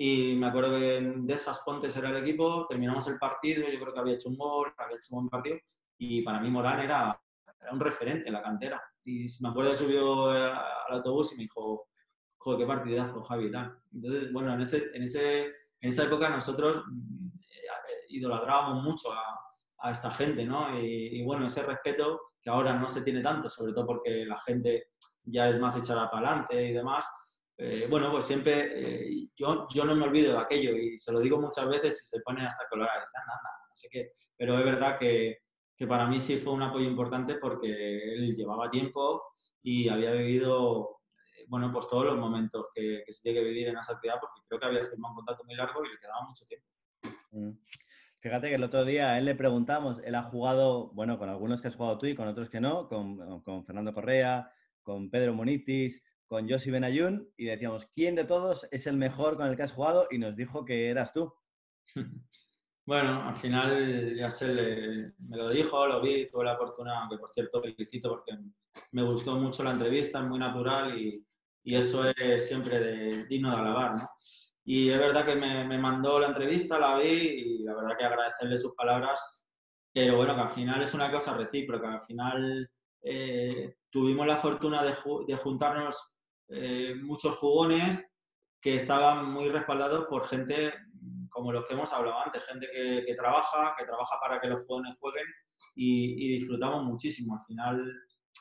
y 0.00 0.36
me 0.36 0.46
acuerdo 0.46 0.78
que 0.78 1.00
de 1.02 1.34
esas 1.34 1.58
Pontes 1.64 1.96
era 1.96 2.10
el 2.10 2.18
equipo, 2.18 2.68
terminamos 2.68 3.08
el 3.08 3.18
partido, 3.18 3.68
yo 3.68 3.80
creo 3.80 3.92
que 3.92 3.98
había 3.98 4.14
hecho 4.14 4.28
un 4.28 4.36
gol, 4.36 4.72
había 4.76 4.94
hecho 4.94 5.08
un 5.10 5.22
buen 5.22 5.28
partido, 5.28 5.58
y 5.98 6.22
para 6.22 6.38
mí 6.38 6.48
Morán 6.48 6.78
era, 6.78 7.20
era 7.60 7.72
un 7.72 7.80
referente 7.80 8.28
en 8.28 8.34
la 8.34 8.40
cantera. 8.40 8.80
Y 9.04 9.26
me 9.40 9.48
acuerdo 9.48 9.72
que 9.72 9.76
subió 9.76 10.30
al 10.30 10.54
autobús 10.90 11.32
y 11.32 11.38
me 11.38 11.42
dijo, 11.42 11.88
joder, 12.38 12.60
qué 12.60 12.66
partidazo, 12.66 13.22
Javi 13.22 13.46
y 13.46 13.52
tal. 13.52 13.78
Entonces, 13.92 14.32
bueno, 14.32 14.54
en, 14.54 14.60
ese, 14.62 14.90
en, 14.94 15.02
ese, 15.02 15.46
en 15.80 15.88
esa 15.90 16.04
época 16.04 16.28
nosotros 16.28 16.84
mm, 16.86 17.28
idolatrábamos 18.08 18.82
mucho 18.82 19.12
a, 19.12 19.38
a 19.80 19.90
esta 19.90 20.10
gente, 20.10 20.44
¿no? 20.44 20.78
Y, 20.80 21.22
bueno, 21.22 21.46
ese 21.46 21.62
respeto 21.62 22.20
que 22.42 22.50
ahora 22.50 22.72
no 22.72 22.88
se 22.88 23.02
tiene 23.02 23.20
tanto, 23.20 23.48
sobre 23.48 23.72
todo 23.72 23.86
porque 23.86 24.24
la 24.24 24.38
gente 24.40 24.90
ya 25.24 25.48
es 25.48 25.58
más 25.58 25.76
echada 25.76 26.10
para 26.10 26.28
adelante 26.28 26.68
y 26.68 26.72
demás. 26.72 27.06
Eh, 27.56 27.86
bueno, 27.90 28.10
pues 28.10 28.24
siempre 28.24 28.70
eh, 28.74 29.28
yo, 29.36 29.66
yo 29.72 29.84
no 29.84 29.94
me 29.94 30.04
olvido 30.04 30.32
de 30.32 30.38
aquello 30.38 30.76
y 30.76 30.96
se 30.96 31.12
lo 31.12 31.20
digo 31.20 31.40
muchas 31.40 31.68
veces 31.68 32.00
y 32.02 32.06
se 32.06 32.22
pone 32.22 32.46
hasta 32.46 32.68
colorado. 32.68 33.00
no 33.00 33.76
sé 33.76 33.88
qué. 33.90 34.12
Pero 34.36 34.58
es 34.58 34.64
verdad 34.64 34.98
que, 34.98 35.38
que 35.76 35.86
para 35.86 36.06
mí 36.06 36.20
sí 36.20 36.38
fue 36.38 36.52
un 36.52 36.62
apoyo 36.62 36.86
importante 36.86 37.36
porque 37.36 38.14
él 38.14 38.34
llevaba 38.34 38.70
tiempo 38.70 39.22
y 39.62 39.88
había 39.88 40.12
vivido 40.12 40.88
eh, 40.88 40.97
bueno, 41.48 41.72
pues 41.72 41.88
todos 41.88 42.06
los 42.06 42.18
momentos 42.18 42.66
que, 42.74 43.02
que, 43.04 43.12
se 43.12 43.22
tiene 43.22 43.40
que 43.40 43.46
vivir 43.46 43.68
en 43.68 43.78
esa 43.78 43.94
actividad, 43.94 44.20
porque 44.20 44.42
creo 44.46 44.60
que 44.60 44.66
había 44.66 44.84
firmado 44.84 45.12
un 45.12 45.16
contrato 45.16 45.44
muy 45.44 45.54
largo 45.54 45.84
y 45.84 45.88
le 45.88 45.98
quedaba 45.98 46.26
mucho 46.26 46.44
tiempo. 46.46 46.66
Mm. 47.32 47.50
Fíjate 48.20 48.48
que 48.48 48.56
el 48.56 48.64
otro 48.64 48.84
día 48.84 49.10
a 49.10 49.18
él 49.18 49.26
le 49.26 49.34
preguntamos, 49.34 50.00
él 50.04 50.14
ha 50.14 50.24
jugado, 50.24 50.88
bueno, 50.88 51.18
con 51.18 51.28
algunos 51.28 51.62
que 51.62 51.68
has 51.68 51.76
jugado 51.76 51.98
tú 51.98 52.06
y 52.06 52.16
con 52.16 52.26
otros 52.26 52.50
que 52.50 52.60
no, 52.60 52.88
con, 52.88 53.42
con 53.42 53.64
Fernando 53.64 53.94
Correa, 53.94 54.52
con 54.82 55.08
Pedro 55.08 55.34
Monitis, 55.34 56.02
con 56.26 56.48
Josi 56.48 56.70
Benayun, 56.70 57.30
y 57.36 57.46
decíamos, 57.46 57.86
¿quién 57.94 58.16
de 58.16 58.24
todos 58.24 58.66
es 58.72 58.86
el 58.86 58.96
mejor 58.96 59.36
con 59.36 59.46
el 59.46 59.56
que 59.56 59.62
has 59.62 59.72
jugado? 59.72 60.08
Y 60.10 60.18
nos 60.18 60.34
dijo 60.34 60.64
que 60.64 60.90
eras 60.90 61.12
tú. 61.12 61.32
Bueno, 62.88 63.28
al 63.28 63.36
final 63.36 64.16
ya 64.16 64.30
se 64.30 65.12
me 65.18 65.36
lo 65.36 65.50
dijo, 65.50 65.86
lo 65.86 66.00
vi, 66.00 66.26
tuve 66.26 66.46
la 66.46 66.54
oportunidad, 66.54 67.06
que 67.10 67.18
por 67.18 67.30
cierto 67.34 67.60
felicito 67.60 68.08
porque 68.08 68.32
me 68.92 69.02
gustó 69.02 69.36
mucho 69.36 69.62
la 69.62 69.72
entrevista, 69.72 70.20
es 70.20 70.24
muy 70.24 70.38
natural 70.38 70.98
y, 70.98 71.22
y 71.62 71.76
eso 71.76 72.08
es 72.08 72.48
siempre 72.48 72.78
de, 72.78 73.24
digno 73.26 73.50
de 73.50 73.56
alabar, 73.56 73.94
¿no? 73.96 74.08
Y 74.64 74.90
es 74.90 74.98
verdad 74.98 75.24
que 75.24 75.34
me, 75.34 75.64
me, 75.64 75.78
mandó 75.78 76.20
la 76.20 76.28
entrevista, 76.28 76.78
la 76.78 76.98
vi 76.98 77.08
y 77.08 77.58
la 77.62 77.74
verdad 77.74 77.96
que 77.96 78.04
agradecerle 78.04 78.58
sus 78.58 78.74
palabras, 78.74 79.42
pero 79.92 80.16
bueno, 80.16 80.34
que 80.34 80.42
al 80.42 80.50
final 80.50 80.82
es 80.82 80.92
una 80.92 81.10
cosa 81.10 81.34
recíproca, 81.34 81.94
al 81.94 82.02
final 82.02 82.70
eh, 83.02 83.76
tuvimos 83.90 84.26
la 84.26 84.36
fortuna 84.36 84.82
de, 84.82 84.94
de 85.26 85.36
juntarnos 85.36 86.14
eh, 86.48 86.94
muchos 87.02 87.36
jugones 87.36 88.12
que 88.60 88.74
estaban 88.74 89.30
muy 89.30 89.48
respaldados 89.48 90.06
por 90.06 90.26
gente 90.26 90.74
como 91.30 91.52
los 91.52 91.66
que 91.66 91.74
hemos 91.74 91.92
hablado 91.92 92.18
antes, 92.20 92.44
gente 92.44 92.68
que, 92.72 93.04
que 93.06 93.14
trabaja, 93.14 93.74
que 93.78 93.84
trabaja 93.84 94.16
para 94.20 94.40
que 94.40 94.48
los 94.48 94.62
jugones 94.62 94.96
jueguen 94.98 95.26
y, 95.76 96.26
y 96.26 96.38
disfrutamos 96.38 96.84
muchísimo. 96.84 97.34
Al 97.34 97.44
final, 97.46 97.92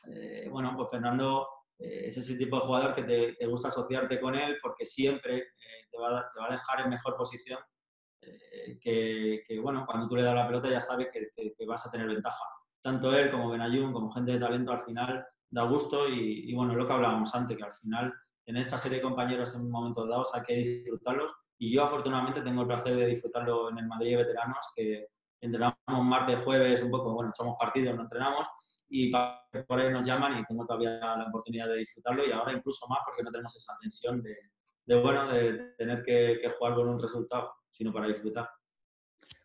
eh, 0.09 0.47
bueno, 0.49 0.73
pues 0.75 0.89
Fernando 0.89 1.47
es 1.79 2.17
ese 2.17 2.35
tipo 2.35 2.57
de 2.57 2.65
jugador 2.65 2.95
que 2.95 3.03
te, 3.03 3.33
te 3.33 3.45
gusta 3.45 3.67
asociarte 3.67 4.19
con 4.19 4.35
él 4.35 4.57
porque 4.61 4.85
siempre 4.85 5.49
te 5.91 5.97
va, 5.97 6.19
a, 6.19 6.31
te 6.31 6.39
va 6.39 6.47
a 6.47 6.51
dejar 6.51 6.81
en 6.81 6.89
mejor 6.89 7.15
posición 7.15 7.59
eh, 8.21 8.79
que, 8.81 9.43
que, 9.47 9.59
bueno, 9.59 9.85
cuando 9.85 10.07
tú 10.07 10.15
le 10.15 10.23
das 10.23 10.35
la 10.35 10.47
pelota 10.47 10.69
ya 10.69 10.81
sabes 10.81 11.07
que, 11.11 11.65
vas 11.65 11.85
a 11.85 11.91
tener 11.91 12.07
ventaja. 12.07 12.43
Tanto 12.81 13.15
él 13.15 13.29
como 13.29 13.49
Benayun, 13.49 13.93
como 13.93 14.09
gente 14.11 14.31
de 14.31 14.39
talento, 14.39 14.71
al 14.71 14.81
final 14.81 15.25
da 15.49 15.63
gusto 15.63 16.09
y, 16.09 16.49
y 16.49 16.53
bueno, 16.53 16.71
es 16.71 16.77
lo 16.77 16.87
que 16.87 16.93
hablábamos 16.93 17.33
antes, 17.35 17.55
que 17.55 17.63
al 17.63 17.73
final 17.73 18.13
en 18.45 18.57
esta 18.57 18.77
serie 18.77 18.97
de 18.97 19.03
compañeros 19.03 19.53
en 19.55 19.61
un 19.61 19.71
momento 19.71 20.07
dado 20.07 20.23
hay 20.33 20.41
que 20.41 20.53
disfrutarlos 20.55 21.33
y 21.59 21.73
yo 21.73 21.83
afortunadamente 21.83 22.41
tengo 22.41 22.61
el 22.61 22.67
placer 22.67 22.95
de 22.95 23.07
disfrutarlo 23.07 23.69
en 23.69 23.79
el 23.79 23.87
Madrid 23.87 24.17
veteranos, 24.17 24.71
que 24.75 25.07
entrenamos 25.41 25.77
martes, 25.87 26.39
jueves, 26.43 26.81
un 26.81 26.91
poco, 26.91 27.13
bueno, 27.13 27.31
echamos 27.31 27.55
partidos, 27.59 27.95
no 27.95 28.03
entrenamos 28.03 28.47
y 28.89 29.11
por 29.11 29.79
ahí 29.79 29.91
nos 29.91 30.07
llaman 30.07 30.39
y 30.39 30.45
tengo 30.45 30.65
todavía 30.65 30.99
la 30.99 31.25
oportunidad 31.27 31.67
de 31.67 31.77
disfrutarlo 31.77 32.25
y 32.25 32.31
ahora 32.31 32.53
incluso 32.53 32.87
más 32.87 32.99
porque 33.05 33.23
no 33.23 33.31
tenemos 33.31 33.55
esa 33.55 33.77
tensión 33.79 34.21
de, 34.21 34.37
de 34.85 35.01
bueno 35.01 35.27
de 35.27 35.73
tener 35.77 36.01
que, 36.03 36.41
jugar 36.57 36.75
con 36.75 36.87
un 36.87 37.01
resultado, 37.01 37.51
sino 37.69 37.91
para 37.91 38.07
disfrutar. 38.07 38.49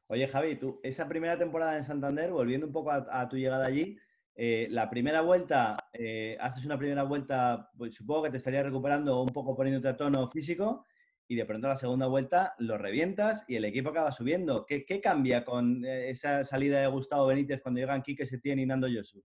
Oye, 0.06 0.28
Javi, 0.28 0.56
tú, 0.56 0.80
esa 0.82 1.08
primera 1.08 1.36
temporada 1.36 1.76
en 1.76 1.84
Santander, 1.84 2.30
volviendo 2.30 2.66
un 2.66 2.72
poco 2.72 2.90
a, 2.92 3.28
tu 3.28 3.36
llegada 3.36 3.66
allí, 3.66 3.98
eh, 4.34 4.68
la 4.70 4.88
primera 4.88 5.20
vuelta, 5.20 5.76
eh, 5.92 6.36
haces 6.40 6.64
una 6.64 6.78
primera 6.78 7.02
vuelta, 7.02 7.70
pues, 7.76 7.94
supongo 7.94 8.24
que 8.24 8.30
te 8.30 8.36
estarías 8.36 8.64
recuperando 8.64 9.20
un 9.20 9.30
poco 9.30 9.56
poniéndote 9.56 9.88
a 9.88 9.96
tono 9.96 10.28
físico 10.28 10.86
y 11.28 11.36
de 11.36 11.46
pronto 11.46 11.68
la 11.68 11.76
segunda 11.76 12.06
vuelta 12.06 12.54
lo 12.58 12.78
revientas 12.78 13.44
y 13.48 13.56
el 13.56 13.64
equipo 13.64 13.90
acaba 13.90 14.12
subiendo. 14.12 14.66
¿Qué, 14.66 14.84
qué 14.84 15.00
cambia 15.00 15.44
con 15.44 15.84
eh, 15.84 16.10
esa 16.10 16.44
salida 16.44 16.80
de 16.80 16.86
Gustavo 16.88 17.26
Benítez 17.26 17.60
cuando 17.62 17.80
llegan 17.80 18.02
Quique 18.02 18.26
Setién 18.26 18.58
y 18.58 18.66
Nando 18.66 18.88
Yosu? 18.88 19.22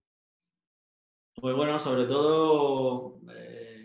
Pues 1.36 1.55
bueno, 1.55 1.77
sobre 1.77 2.05
todo, 2.05 3.19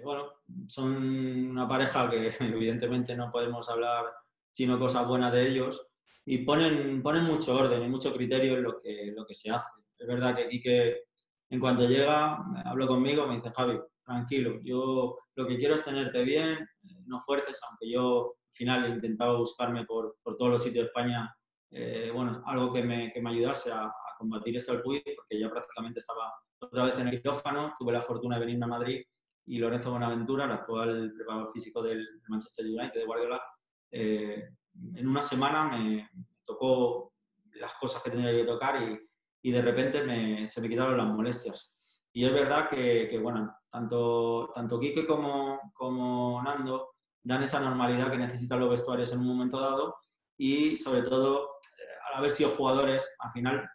bueno, 0.03 0.33
son 0.68 1.51
una 1.51 1.68
pareja 1.68 2.09
que 2.09 2.33
evidentemente 2.40 3.14
no 3.16 3.31
podemos 3.31 3.68
hablar 3.68 4.07
sino 4.51 4.79
cosas 4.79 5.07
buenas 5.09 5.33
de 5.33 5.48
ellos 5.48 5.88
y 6.25 6.38
ponen, 6.38 7.03
ponen 7.03 7.25
mucho 7.25 7.57
orden 7.57 7.83
y 7.83 7.88
mucho 7.88 8.14
criterio 8.14 8.57
en 8.57 8.62
lo 8.62 8.81
que, 8.81 9.12
lo 9.16 9.25
que 9.25 9.35
se 9.35 9.51
hace. 9.51 9.72
Es 9.98 10.07
verdad 10.07 10.37
que 10.37 10.48
Quique, 10.48 11.05
en 11.51 11.59
cuanto 11.59 11.88
llega, 11.88 12.38
hablo 12.64 12.87
conmigo, 12.87 13.27
me 13.27 13.37
dice, 13.37 13.51
Javi, 13.51 13.81
tranquilo, 14.05 14.61
yo 14.62 15.17
lo 15.35 15.47
que 15.47 15.57
quiero 15.57 15.75
es 15.75 15.85
tenerte 15.85 16.23
bien, 16.23 16.69
no 17.07 17.21
fuerces, 17.21 17.61
aunque 17.69 17.91
yo 17.91 18.35
al 18.49 18.55
final 18.55 18.85
he 18.85 18.95
intentado 18.95 19.38
buscarme 19.38 19.85
por, 19.85 20.17
por 20.23 20.37
todos 20.37 20.51
los 20.53 20.62
sitios 20.62 20.85
de 20.85 20.88
España, 20.88 21.35
eh, 21.71 22.11
bueno, 22.12 22.43
algo 22.47 22.73
que 22.73 22.83
me, 22.83 23.12
que 23.12 23.23
me 23.23 23.31
ayudase 23.31 23.73
a, 23.73 23.85
a 23.87 23.95
combatir 24.19 24.57
esto 24.57 24.73
al 24.73 24.83
porque 24.83 25.41
ya 25.41 25.51
prácticamente 25.51 26.01
estaba 26.01 26.33
otra 26.59 26.85
vez 26.85 26.99
en 26.99 27.09
el 27.09 27.21
quirófano, 27.21 27.75
tuve 27.79 27.93
la 27.93 28.03
fortuna 28.03 28.37
de 28.37 28.45
venirme 28.45 28.67
a 28.67 28.69
Madrid 28.69 29.03
y 29.47 29.59
Lorenzo 29.59 29.91
Bonaventura, 29.91 30.45
el 30.45 30.53
actual 30.53 31.12
preparador 31.17 31.51
físico 31.53 31.83
del 31.83 32.07
Manchester 32.29 32.67
United 32.67 33.01
de 33.01 33.07
Guardiola, 33.07 33.43
eh, 33.91 34.49
en 34.95 35.09
una 35.09 35.23
semana 35.23 35.65
me 35.65 36.09
tocó 36.45 37.15
las 37.55 37.75
cosas 37.75 38.03
que 38.03 38.11
tenía 38.11 38.31
que 38.31 38.45
tocar 38.45 38.83
y, 38.83 38.99
y 39.43 39.51
de 39.51 39.62
repente 39.62 40.47
se 40.47 40.61
me 40.61 40.69
quitaron 40.69 40.97
las 40.97 41.07
molestias. 41.07 41.75
Y 42.12 42.25
es 42.25 42.33
verdad 42.33 42.69
que 42.69 43.19
bueno, 43.23 43.53
tanto, 43.73 44.53
tanto 44.55 44.79
Quique 44.79 45.07
como, 45.07 45.73
como 45.73 46.43
Nando 46.43 46.91
dan 47.25 47.43
esa 47.43 47.61
normalidad 47.61 48.11
que 48.11 48.19
necesitan 48.19 48.61
los 48.61 48.71
vestuarios 48.71 49.13
en 49.13 49.21
un 49.21 49.27
momento 49.27 49.59
dado 49.59 49.97
y 50.37 50.77
sobre 50.77 51.03
todo, 51.03 51.43
eh, 51.79 51.83
al 52.09 52.19
haber 52.19 52.31
sido 52.31 52.51
jugadores, 52.51 53.15
al 53.19 53.33
final, 53.33 53.71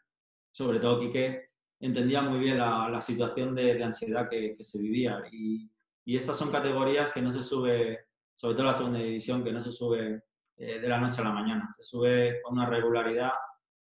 sobre 0.52 0.80
todo 0.80 1.00
Quique, 1.00 1.50
entendía 1.80 2.22
muy 2.22 2.40
bien 2.40 2.58
la, 2.58 2.90
la 2.90 3.02
situación 3.02 3.56
de, 3.56 3.76
de 3.76 3.84
ansiedad 3.84 4.28
que, 4.30 4.54
que, 4.54 4.64
se 4.64 4.80
vivía. 4.80 5.24
Y, 5.32 5.70
y, 6.06 6.16
estas 6.16 6.38
son 6.38 6.52
categorías 6.52 7.12
que 7.12 7.22
no 7.22 7.32
se 7.32 7.42
sube, 7.42 8.08
sobre 8.36 8.56
todo 8.56 8.66
la 8.66 8.74
segunda 8.74 9.00
división, 9.00 9.44
que 9.44 9.52
no 9.52 9.62
se 9.62 9.72
sube 9.72 10.24
eh, 10.58 10.80
de 10.80 10.88
la 10.88 11.00
noche 11.00 11.22
a 11.22 11.26
la 11.26 11.32
mañana. 11.32 11.70
Se 11.76 11.84
sube 11.84 12.42
con 12.42 12.54
una 12.54 12.68
regularidad 12.68 13.32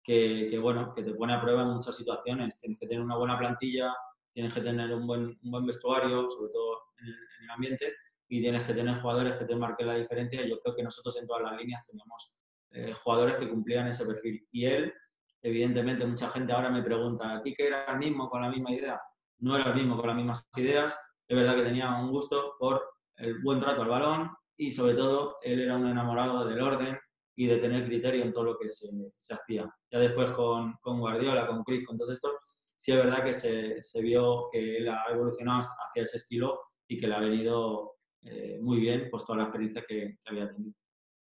que, 0.03 0.47
que, 0.49 0.57
bueno, 0.57 0.93
que 0.93 1.03
te 1.03 1.13
pone 1.13 1.33
a 1.33 1.41
prueba 1.41 1.63
en 1.63 1.69
muchas 1.69 1.95
situaciones. 1.95 2.59
Tienes 2.59 2.79
que 2.79 2.87
tener 2.87 3.03
una 3.03 3.17
buena 3.17 3.37
plantilla, 3.37 3.93
tienes 4.37 4.53
que 4.53 4.61
tener 4.61 4.93
un 4.93 5.07
buen, 5.07 5.23
un 5.41 5.51
buen 5.51 5.65
vestuario, 5.65 6.29
sobre 6.29 6.51
todo 6.51 6.77
en 6.99 7.07
el, 7.07 7.13
en 7.13 7.43
el, 7.45 7.49
ambiente, 7.49 7.95
y 8.27 8.39
tienes 8.39 8.63
que 8.67 8.75
tener 8.75 9.01
jugadores 9.01 9.33
que 9.33 9.45
te 9.45 9.55
marquen 9.55 9.87
la 9.87 9.95
diferencia. 9.95 10.45
Yo 10.45 10.59
creo 10.59 10.75
que 10.75 10.83
nosotros 10.83 11.17
en 11.19 11.25
todas 11.25 11.41
las 11.41 11.57
líneas 11.59 11.87
teníamos 11.87 12.35
eh, 12.71 12.93
jugadores 12.93 13.37
que 13.37 13.49
cumplían 13.49 13.87
ese 13.87 14.05
perfil. 14.05 14.47
Y 14.51 14.65
él 14.65 14.93
Evidentemente, 15.41 16.05
mucha 16.05 16.29
gente 16.29 16.51
ahora 16.51 16.69
me 16.69 16.83
pregunta, 16.83 17.37
¿aquí 17.37 17.53
que 17.53 17.67
era 17.67 17.85
el 17.85 17.99
mismo 17.99 18.29
con 18.29 18.41
la 18.41 18.49
misma 18.49 18.71
idea? 18.71 18.99
No 19.39 19.55
era 19.55 19.69
el 19.69 19.75
mismo 19.75 19.95
con 19.95 20.07
las 20.07 20.15
mismas 20.15 20.49
ideas. 20.57 20.97
Es 21.27 21.37
verdad 21.37 21.55
que 21.55 21.63
tenía 21.63 21.89
un 21.95 22.09
gusto 22.09 22.55
por 22.59 22.83
el 23.15 23.41
buen 23.41 23.59
trato 23.59 23.83
al 23.83 23.89
balón 23.89 24.31
y, 24.57 24.71
sobre 24.71 24.95
todo, 24.95 25.37
él 25.41 25.61
era 25.61 25.77
un 25.77 25.87
enamorado 25.87 26.45
del 26.45 26.61
orden 26.61 26.97
y 27.35 27.45
de 27.45 27.57
tener 27.57 27.85
criterio 27.85 28.23
en 28.23 28.31
todo 28.31 28.45
lo 28.45 28.57
que 28.57 28.67
se, 28.67 28.89
se 29.15 29.33
hacía. 29.33 29.73
Ya 29.91 29.99
después 29.99 30.31
con, 30.31 30.73
con, 30.81 30.99
Guardiola, 30.99 31.45
con 31.47 31.63
Chris, 31.63 31.85
con 31.85 31.97
todo 31.97 32.11
esto, 32.11 32.31
sí 32.77 32.91
es 32.91 32.97
verdad 32.97 33.23
que 33.23 33.33
se, 33.33 33.83
se, 33.83 34.01
vio 34.01 34.49
que 34.51 34.77
él 34.77 34.87
ha 34.87 35.03
evolucionado 35.11 35.59
hacia 35.59 36.03
ese 36.03 36.17
estilo 36.17 36.59
y 36.87 36.97
que 36.97 37.07
le 37.07 37.15
ha 37.15 37.19
venido 37.19 37.95
eh, 38.23 38.59
muy 38.61 38.79
bien 38.79 39.09
pues, 39.09 39.25
toda 39.25 39.39
la 39.39 39.43
experiencia 39.45 39.83
que, 39.87 40.17
que 40.23 40.29
había 40.29 40.49
tenido. 40.49 40.73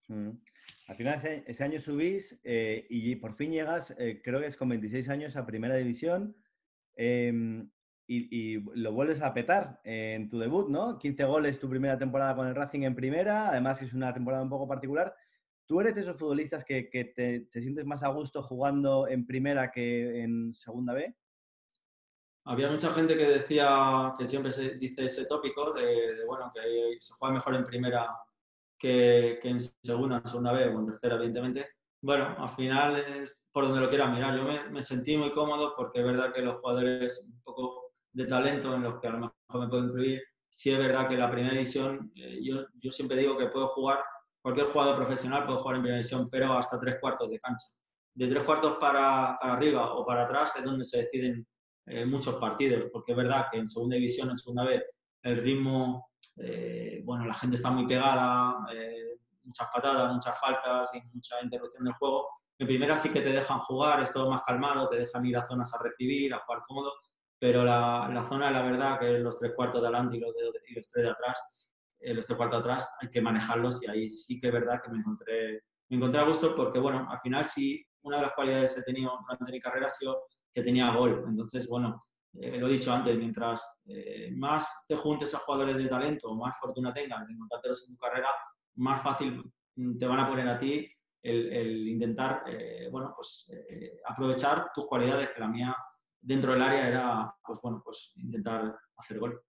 Mm. 0.09 0.39
Al 0.89 0.97
final 0.97 1.15
ese, 1.17 1.45
ese 1.47 1.65
año 1.65 1.79
subís 1.79 2.41
eh, 2.45 2.87
y 2.89 3.17
por 3.17 3.35
fin 3.35 3.53
llegas, 3.53 3.95
eh, 3.99 4.23
creo 4.25 4.41
que 4.41 4.47
es 4.47 4.57
con 4.57 4.71
26 4.71 5.09
años, 5.11 5.37
a 5.37 5.45
Primera 5.45 5.77
División 5.77 6.35
eh, 6.97 7.63
y, 8.07 8.55
y, 8.55 8.65
lo 8.75 8.93
vuelves 8.93 9.21
a 9.21 9.35
petar 9.35 9.81
en 9.85 10.31
tu 10.31 10.39
debut, 10.39 10.71
¿no? 10.71 10.99
15 10.99 11.25
goles 11.25 11.61
tu 11.61 11.69
primera 11.69 11.99
temporada 11.99 12.35
con 12.35 12.47
el 12.47 12.55
Racing 12.55 12.85
en 12.85 12.95
Primera, 12.95 13.51
además 13.51 13.83
es 13.83 13.93
una 13.93 14.15
temporada 14.15 14.43
un 14.43 14.49
poco 14.49 14.67
particular. 14.67 15.15
¿Tú 15.67 15.79
eres 15.83 15.95
de 15.95 16.01
esos 16.01 16.19
futbolistas 16.19 16.65
que, 16.65 16.89
que 16.89 17.05
te, 17.05 17.41
te, 17.41 17.61
sientes 17.61 17.85
más 17.85 18.03
a 18.03 18.09
gusto 18.09 18.43
jugando 18.43 19.07
en 19.09 19.27
Primera 19.27 19.71
que 19.71 20.23
en 20.23 20.55
Segunda 20.55 20.95
B? 20.95 21.15
Había 22.49 22.71
mucha 22.71 22.91
gente 22.91 23.17
que 23.17 23.27
decía, 23.27 24.15
que 24.19 24.27
siempre 24.27 24.51
se 24.51 24.77
dice 24.77 25.05
ese 25.05 25.27
tópico 25.27 25.73
de, 25.73 26.15
de 26.15 26.25
bueno, 26.25 26.51
que 26.55 26.97
se 26.99 27.13
juega 27.15 27.35
mejor 27.35 27.55
en 27.55 27.65
Primera 27.65 28.09
que, 28.79 29.39
que 29.41 29.49
en 29.51 29.61
segunda, 29.61 30.17
en 30.17 30.27
segunda 30.27 30.53
B 30.53 30.67
o 30.67 30.81
en 30.81 30.87
tercera, 30.87 31.17
evidentemente. 31.17 31.69
Bueno, 32.01 32.37
al 32.39 32.49
final 32.49 32.97
es 32.97 33.51
por 33.53 33.65
donde 33.65 33.81
lo 33.81 33.89
quiera 33.89 34.07
mirar. 34.07 34.37
Yo 34.37 34.45
me, 34.45 34.71
me, 34.71 34.83
sentí 34.83 35.17
muy 35.17 35.31
cómodo 35.33 35.75
porque 35.77 36.01
es 36.01 36.07
verdad 36.07 36.33
que 36.33 36.41
los 36.41 36.57
jugadores 36.61 37.29
un 37.31 37.43
poco 37.43 37.93
de 38.13 38.25
talento 38.25 38.75
en 38.75 38.83
los 38.83 39.01
que 39.01 39.09
a 39.09 39.11
lo 39.11 39.19
mejor 39.19 39.61
me 39.61 39.69
puedo 39.69 39.85
incluir 39.85 40.23
sí 40.49 40.71
es 40.71 40.79
verdad 40.79 41.09
que 41.09 41.17
la 41.17 41.31
primera 41.31 41.55
división, 41.55 42.11
eh, 42.17 42.41
yo, 42.43 42.65
yo 42.81 42.91
siempre 42.91 43.17
digo 43.17 43.37
que 43.37 43.47
puedo 43.47 43.69
jugar, 43.69 44.01
cualquier 44.41 44.69
jugador 44.69 44.97
profesional 44.97 45.45
puede 45.45 45.59
jugar 45.59 45.77
en 45.77 45.83
primera 45.83 45.99
división, 45.99 46.29
pero 46.31 46.53
hasta 46.55 46.81
tres 46.81 46.97
cuartos 47.01 47.31
de 47.31 47.39
cancha. 47.39 47.67
De 48.15 48.27
tres 48.27 48.45
cuartos 48.45 48.77
para, 48.79 49.39
para 49.41 49.55
arriba 49.55 49.95
o 49.95 50.05
para 50.05 50.25
atrás 50.25 50.57
es 50.57 50.65
donde 50.65 50.85
se 50.85 51.03
deciden 51.03 51.47
eh, 51.89 52.05
muchos 52.07 52.37
partidos, 52.37 52.91
porque 52.93 53.13
es 53.13 53.19
verdad 53.19 53.47
que 53.51 53.59
en 53.59 53.67
segunda 53.67 53.97
división, 53.97 54.31
en 54.31 54.37
segunda 54.37 54.65
vez, 54.65 54.83
el 55.23 55.43
ritmo, 55.43 56.11
eh, 56.37 57.03
bueno, 57.05 57.25
la 57.25 57.35
gente 57.35 57.57
está 57.57 57.71
muy 57.71 57.87
pegada, 57.87 58.55
muchas 59.43 59.69
patadas, 59.73 60.13
muchas 60.13 60.39
faltas 60.39 60.95
y 60.95 61.01
mucha 61.13 61.43
interrupción 61.43 61.85
del 61.85 61.95
juego. 61.95 62.29
En 62.59 62.67
primera 62.67 62.97
sí 62.97 63.11
que 63.11 63.21
te 63.21 63.33
dejan 63.33 63.61
jugar, 63.61 64.03
es 64.03 64.13
todo 64.13 64.31
más 64.31 64.43
calmado, 64.43 64.89
te 64.89 64.99
dejan 64.99 65.25
ir 65.27 65.37
a 65.37 65.43
zonas 65.43 65.73
a 65.75 65.83
recibir, 65.83 66.35
a 66.35 66.41
jugar 66.41 66.63
cómodo, 66.67 66.93
pero 67.39 67.65
la, 67.65 68.11
la 68.13 68.23
zona, 68.25 68.51
la 68.51 68.63
verdad, 68.63 68.99
que 68.99 69.19
los 69.19 69.37
tres 69.37 69.53
cuartos 69.55 69.81
de 69.81 69.87
adelante 69.87 70.17
y 70.17 70.21
los, 70.21 70.89
tres 70.89 71.05
de 71.05 71.11
atrás, 71.11 71.73
eh, 72.01 72.13
los 72.15 72.27
tres 72.27 72.37
cuartos 72.37 72.61
atrás, 72.61 72.93
hay 73.01 73.09
que 73.11 73.21
manejarlos 73.21 73.83
y 73.85 73.91
ahí 73.91 74.09
sí 74.09 74.39
que 74.39 74.49
es 74.49 74.53
verdad 74.53 74.81
que 74.83 74.91
me 74.91 74.99
encontré, 74.99 75.63
me 75.89 75.97
encontré 75.97 76.21
a 76.21 76.25
gusto 76.25 76.55
porque, 76.55 76.81
bueno, 76.81 77.07
al 77.09 77.21
final 77.21 77.45
sí, 77.45 77.85
una 78.03 78.17
de 78.17 78.23
las 78.23 78.35
cualidades 78.35 78.75
que 78.75 78.81
he 78.81 78.85
tenido 78.85 79.17
durante 79.21 79.53
mi 79.53 79.61
carrera 79.61 79.87
ha 79.87 79.91
sido 79.91 80.25
que 80.59 80.65
tenía 80.65 80.91
gol. 80.91 81.25
Entonces, 81.29 81.69
bueno, 81.69 82.05
eh, 82.35 82.59
lo 82.59 82.69
he 82.69 82.73
dicho 82.73 82.93
antes, 82.93 83.17
mientras 83.17 83.81
eh, 83.87 84.31
más 84.37 84.85
te 84.89 84.97
juntes 84.97 85.35
a 85.35 85.39
jugadores 85.39 85.77
de 85.77 85.87
talento, 85.87 86.35
más 86.35 86.59
fortuna 86.59 86.93
tengas 86.93 87.27
de 87.27 87.33
encontrártelos 87.33 87.89
en 87.89 87.95
tu 87.95 87.99
carrera, 87.99 88.29
más 88.77 89.01
fácil 89.03 89.43
te 89.99 90.07
van 90.07 90.21
a 90.21 90.29
poner 90.29 90.49
a 90.49 90.59
ti 90.59 90.91
el, 91.23 91.89
intentar, 91.89 92.43
bueno, 92.91 93.13
pues 93.15 93.53
aprovechar 94.07 94.71
tus 94.75 94.87
cualidades, 94.87 95.31
que 95.31 95.41
la 95.41 95.49
mía 95.49 95.77
dentro 96.21 96.53
del 96.53 96.63
área 96.63 96.89
era, 96.89 97.35
pues 97.45 97.61
bueno, 97.63 97.81
pues 97.85 98.13
intentar 98.17 98.77
hacer 98.97 99.19
gol. 99.19 99.41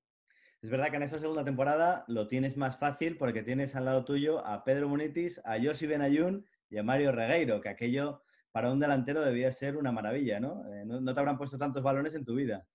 Es 0.62 0.70
verdad 0.70 0.90
que 0.90 0.98
en 0.98 1.04
esa 1.04 1.20
segunda 1.20 1.44
temporada 1.44 2.04
lo 2.08 2.28
tienes 2.28 2.58
más 2.58 2.78
fácil 2.78 3.18
porque 3.18 3.44
tienes 3.44 3.76
al 3.76 3.86
lado 3.86 4.04
tuyo 4.04 4.46
a 4.46 4.64
Pedro 4.64 4.90
Munitis, 4.90 5.42
a 5.46 5.58
Josi 5.62 5.88
Benayun 5.88 6.46
y 6.70 6.78
a 6.78 6.84
Mario 6.84 7.12
Regueiro, 7.12 7.62
que 7.62 7.70
aquello 7.70 8.24
para 8.52 8.72
un 8.72 8.80
delantero 8.80 9.22
debía 9.22 9.52
ser 9.52 9.78
una 9.78 9.92
maravilla, 9.92 10.40
¿no? 10.40 10.64
Eh, 10.74 10.86
no, 10.86 11.14
te 11.14 11.20
habrán 11.20 11.38
puesto 11.38 11.58
tantos 11.58 11.84
balones 11.84 12.14
en 12.16 12.26
tu 12.26 12.36
vida. 12.36 12.66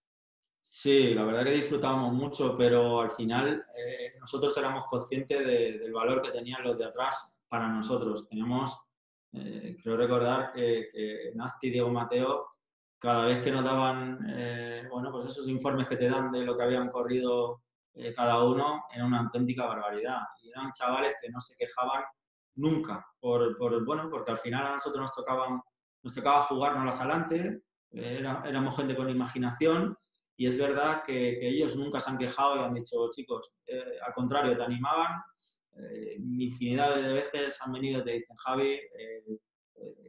Sí, 0.60 1.12
la 1.12 1.24
verdad 1.24 1.44
que 1.44 1.52
disfrutábamos 1.52 2.12
mucho, 2.14 2.56
pero 2.56 3.00
al 3.00 3.10
final 3.10 3.64
eh, 3.76 4.14
nosotros 4.18 4.56
éramos 4.56 4.86
conscientes 4.86 5.46
del 5.46 5.92
valor 5.92 6.22
que 6.22 6.30
tenían 6.30 6.64
los 6.64 6.78
de 6.78 6.86
atrás 6.86 7.38
para 7.48 7.68
nosotros. 7.68 8.28
Teníamos, 8.28 8.78
eh, 9.32 9.76
creo 9.82 9.96
recordar 9.96 10.52
que, 10.52 10.88
que 10.90 11.32
Nasti 11.34 11.66
y 11.66 11.70
Diego 11.70 11.90
Mateo 11.90 12.54
cada 13.04 13.26
vez 13.26 13.42
que 13.42 13.52
nos 13.52 13.62
daban, 13.62 14.18
eh, 14.30 14.88
bueno, 14.90 15.12
pues 15.12 15.28
esos 15.28 15.46
informes 15.46 15.86
que 15.86 15.96
te 15.96 16.08
dan 16.08 16.32
de 16.32 16.42
lo 16.42 16.56
que 16.56 16.62
habían 16.62 16.88
corrido 16.88 17.60
eh, 17.92 18.14
cada 18.14 18.42
uno, 18.42 18.84
era 18.90 19.04
una 19.04 19.20
auténtica 19.20 19.66
barbaridad. 19.66 20.20
Y 20.42 20.48
eran 20.48 20.72
chavales 20.72 21.12
que 21.20 21.28
no 21.28 21.38
se 21.38 21.54
quejaban 21.54 22.02
nunca, 22.56 23.06
por, 23.20 23.56
por 23.56 23.84
bueno, 23.84 24.08
porque 24.10 24.32
al 24.32 24.38
final 24.38 24.66
a 24.66 24.72
nosotros 24.72 25.00
nos, 25.00 25.12
tocaban, 25.12 25.60
nos 26.02 26.12
tocaba 26.12 26.42
jugarnos 26.42 27.00
adelante, 27.00 27.62
eh, 27.92 28.24
éramos 28.44 28.76
gente 28.76 28.96
con 28.96 29.08
imaginación 29.08 29.96
y 30.36 30.46
es 30.46 30.58
verdad 30.58 31.02
que, 31.04 31.48
ellos 31.48 31.76
nunca 31.76 32.00
se 32.00 32.10
han 32.10 32.18
quejado 32.18 32.56
y 32.56 32.60
han 32.60 32.74
dicho, 32.74 33.08
chicos, 33.10 33.52
al 34.04 34.12
contrario, 34.14 34.56
te 34.56 34.64
animaban. 34.64 35.22
infinidad 36.18 36.96
de 36.96 37.12
veces 37.12 37.60
han 37.62 37.72
venido 37.72 38.00
y 38.00 38.04
te 38.04 38.10
dicen, 38.12 38.36
Javi, 38.36 38.80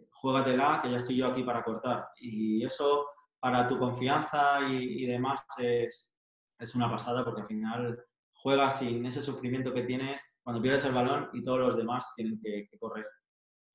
juégatela, 0.09 0.79
que 0.81 0.89
ya 0.89 0.97
estoy 0.97 1.17
yo 1.17 1.27
aquí 1.27 1.43
para 1.43 1.63
cortar. 1.63 2.07
Y 2.19 2.63
eso 2.65 3.05
para 3.39 3.67
tu 3.67 3.77
confianza 3.77 4.59
y, 4.67 5.05
demás 5.05 5.45
es, 5.59 6.11
es, 6.57 6.75
una 6.75 6.89
pasada 6.89 7.23
porque 7.23 7.41
al 7.41 7.47
final 7.47 8.03
juegas 8.45 8.77
sin 8.77 9.03
ese 9.07 9.23
sufrimiento 9.23 9.73
que 9.73 9.81
tienes 9.81 10.37
cuando 10.43 10.61
pierdes 10.61 10.85
el 10.85 10.93
balón 10.93 11.29
y 11.33 11.41
todos 11.41 11.57
los 11.57 11.75
demás 11.75 12.13
tienen 12.15 12.39
que, 12.39 12.69
correr. 12.77 13.07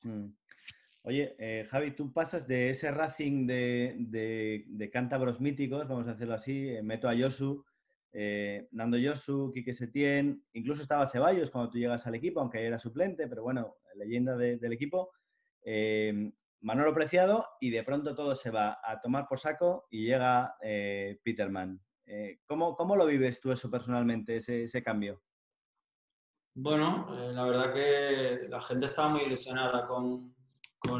Mm. 0.02 0.26
Oye, 1.02 1.34
eh, 1.40 1.66
Javi, 1.68 1.90
tú 1.90 2.12
pasas 2.12 2.46
de 2.46 2.70
ese 2.70 2.88
Racing 2.92 3.48
de, 3.48 3.96
de, 4.68 4.90
cántabros 4.92 5.40
míticos, 5.40 5.88
vamos 5.88 6.06
a 6.06 6.12
hacerlo 6.12 6.34
así, 6.34 6.68
eh, 6.68 6.84
meto 6.84 7.08
a 7.08 7.14
Yosu, 7.14 7.64
eh, 8.12 8.68
Nando 8.70 8.96
Yosu, 8.96 9.50
Quique 9.52 9.72
Setién, 9.72 10.44
incluso 10.52 10.82
estaba 10.82 11.10
Ceballos 11.10 11.50
cuando 11.50 11.72
tú 11.72 11.78
llegas 11.78 12.06
al 12.06 12.14
equipo, 12.14 12.38
aunque 12.38 12.64
era 12.64 12.78
suplente, 12.78 13.26
pero 13.26 13.42
bueno, 13.42 13.74
leyenda 13.96 14.36
del 14.36 14.72
equipo. 14.72 15.10
Manolo 16.60 16.94
Preciado 16.94 17.44
y 17.60 17.70
de 17.70 17.82
pronto 17.82 18.14
todo 18.14 18.36
se 18.36 18.50
va 18.50 18.78
a 18.84 19.00
tomar 19.00 19.26
por 19.26 19.40
saco 19.40 19.88
y 19.90 20.04
llega 20.04 20.54
Peterman. 21.24 21.80
Eh, 22.12 22.40
¿cómo, 22.44 22.96
lo 22.96 23.06
vives 23.06 23.40
tú 23.40 23.52
eso 23.52 23.70
personalmente, 23.70 24.36
ese, 24.36 24.82
cambio? 24.82 25.22
Bueno, 26.54 27.06
la 27.32 27.44
verdad 27.44 27.72
que 27.72 28.48
la 28.48 28.60
gente 28.60 28.86
estaba 28.86 29.10
muy 29.10 29.22
ilusionada 29.22 29.86
con, 29.86 30.34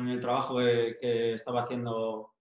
el 0.08 0.20
trabajo 0.20 0.58
que, 0.58 1.34
estaba 1.34 1.64
haciendo 1.64 2.34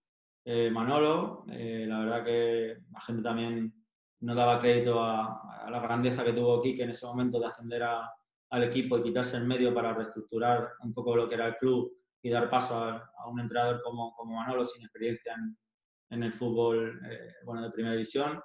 Manolo. 0.45 1.45
la 1.47 1.99
verdad 1.99 2.23
que 2.23 2.77
la 2.91 3.01
gente 3.01 3.23
también 3.23 3.73
no 4.21 4.35
daba 4.35 4.59
crédito 4.59 5.01
a, 5.01 5.67
la 5.69 5.79
grandeza 5.79 6.23
que 6.23 6.33
tuvo 6.33 6.61
Kike 6.61 6.83
en 6.83 6.91
ese 6.91 7.05
momento 7.05 7.39
de 7.39 7.47
ascender 7.47 7.83
al 7.83 8.63
equipo 8.63 8.97
y 8.97 9.03
quitarse 9.03 9.37
el 9.37 9.45
medio 9.45 9.73
para 9.73 9.93
reestructurar 9.93 10.73
un 10.83 10.93
poco 10.93 11.15
lo 11.15 11.27
que 11.27 11.35
era 11.35 11.47
el 11.47 11.55
club 11.55 11.91
y 12.21 12.29
dar 12.29 12.49
paso 12.49 12.83
a, 12.83 13.27
un 13.27 13.39
entrenador 13.39 13.81
como, 13.81 14.13
como, 14.15 14.35
Manolo 14.35 14.65
sin 14.65 14.83
experiencia 14.83 15.35
en, 16.09 16.23
el 16.23 16.33
fútbol 16.33 16.99
eh, 17.09 17.33
bueno, 17.45 17.61
de 17.61 17.71
primera 17.71 17.93
división. 17.93 18.41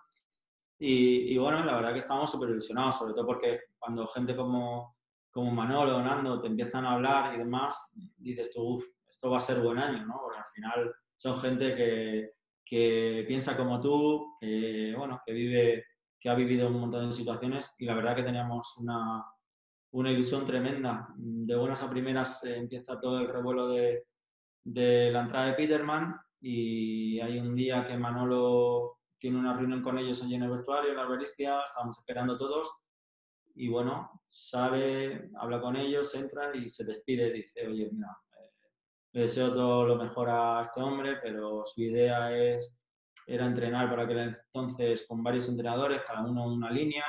Y, 0.79 1.33
y, 1.33 1.39
bueno, 1.39 1.65
la 1.65 1.77
verdad 1.77 1.93
que 1.93 2.01
estamos 2.01 2.31
súper 2.31 2.51
ilusionados, 2.51 2.99
sobre 2.99 3.15
todo 3.15 3.27
porque 3.27 3.61
cuando 3.79 4.07
gente 4.09 4.35
como, 4.35 4.97
como 5.31 5.51
Manolo 5.51 6.03
Nando 6.03 6.41
te 6.41 6.49
empiezan 6.49 6.85
a 6.85 6.93
hablar 6.95 7.35
y 7.35 7.39
demás, 7.39 7.91
dices 8.17 8.53
tú, 8.53 8.75
uff, 8.75 8.85
esto 9.09 9.31
va 9.31 9.39
a 9.39 9.41
ser 9.41 9.61
buen 9.61 9.79
año, 9.79 10.05
¿no? 10.05 10.21
Porque 10.23 10.39
al 10.39 10.47
final 10.55 10.95
son 11.17 11.37
gente 11.39 11.75
que, 11.75 12.33
que 12.65 13.25
piensa 13.27 13.57
como 13.57 13.81
tú, 13.81 14.37
que, 14.41 14.95
bueno, 14.97 15.21
que, 15.25 15.33
vive, 15.33 15.85
que 16.19 16.29
ha 16.29 16.35
vivido 16.35 16.69
un 16.69 16.81
montón 16.81 17.09
de 17.09 17.17
situaciones 17.17 17.75
y 17.79 17.85
la 17.85 17.95
verdad 17.95 18.17
que 18.17 18.23
teníamos 18.23 18.77
una, 18.79 19.25
una 19.93 20.11
ilusión 20.11 20.47
tremenda. 20.47 21.09
De 21.17 21.57
buenas 21.57 21.83
a 21.83 21.91
primeras 21.91 22.45
eh, 22.45 22.57
empieza 22.57 23.01
todo 23.01 23.21
el 23.21 23.29
revuelo 23.29 23.69
de, 23.69 24.07
de, 24.65 25.11
la 25.13 25.21
entrada 25.21 25.47
de 25.47 25.55
Peterman 25.55 26.17
y 26.41 27.21
hay 27.21 27.39
un 27.39 27.55
día 27.55 27.85
que 27.85 27.97
Manolo 27.97 28.99
tiene 29.19 29.39
una 29.39 29.57
reunión 29.57 29.83
con 29.83 29.99
ellos 29.99 30.23
allí 30.23 30.35
en 30.35 30.43
el 30.43 30.51
vestuario, 30.51 30.91
en 30.91 30.97
la 30.97 31.03
albericia, 31.03 31.61
estábamos 31.63 31.99
esperando 31.99 32.37
todos 32.37 32.73
y 33.57 33.69
bueno, 33.69 34.23
sale, 34.27 35.31
habla 35.39 35.61
con 35.61 35.77
ellos, 35.77 36.15
entra 36.15 36.55
y 36.55 36.69
se 36.69 36.85
despide, 36.85 37.33
dice, 37.33 37.67
oye, 37.67 37.89
mira, 37.93 38.09
eh, 38.33 38.51
le 39.13 39.23
deseo 39.23 39.55
todo 39.55 39.87
lo 39.87 39.97
mejor 39.97 40.29
a 40.29 40.61
este 40.61 40.81
hombre, 40.81 41.19
pero 41.23 41.65
su 41.65 41.83
idea 41.83 42.37
es, 42.37 42.75
era 43.27 43.47
entrenar 43.47 43.89
para 43.89 44.03
aquel 44.03 44.19
entonces 44.19 45.07
con 45.07 45.23
varios 45.23 45.49
entrenadores, 45.49 46.03
cada 46.05 46.25
uno 46.25 46.47
una 46.47 46.71
línea, 46.71 47.05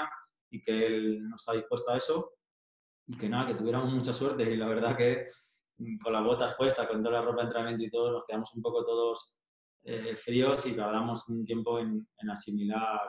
y 0.55 0.61
que 0.61 0.85
él 0.85 1.27
no 1.27 1.35
está 1.35 1.53
dispuesto 1.53 1.91
a 1.91 1.97
eso 1.97 2.33
y 3.07 3.17
que 3.17 3.29
nada, 3.29 3.47
que 3.47 3.55
tuviéramos 3.55 3.93
mucha 3.93 4.13
suerte 4.13 4.43
y 4.43 4.55
la 4.55 4.67
verdad 4.67 4.95
que 4.95 5.27
mm, 5.77 5.97
con 5.97 6.13
las 6.13 6.23
botas 6.23 6.55
puestas, 6.55 6.87
con 6.87 7.03
toda 7.03 7.19
la 7.19 7.25
ropa 7.25 7.41
de 7.41 7.47
entrenamiento 7.47 7.83
y 7.83 7.89
todo, 7.89 8.11
nos 8.11 8.25
quedamos 8.25 8.53
un 8.55 8.61
poco 8.61 8.85
todos 8.85 9.37
eh, 9.87 10.15
fríos 10.15 10.65
y 10.65 10.73
tardamos 10.73 11.29
un 11.29 11.45
tiempo 11.45 11.79
en, 11.79 12.07
asimilar 12.27 12.99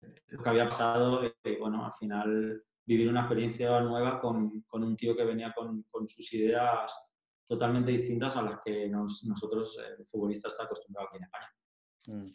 eh, 0.00 0.22
lo 0.28 0.42
que 0.42 0.48
había 0.48 0.64
pasado 0.64 1.22
y 1.24 1.56
bueno, 1.56 1.84
al 1.84 1.92
final 1.92 2.64
vivir 2.86 3.08
una 3.08 3.20
experiencia 3.20 3.78
nueva 3.80 4.18
con, 4.18 4.62
con 4.62 4.82
un 4.82 4.96
tío 4.96 5.14
que 5.14 5.24
venía 5.24 5.52
con, 5.52 5.82
con, 5.90 6.08
sus 6.08 6.32
ideas 6.32 7.12
totalmente 7.46 7.92
distintas 7.92 8.34
a 8.38 8.42
las 8.42 8.60
que 8.64 8.88
nosotros, 8.88 9.78
eh, 9.78 9.96
el 9.98 10.06
futbolista, 10.06 10.48
está 10.48 10.64
acostumbrado 10.64 11.08
aquí 11.08 11.18
en 11.18 11.24
España. 11.24 11.52
Mm. 12.06 12.32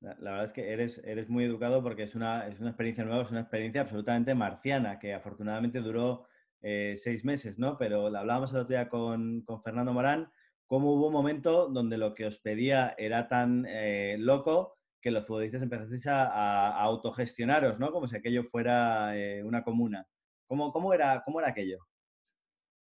La, 0.00 0.30
verdad 0.32 0.44
es 0.44 0.52
que 0.52 0.72
eres, 0.72 0.98
eres 0.98 1.30
muy 1.30 1.44
educado 1.44 1.82
porque 1.82 2.02
es 2.02 2.14
una, 2.14 2.46
es 2.46 2.60
una 2.60 2.68
experiencia 2.68 3.04
nueva, 3.04 3.22
es 3.22 3.30
una 3.30 3.40
experiencia 3.40 3.80
absolutamente 3.80 4.34
marciana, 4.34 4.98
que 4.98 5.14
afortunadamente 5.14 5.80
duró 5.80 6.26
eh, 6.60 6.96
seis 6.98 7.24
meses, 7.24 7.58
¿no? 7.58 7.78
Pero 7.78 8.10
la 8.10 8.20
hablábamos 8.20 8.50
el 8.50 8.58
otro 8.58 8.76
día 8.76 8.88
con, 8.88 9.40
con, 9.40 9.62
Fernando 9.62 9.94
Morán, 9.94 10.30
cómo 10.66 10.94
hubo 10.94 11.06
un 11.06 11.12
momento 11.12 11.68
donde 11.68 11.96
lo 11.96 12.14
que 12.14 12.26
os 12.26 12.38
pedía 12.38 12.94
era 12.98 13.28
tan 13.28 13.64
eh, 13.68 14.16
loco 14.18 14.76
que 15.00 15.10
los 15.10 15.26
futbolistas 15.26 15.62
empezasteis 15.62 16.06
a, 16.08 16.26
a, 16.26 16.82
autogestionaros, 16.82 17.78
¿no? 17.78 17.92
Como 17.92 18.08
si 18.08 18.16
aquello 18.16 18.42
fuera 18.42 19.16
eh, 19.16 19.42
una 19.44 19.62
comuna. 19.62 20.06
¿Cómo, 20.48 20.72
cómo, 20.72 20.92
era, 20.92 21.22
¿Cómo 21.24 21.40
era 21.40 21.50
aquello? 21.50 21.78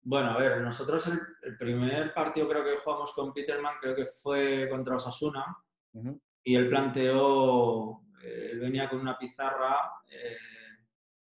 Bueno, 0.02 0.32
a 0.32 0.38
ver, 0.38 0.62
nosotros 0.62 1.06
el, 1.08 1.58
primer 1.58 2.14
partido 2.14 2.48
creo 2.48 2.64
que 2.64 2.78
jugamos 2.78 3.12
con 3.12 3.34
Peterman, 3.34 3.76
creo 3.82 3.94
que 3.94 4.06
fue 4.06 4.70
contra 4.70 4.96
Osasuna 4.96 5.58
y 6.44 6.56
él 6.56 6.70
planteó, 6.70 8.04
eh, 8.24 8.52
él 8.54 8.60
venía 8.60 8.90
con 8.90 9.02
una 9.02 9.18
pizarra 9.18 9.92
eh, 10.10 10.38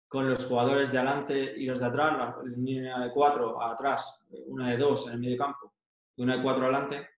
con 0.06 0.28
los 0.28 0.44
jugadores 0.44 0.92
de 0.92 0.98
adelante 0.98 1.54
y 1.56 1.64
los 1.64 1.80
de 1.80 1.86
atrás, 1.86 2.18
la 2.18 2.36
línea 2.44 2.98
de 2.98 3.10
cuatro 3.10 3.62
atrás, 3.62 4.22
una 4.48 4.70
de 4.70 4.76
dos 4.76 5.06
en 5.08 5.14
el 5.14 5.20
medio 5.20 5.38
campo 5.38 5.74
y 6.16 6.22
una 6.22 6.36
de 6.36 6.42
cuatro 6.42 6.64
adelante, 6.64 7.08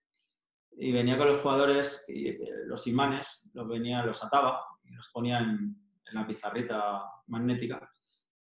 y 0.71 0.91
venía 0.91 1.17
con 1.17 1.27
los 1.27 1.39
jugadores, 1.39 2.05
y, 2.07 2.29
eh, 2.29 2.39
los 2.65 2.85
imanes, 2.87 3.49
los 3.53 3.67
venía, 3.67 4.05
los 4.05 4.23
ataba 4.23 4.61
y 4.83 4.93
los 4.93 5.09
ponía 5.09 5.39
en, 5.39 5.75
la 6.13 6.25
pizarrita 6.25 7.03
magnética. 7.27 7.89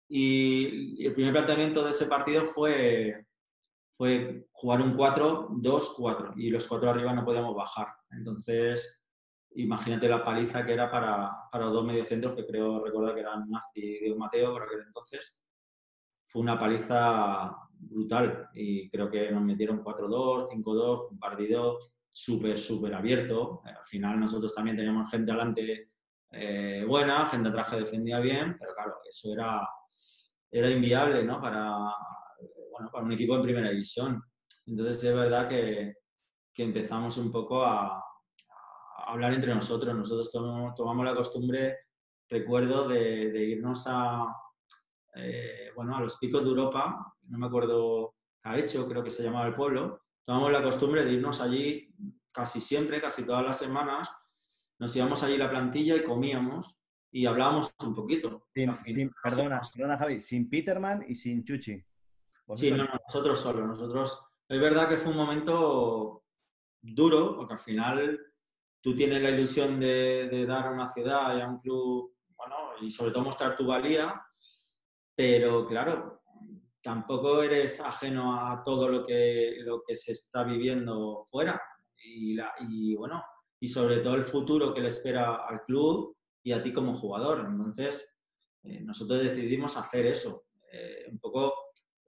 Y, 0.09 1.05
el 1.07 1.15
primer 1.15 1.33
planteamiento 1.33 1.85
de 1.85 1.91
ese 1.91 2.07
partido 2.07 2.47
fue, 2.47 3.27
fue 3.97 4.47
jugar 4.53 4.81
un 4.81 4.97
4-2-4 4.97 6.35
y 6.37 6.51
los 6.51 6.67
cuatro 6.67 6.91
arriba 6.91 7.13
no 7.13 7.25
podíamos 7.25 7.55
bajar. 7.55 7.89
Entonces, 8.11 9.05
imagínate 9.55 10.09
la 10.09 10.25
paliza 10.25 10.65
que 10.65 10.73
era 10.73 10.91
para, 10.91 11.31
para 11.51 11.65
los 11.65 11.75
dos 11.75 11.85
mediocentros, 11.85 12.35
que 12.35 12.47
creo 12.47 12.83
recordar 12.83 13.15
que 13.15 13.21
eran 13.21 13.51
Nasti 13.51 14.07
y 14.07 14.15
Mateo 14.15 14.53
por 14.53 14.63
aquel 14.63 14.81
entonces. 14.87 15.45
Fue 16.29 16.41
una 16.41 16.59
paliza 16.59 17.55
brutal 17.83 18.49
y 18.55 18.89
creo 18.91 19.11
que 19.11 19.31
nos 19.31 19.43
metieron 19.43 19.83
4-2, 19.83 20.49
5-2, 20.51 21.11
un 21.11 21.19
partido 21.19 21.79
súper, 22.11 22.59
súper 22.59 22.95
abierto. 22.95 23.63
Al 23.65 23.85
final 23.85 24.21
nosotros 24.21 24.55
también 24.55 24.77
teníamos 24.77 25.11
gente 25.11 25.33
adelante 25.33 25.91
eh, 26.31 26.85
buena, 26.87 27.27
gente 27.27 27.49
atrás 27.49 27.69
que 27.69 27.77
defendía 27.77 28.21
bien, 28.21 28.57
pero 28.59 28.75
claro, 28.75 28.95
eso 29.07 29.33
era, 29.33 29.69
era 30.51 30.71
inviable 30.71 31.25
¿no? 31.25 31.41
para, 31.41 31.69
bueno, 32.71 32.91
para 32.91 33.05
un 33.05 33.13
equipo 33.13 33.37
en 33.37 33.43
primera 33.43 33.71
división. 33.71 34.23
Entonces 34.67 35.03
es 35.05 35.15
verdad 35.15 35.49
que, 35.49 35.95
que 36.55 36.63
empezamos 36.63 37.19
un 37.19 37.31
poco 37.31 37.65
a, 37.65 37.99
a, 37.99 38.03
hablar 39.09 39.35
entre 39.35 39.55
nosotros. 39.55 39.95
Nosotros 39.95 40.31
tomamos, 40.31 40.75
tomamos 40.75 41.05
la 41.05 41.15
costumbre, 41.15 41.79
recuerdo, 42.29 42.89
de, 42.89 43.31
de 43.31 43.45
irnos 43.45 43.85
a, 43.89 44.27
eh, 45.15 45.71
bueno, 45.75 45.97
a 45.97 46.01
los 46.01 46.17
picos 46.17 46.43
de 46.43 46.49
Europa, 46.49 47.12
no 47.29 47.39
me 47.39 47.47
acuerdo 47.47 48.15
hecho, 48.57 48.89
creo 48.89 49.05
que 49.05 49.11
se 49.11 49.23
llamaba 49.23 49.47
el 49.47 49.55
pueblo, 49.55 50.03
tomamos 50.25 50.53
la 50.53 50.63
costumbre 50.63 51.05
de 51.05 51.13
irnos 51.13 51.41
allí 51.41 51.95
casi 52.33 52.61
siempre, 52.61 53.01
casi 53.01 53.25
todas 53.25 53.45
las 53.45 53.59
semanas, 53.59 54.13
nos 54.79 54.95
íbamos 54.97 55.23
allí 55.23 55.37
la 55.37 55.51
plantilla 55.51 55.95
y 55.97 56.03
comíamos 56.03 56.81
y 57.11 57.27
hablábamos 57.27 57.73
un 57.85 57.95
poquito. 57.95 58.49
perdona, 58.53 59.61
perdona, 59.75 59.99
Javi, 59.99 60.19
sin 60.19 60.49
Peterman 60.49 61.05
y 61.07 61.15
sin 61.15 61.45
Chuchi. 61.45 61.85
Sí, 62.55 62.71
no, 62.71 62.85
nosotros 63.07 63.39
solo. 63.39 63.67
Nosotros, 63.67 64.29
es 64.49 64.61
verdad 64.61 64.89
que 64.89 64.97
fue 64.97 65.13
un 65.13 65.19
momento 65.19 66.25
duro, 66.81 67.37
porque 67.37 67.55
al 67.55 67.61
final 67.61 68.21
tú 68.81 68.95
tienes 68.95 69.23
la 69.23 69.31
ilusión 69.31 69.79
de, 69.79 70.29
de 70.31 70.47
dar 70.47 70.67
a 70.67 70.71
una 70.71 70.87
ciudad 70.87 71.37
y 71.37 71.41
a 71.43 71.49
un 71.49 71.61
club, 71.61 72.17
bueno, 72.35 72.57
y 72.81 72.91
sobre 72.91 73.13
todo 73.13 73.25
mostrar 73.25 73.57
tu 73.57 73.67
valía, 73.67 74.21
pero 75.15 75.67
claro, 75.67 76.22
tampoco 76.83 77.43
eres 77.43 77.81
ajeno 77.81 78.47
a 78.47 78.63
todo 78.63 78.89
lo 78.89 79.05
que, 79.05 79.57
lo 79.61 79.83
que 79.87 79.95
se 79.95 80.13
está 80.13 80.43
viviendo 80.43 81.25
fuera. 81.31 81.61
Y, 82.05 82.35
la, 82.35 82.53
y 82.69 82.97
bueno, 82.97 83.23
y 83.61 83.69
sobre 83.69 83.99
todo 83.99 84.17
el 84.17 84.25
futuro 84.25 84.75
que 84.75 84.81
le 84.81 84.89
espera 84.89 85.47
al 85.47 85.63
club 85.63 86.17
y 86.43 86.53
a 86.53 86.63
ti 86.63 86.73
como 86.73 86.97
jugador. 86.97 87.47
Entonces, 87.49 88.19
eh, 88.65 88.81
nosotros 88.81 89.23
decidimos 89.23 89.77
hacer 89.77 90.07
eso, 90.07 90.45
eh, 90.73 91.07
un 91.11 91.19
poco 91.19 91.55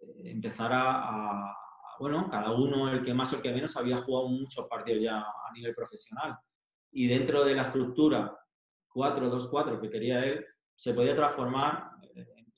eh, 0.00 0.30
empezar 0.30 0.72
a, 0.72 1.08
a, 1.08 1.56
bueno, 2.00 2.28
cada 2.28 2.50
uno, 2.50 2.90
el 2.90 3.02
que 3.02 3.14
más 3.14 3.32
o 3.32 3.37
el 3.37 3.42
que 3.42 3.52
menos, 3.52 3.76
había 3.76 3.98
jugado 3.98 4.28
muchos 4.28 4.66
partidos 4.66 5.02
ya 5.02 5.20
a 5.20 5.52
nivel 5.54 5.74
profesional. 5.74 6.37
Y 6.90 7.06
dentro 7.06 7.44
de 7.44 7.54
la 7.54 7.62
estructura 7.62 8.37
4-2-4 8.92 9.80
que 9.80 9.90
quería 9.90 10.24
él, 10.24 10.44
se 10.74 10.92
podía 10.92 11.14
transformar 11.14 11.90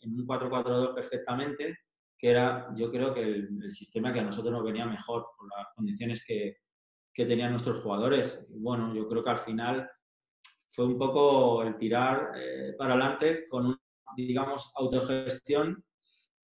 en 0.00 0.20
un 0.20 0.26
4-4-2 0.26 0.94
perfectamente, 0.94 1.79
que 2.18 2.31
era 2.31 2.68
yo 2.74 2.90
creo 2.90 3.12
que 3.12 3.22
el, 3.22 3.48
el, 3.62 3.70
sistema 3.70 4.12
que 4.12 4.20
a 4.20 4.24
nosotros 4.24 4.52
nos 4.52 4.64
venía 4.64 4.87
mejor 4.87 5.26
por 5.37 5.48
las 5.57 5.68
condiciones 5.74 6.24
que, 6.24 6.59
que 7.12 7.26
tenían 7.26 7.50
nuestros 7.50 7.83
jugadores. 7.83 8.46
Bueno, 8.50 8.94
yo 8.94 9.09
creo 9.09 9.22
que 9.22 9.31
al 9.31 9.38
final 9.38 9.90
fue 10.70 10.85
un 10.85 10.98
poco 10.98 11.62
el 11.62 11.76
tirar 11.79 12.33
eh, 12.37 12.74
para 12.76 12.92
adelante 12.92 13.44
con 13.48 13.66
una, 13.66 13.79
digamos, 14.14 14.70
autogestión 14.76 15.83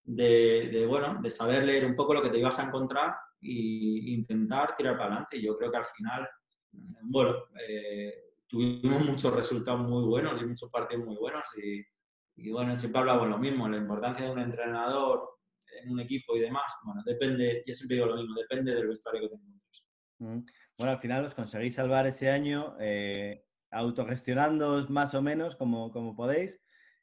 de, 0.03 0.69
de, 0.71 0.85
bueno, 0.87 1.19
de 1.21 1.29
saber 1.29 1.63
leer 1.63 1.85
un 1.85 1.95
poco 1.95 2.15
lo 2.15 2.21
que 2.23 2.29
te 2.29 2.39
ibas 2.39 2.59
a 2.59 2.65
encontrar 2.65 3.15
e 3.39 3.51
intentar 4.13 4.75
tirar 4.75 4.97
para 4.97 5.11
adelante. 5.11 5.39
Yo 5.39 5.55
creo 5.57 5.69
que 5.69 5.77
al 5.77 5.85
final, 5.85 6.27
bueno, 7.03 7.35
eh, 7.67 8.31
tuvimos 8.47 9.05
muchos 9.05 9.33
resultados 9.33 9.81
muy 9.81 10.03
buenos 10.03 10.41
y 10.41 10.45
muchos 10.45 10.71
partidos 10.71 11.05
muy 11.05 11.17
buenos 11.17 11.47
y, 11.57 11.83
y 12.35 12.51
bueno, 12.51 12.75
siempre 12.75 13.01
hablamos 13.01 13.27
lo 13.29 13.37
mismo, 13.37 13.69
la 13.69 13.77
importancia 13.77 14.25
de 14.25 14.31
un 14.31 14.39
entrenador 14.39 15.29
en 15.81 15.91
un 15.91 15.99
equipo 15.99 16.35
y 16.35 16.39
demás, 16.39 16.73
bueno, 16.83 17.01
depende, 17.05 17.63
yo 17.65 17.73
siempre 17.73 17.95
digo 17.95 18.07
lo 18.07 18.17
mismo, 18.17 18.35
depende 18.35 18.73
del 18.73 18.87
vestuario 18.87 19.21
que 19.21 19.29
tengamos. 19.29 19.85
Mm. 20.19 20.39
Bueno, 20.77 20.93
al 20.93 20.99
final 20.99 21.25
os 21.25 21.35
conseguís 21.35 21.75
salvar 21.75 22.07
ese 22.07 22.29
año 22.29 22.75
eh, 22.79 23.45
autogestionándoos 23.71 24.89
más 24.89 25.13
o 25.13 25.21
menos 25.21 25.55
como, 25.55 25.91
como 25.91 26.15
podéis. 26.15 26.59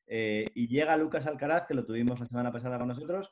Eh, 0.06 0.50
y 0.54 0.66
llega 0.66 0.96
Lucas 0.96 1.26
Alcaraz, 1.26 1.66
que 1.66 1.74
lo 1.74 1.86
tuvimos 1.86 2.18
la 2.18 2.26
semana 2.26 2.50
pasada 2.50 2.78
con 2.78 2.88
nosotros, 2.88 3.30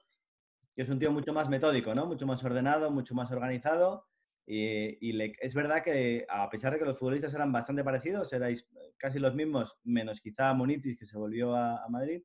que 0.76 0.82
es 0.82 0.88
un 0.88 0.98
tío 0.98 1.10
mucho 1.10 1.32
más 1.32 1.48
metódico, 1.48 1.94
¿no? 1.94 2.06
Mucho 2.06 2.26
más 2.26 2.42
ordenado, 2.44 2.90
mucho 2.90 3.14
más 3.14 3.30
organizado. 3.32 4.06
Y, 4.46 5.20
es 5.40 5.54
verdad 5.54 5.82
que 5.82 6.24
a 6.28 6.48
pesar 6.48 6.72
de 6.72 6.78
que 6.78 6.86
los 6.86 6.98
futbolistas 6.98 7.34
eran 7.34 7.52
bastante 7.52 7.84
parecidos, 7.84 8.32
erais 8.32 8.66
casi 8.96 9.18
los 9.18 9.34
mismos, 9.34 9.76
menos 9.84 10.20
quizá 10.20 10.54
Monitis, 10.54 10.96
que 10.96 11.04
se 11.04 11.18
volvió 11.18 11.54
a 11.54 11.86
Madrid, 11.90 12.22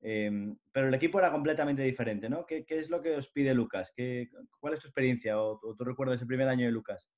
eh, 0.00 0.54
pero 0.72 0.88
el 0.88 0.94
equipo 0.94 1.18
era 1.18 1.30
completamente 1.30 1.82
diferente, 1.82 2.28
¿no? 2.28 2.46
¿Qué, 2.46 2.64
qué 2.64 2.78
es 2.78 2.90
lo 2.90 3.00
que 3.00 3.16
os 3.16 3.28
pide 3.28 3.54
Lucas? 3.54 3.92
¿Qué, 3.94 4.30
¿Cuál 4.58 4.74
es 4.74 4.80
tu 4.80 4.86
experiencia 4.86 5.40
o, 5.40 5.60
o 5.62 5.74
tu 5.74 5.84
recuerdo 5.84 6.12
de 6.12 6.16
ese 6.16 6.26
primer 6.26 6.48
año 6.48 6.66
de 6.66 6.72
Lucas? 6.72 7.10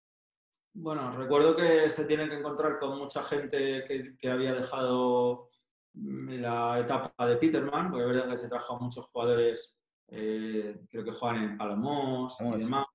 Bueno, 0.75 1.15
recuerdo 1.17 1.55
que 1.55 1.91
se 1.91 2.07
tienen 2.07 2.29
que 2.29 2.37
encontrar 2.39 2.79
con 2.79 2.99
mucha 2.99 3.23
gente 3.23 3.85
que, 3.85 4.17
que 4.19 4.31
había 4.31 4.55
dejado 4.55 5.51
la 5.95 6.81
etapa 6.81 7.27
de 7.27 7.37
Peterman, 7.37 7.91
porque 7.91 8.05
es 8.05 8.13
verdad 8.13 8.31
que 8.31 8.37
se 8.39 8.49
trajo 8.49 8.77
a 8.77 8.79
muchos 8.79 9.05
jugadores, 9.07 9.79
eh, 10.09 10.81
creo 10.89 11.05
que 11.05 11.13
juegan 11.13 11.43
en 11.43 11.59
Palomos 11.59 12.41
y 12.41 12.59
demás 12.59 12.87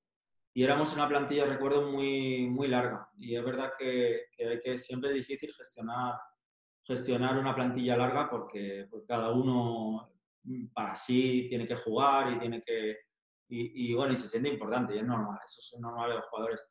y 0.58 0.63
éramos 0.63 0.91
una 0.95 1.08
plantilla, 1.08 1.45
recuerdo, 1.45 1.91
muy, 1.91 2.47
muy 2.47 2.67
larga. 2.67 3.08
Y 3.15 3.36
es 3.36 3.45
verdad 3.45 3.73
que, 3.78 4.23
que, 4.36 4.47
hay 4.47 4.60
que 4.60 4.76
siempre 4.76 5.12
es 5.12 5.15
difícil 5.17 5.54
gestionar, 5.54 6.15
gestionar 6.88 7.38
una 7.38 7.54
plantilla 7.54 7.97
larga 7.97 8.30
porque, 8.30 8.88
porque, 8.89 9.06
cada 9.06 9.32
uno 9.32 10.13
para 10.73 10.95
sí 10.95 11.47
tiene 11.50 11.67
que 11.67 11.76
jugar 11.76 12.32
y 12.34 12.39
tiene 12.39 12.62
que... 12.62 12.97
Y, 13.50 13.91
y, 13.91 13.93
bueno, 13.93 14.13
y 14.13 14.17
se 14.17 14.28
siente 14.28 14.50
importante 14.50 14.95
y 14.95 15.00
es 15.00 15.06
normal, 15.06 15.39
eso 15.45 15.62
es 15.62 15.80
normal 15.80 16.10
de 16.10 16.15
los 16.15 16.26
jugadores. 16.26 16.67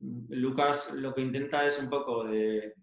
Lucas 0.00 0.92
lo 0.94 1.14
que 1.14 1.22
intenta 1.22 1.66
es 1.66 1.78
un 1.78 1.88
poco 1.88 2.24
de, 2.24 2.74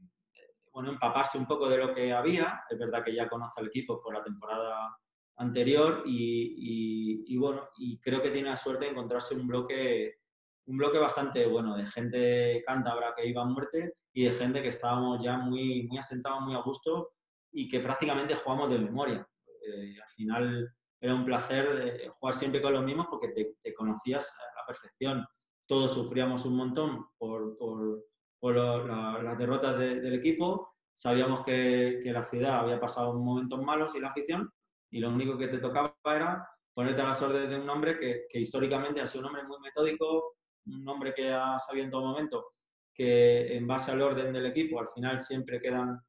bueno, 0.71 0.91
empaparse 0.91 1.37
un 1.37 1.45
poco 1.45 1.69
de 1.69 1.77
lo 1.77 1.93
que 1.93 2.11
había. 2.11 2.63
Es 2.69 2.77
verdad 2.77 3.03
que 3.03 3.15
ya 3.15 3.29
conoce 3.29 3.59
al 3.61 3.67
equipo 3.67 4.01
por 4.01 4.13
la 4.13 4.23
temporada 4.23 4.97
anterior 5.37 6.03
y, 6.05 7.23
y, 7.27 7.33
y 7.33 7.37
bueno, 7.37 7.69
y 7.77 7.99
creo 7.99 8.21
que 8.21 8.31
tiene 8.31 8.49
la 8.49 8.57
suerte 8.57 8.85
de 8.85 8.91
encontrarse 8.91 9.35
un 9.35 9.47
bloque 9.47 10.19
un 10.67 10.77
bloque 10.77 10.97
bastante 10.97 11.45
bueno 11.45 11.75
de 11.75 11.85
gente 11.85 12.63
cántabra 12.65 13.13
que 13.15 13.27
iba 13.27 13.41
a 13.41 13.45
muerte 13.45 13.95
y 14.13 14.25
de 14.25 14.31
gente 14.31 14.61
que 14.61 14.69
estábamos 14.69 15.21
ya 15.21 15.37
muy, 15.37 15.87
muy 15.87 15.97
asentados, 15.97 16.41
muy 16.41 16.55
a 16.55 16.61
gusto 16.61 17.11
y 17.51 17.67
que 17.67 17.79
prácticamente 17.79 18.35
jugamos 18.35 18.69
de 18.69 18.79
memoria. 18.79 19.27
Eh, 19.65 19.95
al 20.01 20.09
final 20.09 20.75
era 20.99 21.13
un 21.13 21.25
placer 21.25 22.11
jugar 22.17 22.35
siempre 22.35 22.61
con 22.61 22.73
los 22.73 22.83
mismos 22.83 23.07
porque 23.09 23.29
te, 23.29 23.55
te, 23.61 23.73
conocías 23.73 24.37
a 24.39 24.59
la 24.59 24.65
perfección. 24.65 25.25
Todos 25.67 25.93
sufríamos 25.93 26.45
un 26.45 26.55
montón 26.55 27.07
por, 27.17 27.57
por, 27.57 28.05
por 28.39 28.55
lo, 28.55 28.87
la, 28.87 29.21
las 29.21 29.37
derrotas 29.37 29.77
de, 29.77 29.99
del 30.01 30.15
equipo. 30.15 30.75
Sabíamos 30.93 31.43
que, 31.43 31.99
que, 32.01 32.11
la 32.11 32.23
ciudad 32.23 32.59
había 32.59 32.79
pasado 32.79 33.13
momentos 33.13 33.61
malos 33.61 33.95
y 33.95 33.99
la 33.99 34.09
afición 34.09 34.49
y 34.89 34.99
lo 34.99 35.09
único 35.09 35.37
que 35.37 35.49
te 35.49 35.57
tocaba 35.57 35.95
era 36.05 36.47
ponerte 36.73 37.01
a 37.01 37.05
las 37.05 37.21
órdenes 37.21 37.49
de 37.49 37.59
un 37.59 37.69
hombre 37.69 37.99
que, 37.99 38.25
que 38.29 38.39
históricamente 38.39 39.01
ha 39.01 39.07
sido 39.07 39.21
un 39.21 39.27
hombre 39.27 39.43
muy 39.43 39.59
metódico, 39.59 40.35
un 40.67 40.87
hombre 40.87 41.13
que 41.13 41.31
ha 41.31 41.59
sabido 41.59 41.85
en 41.85 41.91
todo 41.91 42.05
momento 42.05 42.55
que 42.93 43.55
en 43.55 43.67
base 43.67 43.91
al 43.91 44.01
orden 44.01 44.31
del 44.31 44.45
equipo, 44.45 44.79
al 44.79 44.89
final 44.89 45.19
siempre 45.19 45.59
quedan 45.59 45.99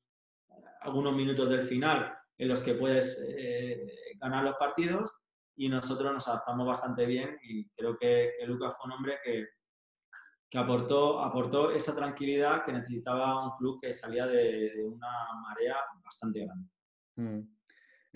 algunos 0.81 1.15
minutos 1.15 1.49
del 1.51 1.63
final 1.63 2.17
en 2.39 2.49
los 2.49 2.63
que 2.63 2.75
puedes 2.75 3.27
eh, 3.29 4.15
ganar 4.21 4.45
los 4.45 4.57
partidos 4.57 5.13
y 5.57 5.69
nosotros 5.69 6.13
nos 6.13 6.29
adaptamos 6.29 6.67
bastante 6.67 7.07
bien 7.07 7.39
y 7.43 7.69
creo 7.71 7.97
que, 7.99 8.35
que 8.39 8.47
Lucas 8.47 8.75
fue 8.77 8.87
un 8.87 8.93
hombre 8.93 9.19
que, 9.25 9.47
que, 10.49 10.59
aportó, 10.59 11.21
aportó 11.21 11.73
esa 11.73 11.97
tranquilidad 11.97 12.65
que 12.65 12.73
necesitaba 12.73 13.45
un 13.45 13.57
club 13.57 13.81
que 13.81 13.93
salía 13.93 14.27
de, 14.27 14.75
de 14.77 14.85
una 14.85 15.09
marea 15.43 15.77
bastante 16.05 16.45
grande. 16.45 16.71
Mm. 17.17 17.56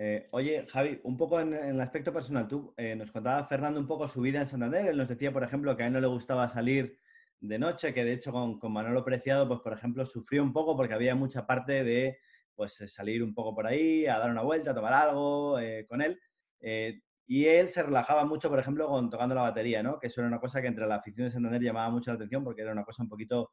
Eh, 0.02 0.26
oye, 0.30 0.66
Javi, 0.66 0.98
un 1.04 1.18
poco 1.18 1.38
en, 1.40 1.52
el 1.52 1.78
aspecto 1.78 2.10
personal, 2.10 2.48
tú 2.48 2.72
eh, 2.78 2.96
nos 2.96 3.12
contaba 3.12 3.44
Fernando 3.44 3.78
un 3.78 3.86
poco 3.86 4.08
su 4.08 4.22
vida 4.22 4.40
en 4.40 4.46
Santander. 4.46 4.86
Él 4.86 4.96
nos 4.96 5.08
decía, 5.08 5.30
por 5.30 5.44
ejemplo, 5.44 5.76
que 5.76 5.82
a 5.82 5.88
él 5.88 5.92
no 5.92 6.00
le 6.00 6.06
gustaba 6.06 6.48
salir 6.48 6.96
de 7.38 7.58
noche, 7.58 7.92
que 7.92 8.02
de 8.02 8.14
hecho 8.14 8.32
con, 8.32 8.58
con, 8.58 8.72
Manolo 8.72 9.04
Preciado, 9.04 9.46
pues 9.46 9.60
por 9.60 9.74
ejemplo, 9.74 10.06
sufrió 10.06 10.42
un 10.42 10.54
poco 10.54 10.74
porque 10.74 10.94
había 10.94 11.14
mucha 11.14 11.46
parte 11.46 11.84
de 11.84 12.18
pues 12.54 12.82
salir 12.86 13.22
un 13.22 13.34
poco 13.34 13.54
por 13.54 13.66
ahí, 13.66 14.06
a 14.06 14.18
dar 14.18 14.30
una 14.30 14.40
vuelta, 14.40 14.70
a 14.70 14.74
tomar 14.74 14.94
algo 14.94 15.58
eh, 15.58 15.86
con 15.86 16.00
él. 16.00 16.18
Eh, 16.60 17.02
y 17.26 17.44
él 17.44 17.68
se 17.68 17.82
relajaba 17.82 18.24
mucho, 18.24 18.48
por 18.48 18.58
ejemplo, 18.58 18.88
con 18.88 19.10
tocando 19.10 19.34
la 19.34 19.42
batería, 19.42 19.82
¿no? 19.82 19.98
Que 19.98 20.06
eso 20.06 20.22
era 20.22 20.28
una 20.28 20.40
cosa 20.40 20.62
que 20.62 20.68
entre 20.68 20.86
la 20.86 20.96
afición 20.96 21.26
de 21.26 21.32
Santander 21.32 21.60
llamaba 21.60 21.90
mucho 21.90 22.10
la 22.10 22.14
atención 22.16 22.42
porque 22.42 22.62
era 22.62 22.72
una 22.72 22.84
cosa 22.84 23.02
un 23.02 23.10
poquito 23.10 23.52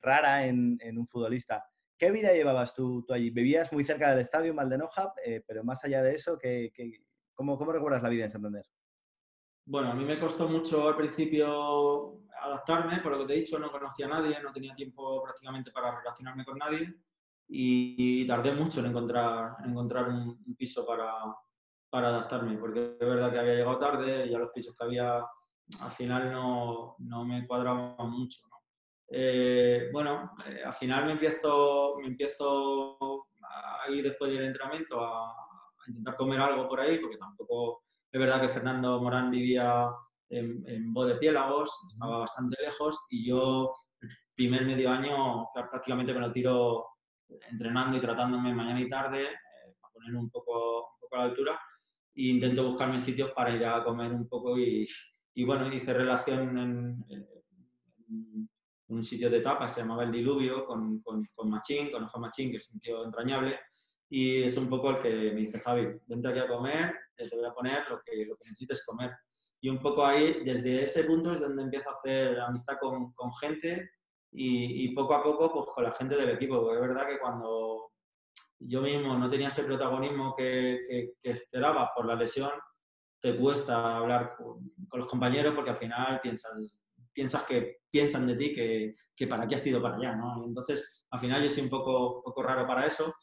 rara 0.00 0.44
en, 0.46 0.76
en 0.80 0.98
un 0.98 1.06
futbolista. 1.06 1.64
¿Qué 1.98 2.10
vida 2.10 2.32
llevabas 2.32 2.74
tú, 2.74 3.04
allí? 3.10 3.30
¿Vivías 3.30 3.72
muy 3.72 3.84
cerca 3.84 4.10
del 4.10 4.20
estadio 4.20 4.50
en 4.50 4.56
Valdenoja? 4.56 5.12
Eh, 5.24 5.42
pero 5.46 5.64
más 5.64 5.84
allá 5.84 6.02
de 6.02 6.14
eso, 6.14 6.38
¿qué, 6.38 6.72
cómo, 7.34 7.58
¿cómo 7.58 7.72
recuerdas 7.72 8.02
la 8.02 8.08
vida 8.08 8.24
en 8.24 8.30
Santander? 8.30 8.66
Bueno, 9.66 9.90
a 9.90 9.94
mí 9.94 10.04
me 10.04 10.18
costó 10.18 10.48
mucho 10.48 10.88
al 10.88 10.96
principio 10.96 12.20
adaptarme, 12.40 13.00
por 13.00 13.12
lo 13.12 13.20
que 13.20 13.26
te 13.26 13.32
he 13.34 13.38
dicho, 13.38 13.58
no 13.58 13.70
conocía 13.70 14.06
a 14.06 14.10
nadie, 14.10 14.40
no 14.42 14.52
tenía 14.52 14.74
tiempo 14.74 15.22
prácticamente 15.22 15.70
para 15.70 15.96
relacionarme 15.96 16.44
con 16.44 16.58
nadie 16.58 16.94
y, 17.48 18.26
tardé 18.26 18.52
mucho 18.52 18.80
en 18.80 18.86
encontrar, 18.86 19.56
un, 20.08 20.54
piso 20.56 20.86
para, 20.86 21.14
adaptarme, 21.90 22.58
porque 22.58 22.96
es 23.00 23.08
verdad 23.08 23.30
que 23.30 23.38
había 23.38 23.54
llegado 23.54 23.78
tarde 23.78 24.26
y 24.26 24.30
ya 24.30 24.38
los 24.38 24.50
pisos 24.50 24.76
que 24.76 24.84
había 24.84 25.24
al 25.80 25.92
final 25.92 26.30
no, 26.30 26.96
no 26.98 27.24
me 27.24 27.46
cuadraban 27.46 28.10
mucho. 28.10 28.42
Eh, 29.08 29.90
bueno, 29.92 30.32
eh, 30.48 30.62
al 30.64 30.74
final 30.74 31.06
me 31.06 31.12
empiezo, 31.12 31.96
me 32.00 32.08
empiezo 32.08 33.26
a 33.42 33.90
ir 33.90 34.02
después 34.02 34.32
del 34.32 34.44
entrenamiento 34.44 35.00
a, 35.00 35.30
a 35.30 35.88
intentar 35.88 36.16
comer 36.16 36.40
algo 36.40 36.68
por 36.68 36.80
ahí, 36.80 36.98
porque 36.98 37.18
tampoco 37.18 37.82
es 38.10 38.20
verdad 38.20 38.40
que 38.40 38.48
Fernando 38.48 39.00
Morán 39.00 39.30
vivía 39.30 39.88
en, 40.28 40.64
en 40.68 40.92
Bodepiélagos, 40.92 41.70
estaba 41.88 42.18
bastante 42.18 42.56
lejos 42.62 43.04
y 43.10 43.26
yo 43.28 43.72
el 44.00 44.08
primer 44.34 44.64
medio 44.64 44.90
año 44.90 45.48
prácticamente 45.52 46.12
me 46.14 46.20
lo 46.20 46.32
tiro 46.32 46.86
entrenando 47.50 47.96
y 47.96 48.00
tratándome 48.00 48.54
mañana 48.54 48.80
y 48.80 48.88
tarde 48.88 49.24
eh, 49.24 49.74
para 49.80 49.92
poner 49.92 50.14
un 50.14 50.30
poco, 50.30 50.92
un 50.94 51.00
poco 51.00 51.16
a 51.16 51.18
la 51.18 51.24
altura 51.24 51.60
e 52.14 52.28
intento 52.28 52.68
buscarme 52.70 52.98
sitios 53.00 53.32
para 53.32 53.50
ir 53.50 53.64
a 53.64 53.82
comer 53.82 54.12
un 54.12 54.28
poco 54.28 54.56
y, 54.58 54.86
y 55.34 55.44
bueno, 55.44 55.72
hice 55.72 55.92
relación 55.92 56.56
en, 56.58 57.04
en, 57.08 58.48
un 58.88 59.02
sitio 59.02 59.30
de 59.30 59.40
tapas, 59.40 59.74
se 59.74 59.80
llamaba 59.80 60.04
El 60.04 60.12
Diluvio, 60.12 60.64
con, 60.64 61.00
con, 61.00 61.50
Machín, 61.50 61.90
con 61.90 62.06
Juan 62.06 62.22
Machín, 62.22 62.50
que 62.50 62.58
es 62.58 62.70
un 62.70 62.80
tío 62.80 63.04
entrañable, 63.04 63.58
y 64.08 64.42
es 64.42 64.56
un 64.56 64.68
poco 64.68 64.90
el 64.90 64.98
que 64.98 65.10
me 65.32 65.40
dice, 65.40 65.60
Javi, 65.60 65.88
vente 66.06 66.28
aquí 66.28 66.38
a 66.38 66.48
comer, 66.48 66.94
te 67.16 67.28
voy 67.36 67.46
a 67.46 67.54
poner 67.54 67.88
lo 67.88 68.00
que, 68.04 68.26
lo 68.26 68.36
que 68.36 68.44
necesites 68.44 68.84
comer. 68.84 69.12
Y 69.60 69.70
un 69.70 69.80
poco 69.80 70.04
ahí, 70.04 70.44
desde 70.44 70.84
ese 70.84 71.04
punto 71.04 71.32
es 71.32 71.40
donde 71.40 71.62
empiezo 71.62 71.88
a 71.88 71.94
hacer 71.94 72.38
amistad 72.38 72.76
con, 72.78 73.12
con 73.14 73.34
gente 73.34 73.90
y, 74.30 74.94
poco 74.94 75.14
a 75.14 75.22
poco 75.22 75.52
pues 75.52 75.66
con 75.74 75.84
la 75.84 75.92
gente 75.92 76.16
del 76.16 76.30
equipo. 76.30 76.60
Porque 76.60 76.74
es 76.74 76.80
verdad 76.80 77.06
que 77.08 77.18
cuando 77.18 77.92
yo 78.58 78.82
mismo 78.82 79.16
no 79.16 79.30
tenía 79.30 79.48
ese 79.48 79.64
protagonismo 79.64 80.34
que, 80.36 81.12
que, 81.22 81.30
esperaba 81.30 81.90
por 81.94 82.06
la 82.06 82.14
lesión, 82.14 82.50
te 83.20 83.36
cuesta 83.36 83.96
hablar 83.96 84.36
con, 84.36 84.70
los 84.92 85.08
compañeros 85.08 85.54
porque 85.54 85.70
al 85.70 85.76
final 85.76 86.20
piensas, 86.20 86.83
piensas 87.14 87.44
que 87.44 87.78
piensan 87.90 88.26
de 88.26 88.36
ti 88.36 88.52
que, 88.52 88.94
que 89.14 89.26
para 89.26 89.46
qué 89.46 89.54
has 89.54 89.66
ido 89.66 89.80
para 89.80 89.96
allá. 89.96 90.16
¿no? 90.16 90.44
entonces, 90.44 91.04
al 91.10 91.20
final 91.20 91.42
yo 91.42 91.48
soy 91.48 91.62
un 91.62 91.70
poco, 91.70 92.22
poco 92.22 92.42
raro 92.42 92.66
para 92.66 92.86
eso 92.86 93.14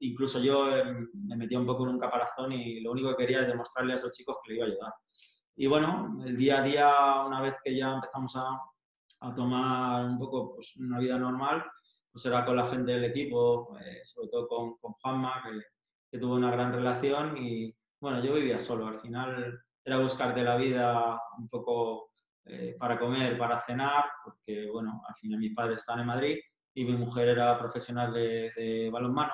incluso 0.00 0.40
yo 0.40 0.74
em, 0.76 1.08
me 1.26 1.36
metí 1.36 1.54
un 1.54 1.66
poco 1.66 1.84
en 1.84 1.90
un 1.90 1.98
caparazón 1.98 2.52
y 2.52 2.80
lo 2.80 2.92
único 2.92 3.10
que 3.10 3.24
quería 3.24 3.40
es 3.40 3.48
demostrarle 3.48 3.92
a 3.92 3.96
esos 3.96 4.10
chicos 4.12 4.36
que 4.42 4.52
le 4.52 4.56
iba 4.56 4.66
a 4.66 4.68
ayudar. 4.68 4.92
Y 5.56 5.66
bueno, 5.66 6.18
el 6.24 6.36
día 6.36 6.58
a 6.58 6.62
día, 6.62 7.24
una 7.26 7.40
vez 7.40 7.56
que 7.62 7.76
ya 7.76 7.94
empezamos 7.94 8.34
a, 8.36 8.58
a 9.20 9.34
tomar 9.34 10.06
un 10.06 10.18
poco 10.18 10.54
pues, 10.54 10.76
una 10.76 10.98
vida 10.98 11.18
normal, 11.18 11.64
pues 12.10 12.24
era 12.24 12.44
con 12.44 12.56
la 12.56 12.66
gente 12.66 12.92
del 12.92 13.04
equipo, 13.04 13.76
eh, 13.78 14.00
sobre 14.02 14.28
todo 14.28 14.48
con, 14.48 14.76
con 14.78 14.92
Juanma, 14.94 15.42
que, 15.44 15.60
que, 16.10 16.18
tuvo 16.18 16.34
una 16.34 16.50
gran 16.50 16.72
relación 16.72 17.36
y 17.36 17.74
bueno, 18.00 18.24
yo 18.24 18.34
vivía 18.34 18.58
solo, 18.58 18.86
al 18.86 18.98
final 19.00 19.60
era 19.84 19.98
buscarte 19.98 20.42
la 20.42 20.56
vida 20.56 21.20
un 21.38 21.48
poco 21.48 22.09
eh, 22.44 22.76
para 22.78 22.98
comer, 22.98 23.36
para 23.38 23.58
cenar, 23.58 24.04
porque 24.24 24.68
bueno, 24.70 25.02
al 25.06 25.14
final 25.14 25.38
mis 25.38 25.54
padres 25.54 25.80
están 25.80 26.00
en 26.00 26.06
Madrid 26.06 26.38
y 26.74 26.84
mi 26.84 26.96
mujer 26.96 27.28
era 27.28 27.58
profesional 27.58 28.12
de, 28.12 28.50
de 28.56 28.90
balonmano 28.90 29.32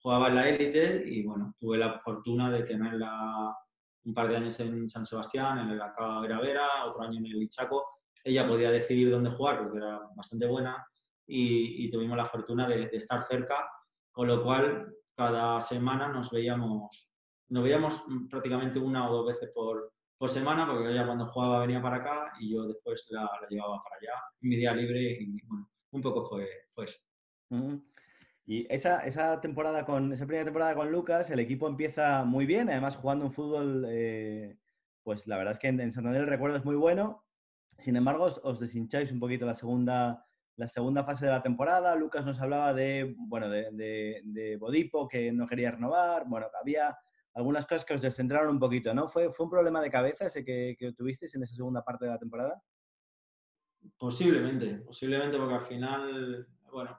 jugaba 0.00 0.28
en 0.28 0.34
la 0.36 0.48
élite 0.48 1.02
y 1.06 1.22
bueno, 1.24 1.54
tuve 1.58 1.78
la 1.78 1.98
fortuna 1.98 2.50
de 2.50 2.62
tenerla 2.62 3.56
un 4.04 4.14
par 4.14 4.28
de 4.28 4.36
años 4.36 4.58
en 4.60 4.86
San 4.88 5.04
Sebastián, 5.04 5.58
en 5.58 5.70
el 5.70 5.82
Acá 5.82 6.20
Gravera, 6.20 6.86
otro 6.86 7.02
año 7.02 7.18
en 7.18 7.26
el 7.26 7.42
Ichaco. 7.42 7.84
Ella 8.24 8.46
podía 8.46 8.70
decidir 8.70 9.10
dónde 9.10 9.30
jugar 9.30 9.58
porque 9.58 9.78
era 9.78 10.00
bastante 10.16 10.46
buena 10.46 10.86
y, 11.26 11.90
tuvimos 11.90 12.16
la 12.16 12.24
fortuna 12.24 12.66
de, 12.66 12.88
estar 12.92 13.22
cerca, 13.22 13.68
con 14.10 14.28
lo 14.28 14.42
cual 14.42 14.94
cada 15.14 15.60
semana 15.60 16.08
nos 16.08 16.30
veíamos, 16.30 17.10
nos 17.48 17.62
veíamos 17.62 18.02
prácticamente 18.30 18.78
una 18.78 19.10
o 19.10 19.12
dos 19.12 19.26
veces 19.26 19.50
por, 19.54 19.92
por 20.18 20.28
semana, 20.28 20.66
porque 20.66 20.90
ella 20.90 21.06
cuando 21.06 21.26
jugaba 21.28 21.60
venía 21.60 21.80
para 21.80 21.96
acá 21.96 22.32
y 22.40 22.52
yo 22.52 22.66
después 22.66 23.06
la, 23.10 23.22
la 23.22 23.48
llevaba 23.48 23.80
para 23.82 23.96
allá, 23.96 24.20
en 24.42 24.48
mi 24.48 24.56
día 24.56 24.74
libre 24.74 25.16
y 25.20 25.40
bueno, 25.46 25.70
un 25.92 26.02
poco 26.02 26.24
fue, 26.24 26.46
fue 26.70 26.84
eso. 26.86 26.98
Y 28.44 28.66
esa, 28.72 29.04
esa, 29.06 29.40
temporada 29.40 29.84
con, 29.84 30.12
esa 30.12 30.26
primera 30.26 30.44
temporada 30.44 30.74
con 30.74 30.90
Lucas, 30.90 31.30
el 31.30 31.38
equipo 31.38 31.68
empieza 31.68 32.24
muy 32.24 32.46
bien, 32.46 32.68
además 32.70 32.96
jugando 32.96 33.26
un 33.26 33.32
fútbol, 33.32 33.84
eh, 33.88 34.58
pues 35.02 35.26
la 35.26 35.36
verdad 35.36 35.52
es 35.52 35.58
que 35.58 35.68
en, 35.68 35.92
Santander 35.92 36.22
el 36.22 36.28
recuerdo 36.28 36.56
es 36.56 36.64
muy 36.64 36.76
bueno. 36.76 37.24
Sin 37.78 37.94
embargo, 37.94 38.24
os, 38.24 38.58
deshincháis 38.58 39.12
un 39.12 39.20
poquito 39.20 39.46
la 39.46 39.54
segunda, 39.54 40.26
la 40.56 40.66
segunda 40.66 41.04
fase 41.04 41.26
de 41.26 41.30
la 41.30 41.42
temporada. 41.42 41.94
Lucas 41.94 42.24
nos 42.24 42.40
hablaba 42.40 42.74
de, 42.74 43.14
bueno, 43.18 43.48
de, 43.48 43.70
de, 44.24 44.56
Bodipo, 44.56 45.06
que 45.06 45.30
no 45.30 45.46
quería 45.46 45.70
renovar. 45.70 46.24
Bueno, 46.26 46.46
había 46.60 46.98
algunas 47.38 47.66
cosas 47.66 47.84
que 47.84 47.94
os 47.94 48.00
descentraron 48.00 48.50
un 48.50 48.58
poquito, 48.58 48.92
¿no? 48.92 49.06
¿Fue, 49.06 49.30
fue 49.32 49.44
un 49.44 49.50
problema 49.50 49.80
de 49.80 49.92
cabeza 49.92 50.26
ese 50.26 50.44
que, 50.44 50.74
que 50.76 50.92
tuvisteis 50.92 51.36
en 51.36 51.44
esa 51.44 51.54
segunda 51.54 51.84
parte 51.84 52.04
de 52.04 52.10
la 52.10 52.18
temporada? 52.18 52.60
Posiblemente, 53.96 54.74
posiblemente 54.84 55.38
porque 55.38 55.54
al 55.54 55.60
final, 55.60 56.48
bueno, 56.72 56.98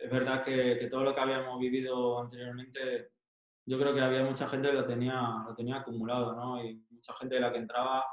es 0.00 0.08
verdad 0.08 0.44
que, 0.44 0.86
todo 0.88 1.02
lo 1.02 1.12
que 1.12 1.20
habíamos 1.20 1.58
vivido 1.58 2.20
anteriormente, 2.20 3.10
yo 3.66 3.76
creo 3.76 3.92
que 3.92 4.00
había 4.00 4.22
mucha 4.22 4.48
gente 4.48 4.68
que 4.68 4.74
lo 4.74 4.86
tenía, 4.86 5.42
lo 5.48 5.52
tenía 5.56 5.78
acumulado, 5.78 6.32
¿no? 6.36 6.64
Y 6.64 6.86
mucha 6.88 7.12
gente 7.14 7.34
de 7.34 7.40
la 7.40 7.50
que 7.50 7.58
entraba, 7.58 8.04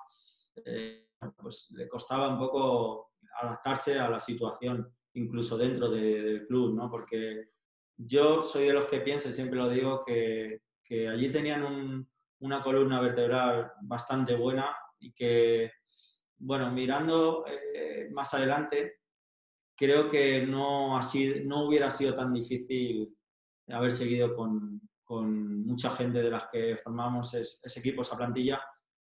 eh, 0.65 1.09
pues 1.37 1.71
le 1.75 1.87
costaba 1.87 2.29
un 2.29 2.39
poco 2.39 3.11
adaptarse 3.41 3.99
a 3.99 4.09
la 4.09 4.19
situación, 4.19 4.91
incluso 5.13 5.55
dentro 5.55 5.87
del 5.91 6.47
club, 6.47 6.73
¿no? 6.73 6.89
Porque 6.89 7.51
yo 7.95 8.41
soy 8.41 8.65
de 8.65 8.73
los 8.73 8.85
que 8.85 9.01
pienso, 9.01 9.29
y 9.29 9.33
siempre 9.33 9.59
lo 9.59 9.69
digo, 9.69 10.03
que, 10.03 10.63
que 10.89 11.07
allí 11.07 11.31
tenían 11.31 12.07
una 12.39 12.61
columna 12.61 12.99
vertebral 12.99 13.73
bastante 13.83 14.35
buena 14.35 14.75
y 14.99 15.13
que, 15.13 15.71
bueno, 16.39 16.71
mirando 16.71 17.45
eh, 17.47 18.09
más 18.11 18.33
adelante, 18.33 19.01
creo 19.75 20.09
que 20.09 20.47
no, 20.47 20.99
no 21.45 21.67
hubiera 21.67 21.91
sido 21.91 22.15
tan 22.15 22.33
difícil 22.33 23.15
haber 23.67 23.91
seguido 23.91 24.35
con, 24.35 24.81
con 25.03 25.63
mucha 25.63 25.91
gente 25.91 26.23
de 26.23 26.31
las 26.31 26.47
que 26.51 26.77
formamos 26.77 27.35
ese 27.35 27.79
equipo, 27.79 28.01
esa 28.01 28.17
plantilla, 28.17 28.59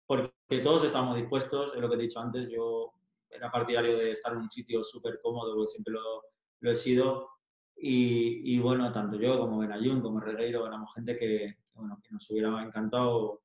porque 0.05 0.31
todos 0.63 0.83
estamos 0.83 1.15
dispuestos, 1.15 1.73
es 1.73 1.81
lo 1.81 1.89
que 1.89 1.95
he 1.95 1.99
dicho 1.99 2.19
antes, 2.19 2.49
yo 2.51 2.93
era 3.29 3.49
partidario 3.49 3.97
de 3.97 4.11
estar 4.11 4.33
en 4.33 4.39
un 4.39 4.49
sitio 4.49 4.83
súper 4.83 5.19
cómodo, 5.19 5.55
porque 5.55 5.71
siempre 5.71 5.93
lo, 5.93 6.71
he 6.71 6.75
sido, 6.75 7.29
y, 7.75 8.55
y, 8.55 8.59
bueno, 8.59 8.91
tanto 8.91 9.17
yo 9.17 9.39
como 9.39 9.57
Benayun, 9.57 10.01
como 10.01 10.19
Regueiro, 10.19 10.67
éramos 10.67 10.93
gente 10.93 11.17
que, 11.17 11.62
bueno, 11.73 11.99
que 12.03 12.11
nos 12.11 12.29
hubiera 12.29 12.63
encantado 12.63 13.41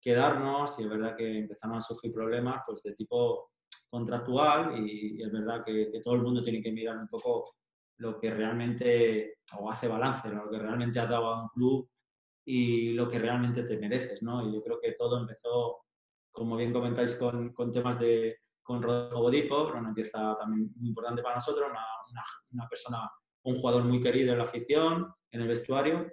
quedarnos, 0.00 0.78
y 0.78 0.84
es 0.84 0.88
verdad 0.88 1.16
que 1.16 1.38
empezaron 1.38 1.76
a 1.76 1.80
surgir 1.80 2.12
problemas 2.12 2.62
pues, 2.66 2.82
de 2.82 2.94
tipo 2.94 3.50
contractual 3.90 4.86
y, 4.86 5.22
es 5.22 5.32
verdad 5.32 5.64
que, 5.64 5.90
todo 6.02 6.14
el 6.14 6.22
mundo 6.22 6.42
tiene 6.42 6.62
que 6.62 6.72
mirar 6.72 6.98
un 6.98 7.08
poco 7.08 7.56
lo 7.98 8.18
que 8.18 8.30
realmente, 8.30 9.38
o 9.58 9.70
hace 9.70 9.88
balance, 9.88 10.28
lo 10.28 10.48
que 10.48 10.58
realmente 10.58 11.00
ha 11.00 11.06
dado 11.06 11.26
a 11.26 11.42
un 11.42 11.48
club 11.48 11.88
y 12.44 12.92
lo 12.92 13.08
que 13.08 13.18
realmente 13.18 13.64
te 13.64 13.76
mereces, 13.76 14.22
¿no? 14.22 14.48
Y 14.48 14.54
yo 14.54 14.62
creo 14.62 14.78
que 14.80 14.92
todo 14.92 15.18
empezó, 15.18 15.78
como 16.30 16.56
bien 16.56 16.72
comentáis, 16.72 17.16
con, 17.16 17.52
con 17.52 17.72
temas 17.72 17.98
de 17.98 18.38
con 18.68 18.82
Rodolfo 18.82 19.22
Bodipo, 19.22 19.68
una 19.68 19.88
empieza 19.88 20.36
también 20.38 20.70
muy 20.76 20.90
importante 20.90 21.22
para 21.22 21.36
nosotros, 21.36 21.70
una, 21.70 21.86
una, 22.52 22.68
persona, 22.68 23.10
un 23.44 23.54
jugador 23.54 23.84
muy 23.84 23.98
querido 23.98 24.32
en 24.32 24.38
la 24.38 24.44
afición, 24.44 25.10
en 25.30 25.40
el 25.40 25.48
vestuario, 25.48 26.06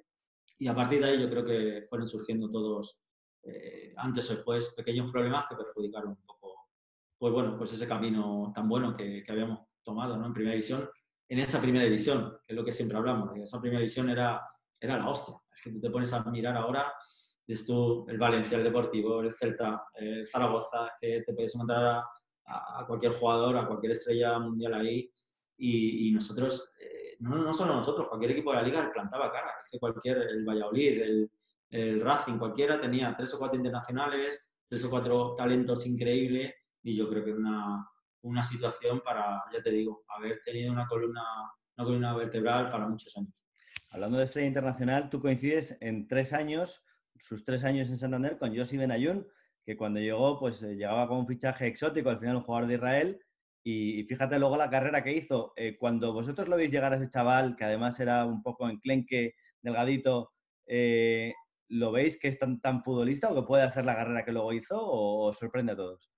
y 0.58 0.68
a 0.68 0.76
partir 0.76 1.02
de 1.02 1.10
ahí 1.10 1.22
yo 1.22 1.30
creo 1.30 1.44
que 1.46 1.86
fueron 1.90 2.08
surgiendo 2.08 2.50
todos, 2.50 3.04
eh, 3.44 3.94
antes 3.98 4.30
o 4.32 4.36
después, 4.36 4.74
pequeños 4.76 5.12
problemas 5.12 5.46
que 5.48 5.56
perjudicaron 5.56 6.10
un 6.12 6.26
poco 6.26 6.36
pues 7.18 7.34
bueno, 7.34 7.58
pues 7.58 7.74
ese 7.74 7.88
camino 7.88 8.52
tan 8.54 8.68
bueno 8.68 8.96
que, 8.96 9.24
que 9.24 9.32
habíamos 9.32 9.60
tomado 9.84 10.18
¿no? 10.18 10.28
en 10.28 10.34
primera 10.34 10.54
división, 10.54 10.90
en 11.28 11.40
esa 11.40 11.62
primera 11.62 11.86
división, 11.86 12.38
que 12.46 12.54
es 12.54 12.56
lo 12.56 12.66
que 12.66 12.74
siempre 12.74 12.98
hablamos, 12.98 13.36
esa 13.38 13.60
primera 13.60 13.80
división 13.80 14.10
era, 14.10 14.42
era 14.80 14.98
la 14.98 15.10
hostia. 15.10 15.36
Es 15.56 15.62
que 15.64 15.72
tú 15.72 15.80
te 15.80 15.90
pones 15.90 16.12
a 16.14 16.24
mirar 16.26 16.58
ahora, 16.58 16.94
es 17.48 17.66
tú, 17.66 18.06
el 18.10 18.18
Valencia, 18.18 18.58
el 18.58 18.64
Deportivo, 18.64 19.22
el 19.22 19.32
Celta, 19.32 19.86
el 19.94 20.28
Zaragoza, 20.28 20.92
que 21.00 21.24
te 21.26 21.34
puedes 21.34 21.56
encontrar 21.56 22.04
a, 22.46 22.80
a, 22.80 22.86
cualquier 22.86 23.14
jugador, 23.14 23.58
a 23.58 23.68
cualquier 23.68 23.94
estrella 23.94 24.38
mundial 24.40 24.74
ahí, 24.74 25.12
y, 25.58 26.10
y 26.10 26.12
nosotros, 26.12 26.74
eh, 26.80 26.95
no, 27.20 27.36
no, 27.38 27.54
solo 27.54 27.76
nosotros, 27.76 28.08
cualquier 28.08 28.32
equipo 28.32 28.52
de 28.52 28.58
la 28.58 28.64
liga 28.64 28.92
plantaba 28.92 29.32
cara, 29.32 29.52
es 29.64 29.72
que 29.72 29.80
cualquier, 29.80 30.18
el 30.18 30.46
Valladolid, 30.46 31.02
el, 31.02 32.02
Racing, 32.02 32.38
cualquiera 32.38 32.80
tenía 32.80 33.14
tres 33.18 33.34
o 33.34 33.40
cuatro 33.40 33.58
internacionales, 33.58 34.50
tres 34.68 34.84
o 34.86 34.90
cuatro 34.90 35.36
talentos 35.36 35.86
increíbles, 35.86 36.54
y 36.84 36.96
yo 36.96 37.10
creo 37.10 37.26
que 37.26 37.34
una, 37.34 37.86
una 38.22 38.44
situación 38.44 39.02
para, 39.02 39.44
ya 39.54 39.62
te 39.62 39.72
digo, 39.72 40.06
haber 40.08 40.40
tenido 40.42 40.72
una 40.72 40.88
columna 40.88 41.24
una 41.78 41.86
columna 41.86 42.16
vertebral 42.16 42.72
para 42.72 42.88
muchos 42.88 43.16
años. 43.18 43.34
Hablando 43.92 44.18
de 44.18 44.26
estrella 44.26 44.48
internacional, 44.48 45.10
tú 45.10 45.22
coincides 45.22 45.78
en 45.82 46.08
tres 46.08 46.34
años, 46.34 46.84
sus 47.18 47.44
tres 47.44 47.64
años 47.64 47.90
en 47.90 47.98
Santander, 47.98 48.38
con 48.38 48.56
Josi 48.56 48.78
Benayoun, 48.78 49.28
que 49.66 49.76
cuando 49.76 50.00
llegó, 50.00 50.40
pues 50.40 50.62
eh, 50.64 50.76
llegaba 50.76 51.08
con 51.08 51.20
un 51.20 51.28
fichaje 51.28 51.68
exótico, 51.68 52.10
al 52.10 52.20
final 52.20 52.38
un 52.38 52.44
jugador 52.44 52.68
de 52.68 52.76
Israel, 52.76 53.20
y, 53.68 54.04
fíjate 54.04 54.38
luego 54.38 54.58
la 54.58 54.70
carrera 54.70 55.04
que 55.04 55.12
hizo. 55.12 55.52
Eh, 55.56 55.76
cuando 55.80 56.14
vosotros 56.14 56.48
lo 56.48 56.56
veis 56.56 56.72
llegar 56.72 56.94
a 56.94 56.98
ese 56.98 57.10
chaval, 57.10 57.56
que 57.56 57.66
además 57.66 58.00
era 58.00 58.24
un 58.24 58.44
poco 58.44 58.70
enclenque, 58.70 59.34
delgadito, 59.60 60.34
eh, 60.68 61.34
¿lo 61.70 61.92
veis 61.92 62.20
que 62.20 62.28
es 62.28 62.38
tan, 62.38 62.62
tan 62.62 62.84
futbolista 62.84 63.32
o 63.32 63.36
que 63.36 63.48
puede 63.48 63.64
hacer 63.64 63.84
la 63.84 63.96
carrera 63.96 64.24
que 64.24 64.32
luego 64.32 64.54
hizo 64.54 64.78
o, 64.80 65.34
sorprende 65.34 65.72
a 65.72 65.76
todos? 65.76 66.12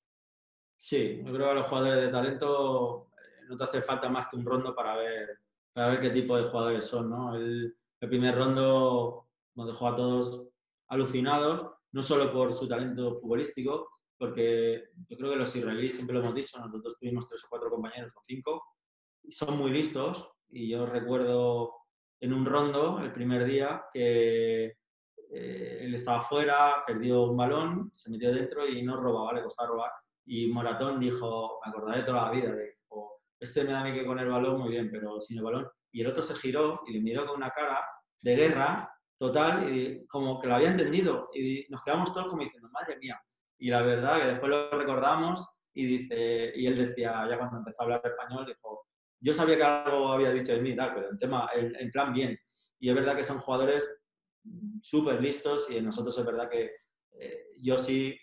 Sí, 0.76 1.24
yo 1.26 1.34
creo 1.34 1.46
que 1.46 1.52
a 1.52 1.54
los 1.54 1.68
jugadores 1.68 2.04
de 2.04 2.10
talento 2.10 3.12
no 3.48 3.58
te 3.58 3.64
hace 3.64 3.82
falta 3.82 4.10
más 4.10 4.28
que 4.28 4.36
un 4.36 4.46
rondo 4.46 4.76
para 4.76 4.98
ver, 4.98 5.40
para 5.72 5.88
ver 5.92 6.02
qué 6.02 6.10
tipo 6.10 6.36
de 6.36 6.50
jugadores 6.50 6.86
son. 6.86 7.10
¿no? 7.10 7.34
El, 7.34 7.78
el 8.02 8.10
primer 8.10 8.36
rondo 8.36 9.30
nos 9.56 9.68
dejó 9.68 9.88
a 9.88 9.96
todos 9.96 10.50
alucinados, 10.90 11.72
no 11.94 12.04
solo 12.04 12.30
por 12.34 12.52
su 12.52 12.68
talento 12.68 13.22
futbolístico, 13.22 13.88
porque 14.18 14.90
yo 15.08 15.18
creo 15.18 15.32
que 15.32 15.36
los 15.38 15.56
israelíes, 15.56 15.96
siempre 15.96 16.16
lo 16.16 16.22
hemos 16.22 16.36
dicho, 16.36 16.60
nosotros 16.60 16.98
tuvimos 17.00 17.28
tres 17.28 17.44
o 17.46 17.48
cuatro 17.50 17.70
compañeros 17.70 18.12
o 18.16 18.22
cinco, 18.26 18.64
y 19.24 19.32
son 19.32 19.58
muy 19.58 19.72
listos. 19.72 20.32
Y 20.50 20.70
yo 20.70 20.86
recuerdo 20.86 21.74
en 22.20 22.34
un 22.34 22.46
rondo, 22.46 23.00
el 23.00 23.12
primer 23.12 23.46
día, 23.46 23.86
que 23.92 24.78
eh, 25.32 25.80
él 25.82 25.94
estaba 25.94 26.22
fuera, 26.22 26.84
perdió 26.86 27.24
un 27.24 27.38
balón, 27.38 27.90
se 27.94 28.10
metió 28.10 28.34
dentro 28.34 28.68
y 28.68 28.82
no 28.82 28.98
robaba, 28.98 29.34
le 29.34 29.44
costaba 29.44 29.70
robar. 29.70 29.92
Y 30.26 30.48
Moratón 30.48 31.00
dijo, 31.00 31.60
me 31.64 31.70
acordaré 31.70 32.04
toda 32.04 32.26
la 32.26 32.32
vida, 32.32 32.56
dijo, 32.56 33.22
este 33.40 33.64
me 33.64 33.72
da 33.72 33.82
a 33.82 33.84
mí 33.84 33.94
que 33.94 34.06
con 34.06 34.20
el 34.20 34.30
balón 34.30 34.60
muy 34.60 34.70
bien, 34.70 34.90
pero 34.92 35.22
sin 35.22 35.38
el 35.38 35.44
balón. 35.44 35.68
Y 35.92 36.02
el 36.02 36.08
otro 36.08 36.22
se 36.22 36.36
giró 36.36 36.82
y 36.88 36.94
le 36.94 37.02
miró 37.02 37.26
con 37.26 37.38
una 37.38 37.50
cara 37.50 37.86
de 38.22 38.36
guerra 38.36 38.92
total, 39.18 39.74
y 39.74 40.06
como 40.08 40.40
que 40.40 40.48
lo 40.48 40.56
había 40.56 40.70
entendido. 40.70 41.30
Y 41.34 41.66
nos 41.70 41.84
quedamos 41.84 42.14
todos 42.14 42.28
como 42.28 42.44
diciendo, 42.44 42.70
madre 42.72 42.98
mía, 42.98 43.20
y 43.60 43.70
la 43.70 43.82
verdad 43.82 44.20
que 44.20 44.28
después 44.28 44.50
lo 44.50 44.70
recordamos 44.72 45.50
y, 45.74 45.86
dice, 45.86 46.54
y 46.56 46.66
él 46.66 46.76
decía, 46.76 47.28
ya 47.30 47.38
cuando 47.38 47.58
empezó 47.58 47.82
a 47.82 47.86
hablar 47.86 48.02
español, 48.04 48.46
dijo, 48.46 48.88
yo 49.20 49.34
sabía 49.34 49.58
que 49.58 49.64
algo 49.64 50.12
había 50.12 50.32
dicho 50.32 50.54
de 50.54 50.62
mí, 50.62 50.76
tal, 50.76 50.94
pero 50.94 51.10
en, 51.10 51.18
tema, 51.18 51.50
en, 51.54 51.92
plan 51.92 52.14
bien. 52.14 52.38
Y 52.80 52.90
es 52.90 52.96
verdad 52.96 53.16
que 53.16 53.24
son 53.24 53.40
jugadores 53.40 53.88
súper 54.82 55.22
listos 55.22 55.70
y 55.70 55.78
en 55.78 55.86
nosotros 55.86 56.18
es 56.18 56.26
verdad 56.26 56.50
que 56.50 56.72
eh, 57.20 57.48
yo 57.58 57.78
sí 57.78 58.18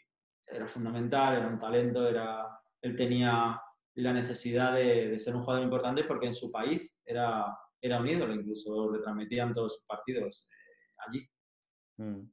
era 0.46 0.66
fundamental, 0.66 1.36
era 1.36 1.48
un 1.48 1.58
talento, 1.58 2.08
era, 2.08 2.46
él 2.80 2.96
tenía 2.96 3.60
la 3.96 4.12
necesidad 4.12 4.74
de, 4.74 5.18
ser 5.18 5.36
un 5.36 5.42
jugador 5.42 5.64
importante 5.64 6.04
porque 6.04 6.26
en 6.26 6.34
su 6.34 6.50
país 6.50 7.00
era, 7.04 7.46
era 7.80 8.00
un 8.00 8.08
ídolo, 8.08 8.34
incluso 8.34 8.90
retransmitían 8.90 9.54
todos 9.54 9.76
sus 9.76 9.86
partidos 9.86 10.48
eh, 10.50 10.92
allí. 11.06 11.28
Mm. 11.98 12.30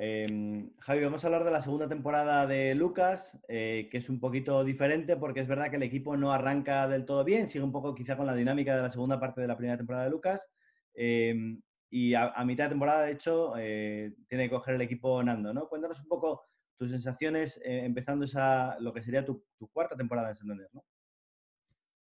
Em, 0.00 0.70
Javi, 0.78 1.02
vamos 1.02 1.24
a 1.24 1.26
hablar 1.26 1.42
de 1.42 1.50
la 1.50 1.60
segunda 1.60 1.88
temporada 1.88 2.46
de 2.46 2.72
Lucas, 2.76 3.36
eh, 3.48 3.88
que 3.90 3.98
es 3.98 4.08
un 4.08 4.20
poquito 4.20 4.62
diferente 4.62 5.16
porque 5.16 5.40
es 5.40 5.48
verdad 5.48 5.70
que 5.70 5.76
el 5.76 5.82
equipo 5.82 6.16
no 6.16 6.32
arranca 6.32 6.86
del 6.86 7.04
todo 7.04 7.24
bien, 7.24 7.48
sigue 7.48 7.64
un 7.64 7.72
poco 7.72 7.96
quizá 7.96 8.16
con 8.16 8.26
la 8.26 8.36
dinámica 8.36 8.76
de 8.76 8.82
la 8.82 8.92
segunda 8.92 9.18
parte 9.18 9.40
de 9.40 9.48
la 9.48 9.56
primera 9.56 9.76
temporada 9.76 10.04
de 10.04 10.10
Lucas. 10.10 10.48
Em, 10.94 11.60
y 11.90 12.14
a, 12.14 12.32
mitad 12.44 12.66
de 12.66 12.70
temporada, 12.70 13.06
de 13.06 13.12
hecho, 13.12 13.54
eh, 13.56 14.14
tiene 14.28 14.44
que 14.44 14.50
coger 14.54 14.76
el 14.76 14.82
equipo 14.82 15.20
Nando, 15.20 15.52
¿no? 15.52 15.68
Cuéntanos 15.68 15.98
un 16.00 16.06
poco 16.06 16.44
tus 16.76 16.92
sensaciones 16.92 17.60
eh, 17.64 17.84
empezando 17.84 18.24
esa, 18.24 18.78
lo 18.78 18.92
que 18.92 19.02
sería 19.02 19.24
tu, 19.24 19.42
cuarta 19.72 19.96
temporada 19.96 20.28
en 20.28 20.36
Santander, 20.36 20.68
¿no? 20.74 20.84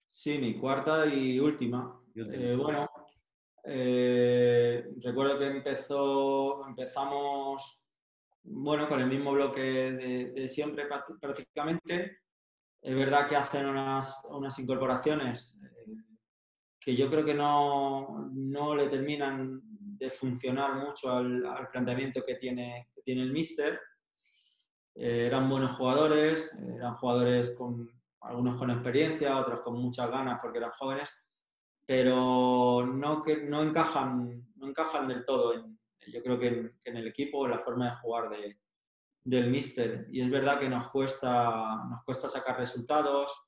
Sí, 0.09 0.38
mi 0.38 0.59
cuarta 0.59 1.07
y 1.07 1.38
última. 1.38 2.01
bueno, 2.57 2.90
recuerdo 3.62 5.38
que 5.38 5.47
empezó, 5.47 6.66
empezamos 6.66 7.84
bueno, 8.45 8.88
con 8.88 9.01
el 9.01 9.07
mismo 9.07 9.32
bloque 9.32 9.61
de, 9.61 10.49
siempre 10.49 10.86
prácticamente. 11.20 12.18
Es 12.80 12.95
verdad 12.95 13.26
que 13.26 13.36
hacen 13.36 13.66
unas, 13.66 14.22
unas 14.30 14.59
incorporaciones 14.59 15.59
eh, 15.64 15.92
que 16.78 16.95
yo 16.95 17.09
creo 17.09 17.24
que 17.24 17.32
no, 17.32 18.30
no, 18.32 18.74
le 18.74 18.88
terminan 18.88 19.61
de 19.62 20.11
funcionar 20.11 20.74
mucho 20.74 21.11
al, 21.11 21.47
al 21.47 21.68
planteamiento 21.68 22.22
que 22.22 22.34
tiene, 22.34 22.90
que 22.95 23.01
tiene 23.01 23.22
el 23.22 23.32
Mister. 23.32 23.80
Eh, 24.95 25.26
eran 25.26 25.49
buenos 25.49 25.76
jugadores, 25.76 26.55
eran 26.76 26.95
jugadores 26.97 27.57
con 27.57 27.88
algunos 28.20 28.59
con 28.59 28.70
experiencia, 28.70 29.38
otros 29.38 29.61
con 29.61 29.80
muchas 29.80 30.11
ganas 30.11 30.38
porque 30.40 30.59
eran 30.59 30.70
jóvenes, 30.72 31.11
pero 31.86 32.86
no, 32.86 33.22
que, 33.22 33.42
no, 33.45 33.62
encajan, 33.62 34.47
no 34.57 34.68
encajan 34.68 35.09
del 35.09 35.24
todo 35.24 35.55
en, 35.55 35.78
yo 36.12 36.22
creo 36.22 36.38
que 36.38 36.72
en, 36.84 36.96
el 36.96 37.09
equipo, 37.09 37.46
la 37.46 37.59
forma 37.59 37.90
de 37.90 37.96
jugar 37.96 38.30
de, 38.30 38.59
del 39.24 39.50
míster. 39.50 40.07
Y 40.11 40.20
es 40.20 40.30
verdad 40.30 40.59
que 40.59 40.68
nos 40.68 40.90
cuesta, 40.90 41.84
nos 41.88 42.02
cuesta 42.05 42.28
sacar 42.28 42.59
resultados. 42.59 43.46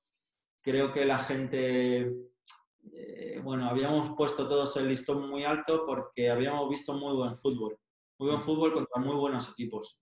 Creo 0.62 0.92
que 0.92 1.04
la 1.04 1.18
gente, 1.18 2.12
eh, 2.92 3.40
bueno, 3.42 3.68
habíamos 3.68 4.14
puesto 4.16 4.48
todos 4.48 4.76
el 4.76 4.88
listón 4.88 5.28
muy 5.28 5.44
alto 5.44 5.84
porque 5.86 6.30
habíamos 6.30 6.68
visto 6.68 6.94
muy 6.94 7.14
buen 7.14 7.34
fútbol. 7.34 7.78
Muy 8.18 8.30
buen 8.30 8.40
fútbol 8.40 8.72
contra 8.72 9.00
muy 9.00 9.14
buenos 9.14 9.50
equipos. 9.50 10.00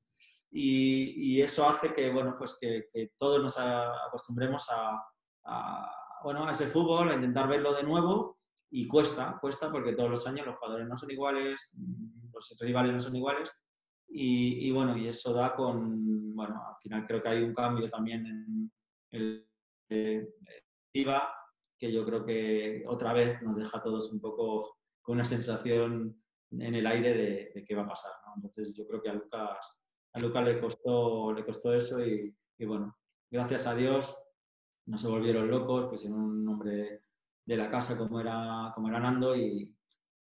Y, 0.56 1.42
eso 1.42 1.68
hace 1.68 1.92
que, 1.92 2.12
bueno, 2.12 2.36
pues 2.38 2.56
que, 2.60 2.88
todos 3.16 3.42
nos 3.42 3.58
acostumbremos 3.58 4.70
a, 4.70 5.04
a, 5.44 5.90
bueno, 6.22 6.46
a 6.46 6.52
ese 6.52 6.68
fútbol, 6.68 7.10
a 7.10 7.14
intentar 7.14 7.48
verlo 7.48 7.74
de 7.74 7.82
nuevo 7.82 8.38
y 8.76 8.88
cuesta, 8.88 9.38
cuesta 9.40 9.70
porque 9.70 9.92
todos 9.92 10.10
los 10.10 10.26
años 10.26 10.46
los 10.46 10.56
jugadores 10.56 10.88
no 10.88 10.96
son 10.96 11.08
iguales, 11.12 11.76
los 12.32 12.56
rivales 12.58 12.92
no 12.92 12.98
son 12.98 13.14
iguales 13.14 13.52
y, 14.08 14.68
bueno, 14.72 14.96
y 14.96 15.06
eso 15.06 15.32
da 15.32 15.54
con, 15.54 16.34
bueno, 16.34 16.60
al 16.66 16.74
final 16.82 17.06
creo 17.06 17.22
que 17.22 17.28
hay 17.28 17.42
un 17.44 17.54
cambio 17.54 17.88
también 17.88 18.26
en 18.26 18.72
el 19.12 19.48
eh, 19.90 20.28
que 20.92 21.92
yo 21.92 22.04
creo 22.04 22.26
que 22.26 22.84
otra 22.88 23.12
vez 23.12 23.40
nos 23.42 23.54
deja 23.54 23.78
a 23.78 23.82
todos 23.82 24.12
un 24.12 24.20
poco 24.20 24.76
con 25.00 25.14
una 25.14 25.24
sensación 25.24 26.20
en 26.50 26.74
el 26.74 26.86
aire 26.88 27.52
de, 27.54 27.64
qué 27.64 27.76
va 27.76 27.82
a 27.82 27.88
pasar. 27.88 28.12
Entonces 28.34 28.76
yo 28.76 28.88
creo 28.88 29.00
que 29.00 29.10
a 29.10 29.14
Lucas, 29.14 29.84
a 30.14 30.18
Lucas 30.18 30.44
le, 30.44 30.60
costó, 30.60 31.32
le 31.32 31.44
costó 31.44 31.72
eso 31.72 32.04
y, 32.04 32.36
y 32.58 32.64
bueno, 32.64 32.96
gracias 33.30 33.68
a 33.68 33.76
Dios 33.76 34.18
no 34.86 34.98
se 34.98 35.06
volvieron 35.06 35.48
locos, 35.48 35.86
pues 35.86 36.04
en 36.06 36.14
un 36.14 36.48
hombre 36.48 37.03
de 37.44 37.56
la 37.56 37.70
casa 37.70 37.96
como 37.98 38.20
era, 38.20 38.72
como 38.74 38.88
era 38.88 39.00
Nando 39.00 39.36
y, 39.36 39.74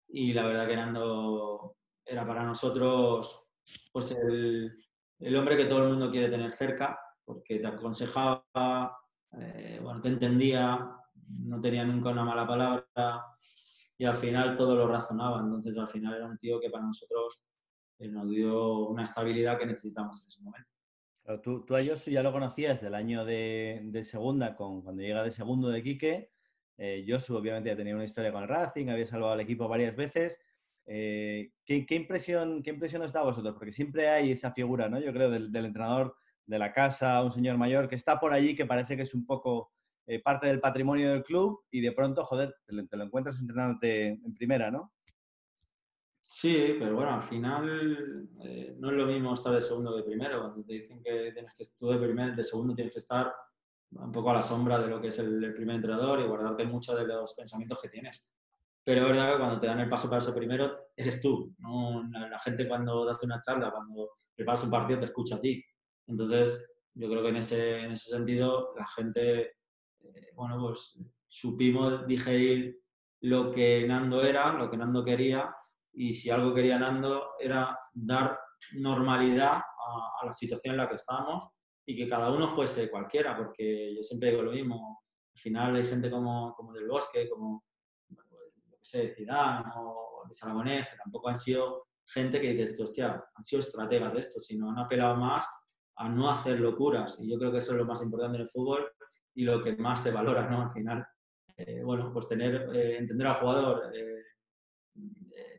y 0.08 0.32
la 0.32 0.46
verdad 0.46 0.66
que 0.66 0.76
Nando 0.76 1.76
era 2.04 2.26
para 2.26 2.44
nosotros 2.44 3.48
pues 3.92 4.10
el, 4.12 4.76
el, 5.20 5.36
hombre 5.36 5.56
que 5.56 5.64
todo 5.66 5.84
el 5.84 5.90
mundo 5.90 6.10
quiere 6.10 6.28
tener 6.28 6.52
cerca 6.52 6.98
porque 7.24 7.58
te 7.58 7.66
aconsejaba, 7.66 8.98
eh, 9.32 9.78
bueno, 9.82 10.00
te 10.00 10.08
entendía, 10.08 10.90
no 11.28 11.60
tenía 11.60 11.84
nunca 11.84 12.10
una 12.10 12.24
mala 12.24 12.46
palabra 12.46 13.24
y 13.96 14.04
al 14.04 14.16
final 14.16 14.56
todo 14.56 14.74
lo 14.74 14.86
razonaba. 14.86 15.40
Entonces 15.40 15.76
al 15.78 15.88
final 15.88 16.14
era 16.14 16.26
un 16.26 16.38
tío 16.38 16.60
que 16.60 16.70
para 16.70 16.84
nosotros 16.84 17.40
eh, 17.98 18.08
nos 18.08 18.28
dio 18.28 18.88
una 18.88 19.04
estabilidad 19.04 19.58
que 19.58 19.66
necesitamos 19.66 20.22
en 20.22 20.28
ese 20.28 20.42
momento. 20.42 20.70
tú, 21.42 21.64
tú, 21.64 21.76
a 21.76 21.84
Josu 21.84 22.10
ya 22.10 22.22
lo 22.22 22.32
conocías 22.32 22.80
del 22.82 22.94
año 22.94 23.24
de, 23.24 23.80
de, 23.84 24.04
segunda, 24.04 24.54
con, 24.54 24.82
cuando 24.82 25.02
llega 25.02 25.22
de 25.22 25.30
segundo 25.30 25.68
de 25.68 25.82
Quique, 25.82 26.33
eh, 26.76 27.04
Josu 27.06 27.36
obviamente 27.36 27.70
ya 27.70 27.76
tenía 27.76 27.94
una 27.94 28.04
historia 28.04 28.32
con 28.32 28.42
el 28.42 28.48
Racing, 28.48 28.88
había 28.88 29.06
salvado 29.06 29.32
al 29.32 29.40
equipo 29.40 29.68
varias 29.68 29.94
veces. 29.94 30.40
Eh, 30.86 31.52
¿qué, 31.64 31.86
impresión, 31.90 32.62
¿Qué 32.62 32.70
impresión 32.70 33.02
os 33.02 33.12
da 33.12 33.20
a 33.20 33.24
vosotros? 33.24 33.54
Porque 33.54 33.72
siempre 33.72 34.08
hay 34.08 34.32
esa 34.32 34.52
figura, 34.52 34.88
¿no? 34.88 35.00
Yo 35.00 35.12
creo, 35.12 35.30
del, 35.30 35.54
entrenador 35.54 36.16
de 36.46 36.58
la 36.58 36.72
casa, 36.72 37.22
un 37.22 37.32
señor 37.32 37.56
mayor 37.56 37.88
que 37.88 37.94
está 37.94 38.18
por 38.18 38.32
allí, 38.32 38.54
que 38.54 38.66
parece 38.66 38.96
que 38.96 39.04
es 39.04 39.14
un 39.14 39.24
poco 39.24 39.72
eh, 40.06 40.20
parte 40.20 40.46
del 40.46 40.60
patrimonio 40.60 41.10
del 41.10 41.22
club 41.22 41.64
y 41.70 41.80
de 41.80 41.92
pronto, 41.92 42.24
joder, 42.24 42.54
te 42.66 42.96
lo, 42.96 43.04
encuentras 43.04 43.40
entrenándote 43.40 44.08
en 44.08 44.34
primera, 44.34 44.70
¿no? 44.70 44.92
Sí, 46.20 46.74
pero 46.78 46.96
bueno, 46.96 47.14
al 47.14 47.22
final 47.22 48.28
no 48.78 48.90
es 48.90 48.96
lo 48.96 49.06
mismo 49.06 49.34
estar 49.34 49.54
de 49.54 49.60
segundo 49.60 49.92
que 49.92 49.98
de 49.98 50.02
primero. 50.02 50.40
Cuando 50.40 50.64
te 50.64 50.72
dicen 50.72 51.02
que 51.02 51.32
tú 51.78 51.90
de 51.90 52.32
de 52.32 52.44
segundo 52.44 52.74
tienes 52.74 52.92
que 52.92 52.98
estar 52.98 53.32
un 53.98 54.12
poco 54.12 54.30
a 54.30 54.34
la 54.34 54.42
sombra 54.42 54.78
de 54.78 54.88
lo 54.88 55.00
que 55.00 55.08
es 55.08 55.18
el, 55.18 55.54
primer 55.54 55.76
entrenador 55.76 56.20
y 56.20 56.26
guardarte 56.26 56.64
mucho 56.64 56.94
de 56.94 57.06
los 57.06 57.34
pensamientos 57.34 57.80
que 57.80 57.88
tienes. 57.88 58.30
Pero 58.82 59.02
es 59.02 59.06
verdad 59.08 59.32
que 59.32 59.38
cuando 59.38 59.60
te 59.60 59.66
dan 59.66 59.80
el 59.80 59.88
paso 59.88 60.10
para 60.10 60.20
ser 60.20 60.34
primero, 60.34 60.88
eres 60.96 61.22
tú. 61.22 61.54
¿no? 61.58 62.02
La, 62.10 62.38
gente 62.38 62.68
cuando 62.68 63.04
das 63.04 63.22
una 63.22 63.40
charla, 63.40 63.70
cuando 63.70 64.10
preparas 64.34 64.64
un 64.64 64.70
partido, 64.70 65.00
te 65.00 65.06
escucha 65.06 65.36
a 65.36 65.40
ti. 65.40 65.62
Entonces, 66.06 66.66
yo 66.94 67.08
creo 67.08 67.22
que 67.22 67.28
en 67.28 67.36
ese, 67.36 67.80
en 67.80 67.92
ese 67.92 68.10
sentido 68.10 68.74
la 68.76 68.86
gente, 68.86 69.40
eh, 70.00 70.30
bueno, 70.34 70.58
pues 70.60 71.00
supimos 71.28 72.06
digerir 72.06 72.78
lo 73.22 73.50
que 73.50 73.86
Nando 73.88 74.22
era, 74.22 74.52
lo 74.52 74.70
que 74.70 74.76
Nando 74.76 75.02
quería, 75.02 75.54
y 75.94 76.12
si 76.12 76.28
algo 76.28 76.52
quería 76.52 76.78
Nando 76.78 77.30
era 77.40 77.78
dar 77.94 78.38
normalidad 78.74 79.52
a, 79.52 80.12
a 80.20 80.26
la 80.26 80.32
situación 80.32 80.74
en 80.74 80.78
la 80.78 80.88
que 80.88 80.96
estábamos 80.96 81.53
y 81.86 81.96
que 81.96 82.08
cada 82.08 82.30
uno 82.30 82.48
fuese 82.48 82.90
cualquiera, 82.90 83.36
porque 83.36 83.94
yo 83.94 84.02
siempre 84.02 84.30
digo 84.30 84.42
lo 84.42 84.52
mismo, 84.52 85.02
al 85.34 85.40
final 85.40 85.76
hay 85.76 85.84
gente 85.84 86.10
como, 86.10 86.54
como 86.54 86.72
del 86.72 86.88
bosque, 86.88 87.28
como 87.28 87.64
sé, 88.84 89.14
Zidane 89.14 89.70
o 89.76 90.22
Luis 90.26 90.42
Aragonés, 90.42 90.88
que 90.88 90.96
tampoco 90.96 91.28
han 91.28 91.36
sido 91.36 91.86
gente 92.06 92.40
que 92.40 92.52
dice, 92.52 92.82
hostia, 92.82 93.24
han 93.34 93.44
sido 93.44 93.60
estrategas 93.60 94.12
de 94.12 94.20
esto, 94.20 94.40
sino 94.40 94.70
han 94.70 94.78
apelado 94.78 95.16
más 95.16 95.46
a 95.96 96.08
no 96.08 96.30
hacer 96.30 96.60
locuras. 96.60 97.20
Y 97.20 97.30
yo 97.30 97.38
creo 97.38 97.50
que 97.50 97.58
eso 97.58 97.72
es 97.72 97.78
lo 97.78 97.86
más 97.86 98.02
importante 98.02 98.36
en 98.36 98.42
el 98.42 98.48
fútbol 98.48 98.90
y 99.34 99.44
lo 99.44 99.62
que 99.62 99.76
más 99.76 100.02
se 100.02 100.10
valora, 100.10 100.48
¿no? 100.48 100.62
Al 100.62 100.70
final, 100.70 101.06
eh, 101.56 101.82
bueno, 101.82 102.12
pues 102.12 102.28
tener, 102.28 102.74
eh, 102.74 102.98
entender 102.98 103.26
al 103.26 103.36
jugador, 103.36 103.90
eh, 103.94 104.22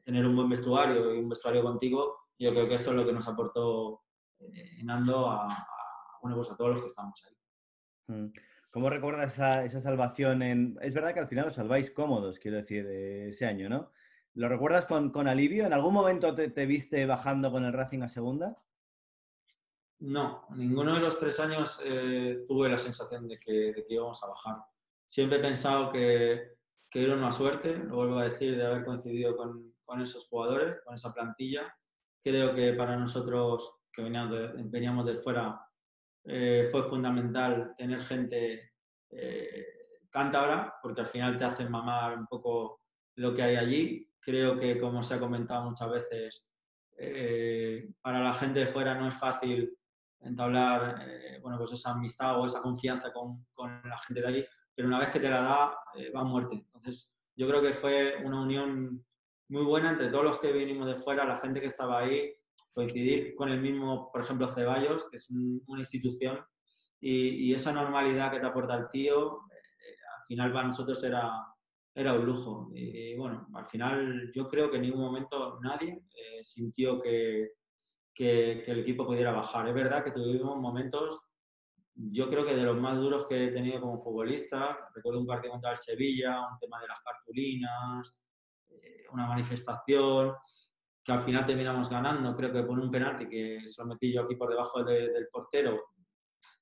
tener 0.03 0.25
un 0.25 0.35
buen 0.35 0.49
vestuario 0.49 1.13
y 1.13 1.19
un 1.19 1.29
vestuario 1.29 1.63
contigo, 1.63 2.29
yo 2.37 2.51
creo 2.51 2.67
que 2.67 2.75
eso 2.75 2.91
es 2.91 2.97
lo 2.97 3.05
que 3.05 3.13
nos 3.13 3.27
aportó 3.27 4.01
Nando 4.83 5.29
a, 5.29 5.47
pues 6.33 6.49
a 6.51 6.57
todos 6.57 6.71
los 6.71 6.81
que 6.81 6.87
estamos 6.87 7.23
ahí. 7.25 8.15
Mm. 8.15 8.33
¿Cómo 8.71 8.89
recuerdas 8.89 9.33
esa, 9.33 9.63
esa, 9.63 9.79
salvación? 9.79 10.41
En... 10.41 10.77
Es 10.81 10.93
verdad 10.93 11.13
que 11.13 11.19
al 11.19 11.27
final 11.27 11.47
os 11.47 11.55
salváis 11.55 11.91
cómodos, 11.91 12.39
quiero 12.39 12.57
decir, 12.57 12.85
ese 12.87 13.45
año, 13.45 13.69
¿no? 13.69 13.91
¿Lo 14.33 14.49
recuerdas 14.49 14.85
con, 14.85 15.11
con 15.11 15.29
alivio? 15.29 15.65
¿En 15.65 15.71
algún 15.71 15.93
momento 15.93 16.35
te, 16.35 16.49
te, 16.49 16.65
viste 16.65 17.05
bajando 17.05 17.51
con 17.51 17.63
el 17.63 17.71
Racing 17.71 18.01
a 18.01 18.09
segunda? 18.09 18.57
No, 19.99 20.45
ninguno 20.55 20.95
de 20.95 20.99
los 20.99 21.17
tres 21.17 21.39
años 21.39 21.81
eh, 21.85 22.43
tuve 22.45 22.67
la 22.67 22.77
sensación 22.77 23.29
de 23.29 23.39
que, 23.39 23.71
de 23.73 23.85
que, 23.85 23.93
íbamos 23.93 24.21
a 24.23 24.27
bajar. 24.27 24.57
Siempre 25.05 25.37
he 25.37 25.41
pensado 25.41 25.89
que, 25.89 26.57
que, 26.89 27.05
era 27.05 27.15
una 27.15 27.31
suerte, 27.31 27.77
lo 27.77 27.95
vuelvo 27.95 28.19
a 28.19 28.25
decir, 28.25 28.57
de 28.57 28.65
haber 28.65 28.83
coincidido 28.83 29.37
con, 29.37 29.73
con 29.85 30.01
esos 30.01 30.27
jugadores, 30.27 30.81
con 30.83 30.95
esa 30.95 31.13
plantilla. 31.13 31.73
Creo 32.21 32.53
que 32.53 32.73
para 32.73 32.97
nosotros, 32.97 33.83
que 33.89 34.01
veníamos 34.01 34.37
de, 34.37 34.47
veníamos 34.65 35.05
de 35.05 35.15
fuera, 35.19 35.64
eh, 36.25 36.67
fue 36.71 36.83
fundamental 36.83 37.75
tener 37.77 38.01
gente 38.01 38.71
eh, 39.11 39.65
cántabra, 40.09 40.75
porque 40.81 41.01
al 41.01 41.07
final 41.07 41.37
te 41.37 41.45
hacen 41.45 41.69
mamar 41.69 42.17
un 42.17 42.25
poco 42.25 42.81
lo 43.15 43.33
que 43.33 43.43
hay 43.43 43.55
allí. 43.55 44.11
Creo 44.19 44.57
que, 44.57 44.79
como 44.79 45.03
se 45.03 45.13
ha 45.13 45.19
comentado 45.19 45.69
muchas 45.69 45.89
veces, 45.89 46.49
eh, 46.97 47.89
para 48.01 48.21
la 48.21 48.33
gente 48.33 48.61
de 48.61 48.67
fuera 48.67 48.95
no 48.95 49.07
es 49.07 49.15
fácil 49.15 49.77
entablar 50.21 51.05
eh, 51.07 51.39
bueno, 51.41 51.57
pues 51.57 51.73
esa 51.73 51.91
amistad 51.91 52.39
o 52.39 52.45
esa 52.45 52.61
confianza 52.61 53.11
con, 53.11 53.45
con, 53.53 53.81
la 53.83 53.97
gente 53.99 54.21
de 54.21 54.27
allí, 54.27 54.45
pero 54.73 54.87
una 54.87 54.99
vez 54.99 55.09
que 55.11 55.19
te 55.19 55.29
la 55.29 55.41
da, 55.41 55.77
va 56.15 56.21
a 56.21 56.23
muerte. 56.23 56.55
Entonces, 56.55 57.13
yo 57.35 57.47
creo 57.47 57.61
que 57.61 57.73
fue 57.73 58.15
una 58.23 58.41
unión 58.41 59.05
muy 59.49 59.63
buena 59.63 59.91
entre 59.91 60.09
todos 60.09 60.23
los 60.23 60.39
que 60.39 60.51
vinimos 60.51 60.87
de 60.87 60.95
fuera, 60.95 61.25
la 61.25 61.37
gente 61.37 61.59
que 61.59 61.67
estaba 61.67 61.99
ahí, 61.99 62.33
coincidir 62.75 63.33
con 63.35 63.49
el 63.49 63.61
mismo, 63.61 64.11
por 64.11 64.21
ejemplo, 64.21 64.47
Ceballos, 64.47 65.09
que 65.09 65.15
es 65.15 65.31
una 65.31 65.79
institución, 65.79 66.39
y, 66.99 67.53
esa 67.53 67.71
normalidad 67.71 68.31
que 68.31 68.39
te 68.39 68.45
aporta 68.45 68.75
el 68.75 68.89
tío, 68.89 69.41
eh, 69.51 69.95
al 70.19 70.25
final 70.27 70.51
para 70.51 70.67
nosotros 70.67 71.01
era, 71.03 71.31
era 71.93 72.13
un 72.13 72.25
lujo. 72.25 72.71
Y 72.73 73.15
bueno, 73.15 73.47
al 73.53 73.65
final 73.67 74.31
yo 74.33 74.47
creo 74.47 74.69
que 74.69 74.77
en 74.77 74.83
ningún 74.83 75.01
momento 75.01 75.59
nadie 75.61 76.03
eh, 76.15 76.43
sintió 76.43 77.01
que, 77.01 77.53
el 78.17 78.79
equipo 78.79 79.05
pudiera 79.05 79.31
bajar. 79.31 79.67
Es 79.67 79.75
verdad 79.75 80.03
que 80.03 80.11
tuvimos 80.11 80.57
momentos, 80.57 81.21
yo 81.93 82.29
creo 82.29 82.45
que 82.45 82.55
de 82.55 82.63
los 82.63 82.77
más 82.77 82.97
duros 82.97 83.25
que 83.27 83.45
he 83.45 83.51
tenido 83.51 83.81
como 83.81 84.01
futbolista. 84.01 84.77
Recuerdo 84.93 85.19
un 85.19 85.27
partido 85.27 85.51
contra 85.51 85.71
el 85.71 85.77
Sevilla, 85.77 86.41
un 86.51 86.57
tema 86.59 86.81
de 86.81 86.87
las 86.87 86.99
cartulinas, 87.03 88.21
eh, 88.69 89.03
una 89.11 89.27
manifestación 89.27 90.33
que 91.05 91.11
al 91.11 91.19
final 91.19 91.45
terminamos 91.45 91.87
ganando. 91.87 92.35
Creo 92.35 92.51
que 92.51 92.63
por 92.63 92.79
un 92.79 92.89
penalti 92.89 93.29
que 93.29 93.61
se 93.67 93.81
lo 93.81 93.87
metí 93.87 94.11
yo 94.11 94.23
aquí 94.23 94.35
por 94.35 94.49
debajo 94.49 94.83
de, 94.83 95.11
del 95.11 95.27
portero, 95.31 95.91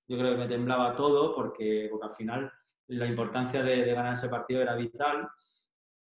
yo 0.05 0.17
creo 0.17 0.33
que 0.33 0.37
me 0.37 0.47
temblaba 0.47 0.93
todo 0.95 1.33
porque, 1.33 1.87
porque 1.89 2.05
al 2.05 2.15
final 2.15 2.51
la 2.87 3.07
importancia 3.07 3.63
de, 3.63 3.85
de, 3.85 3.93
ganar 3.93 4.13
ese 4.13 4.27
partido 4.27 4.61
era 4.61 4.75
vital 4.75 5.29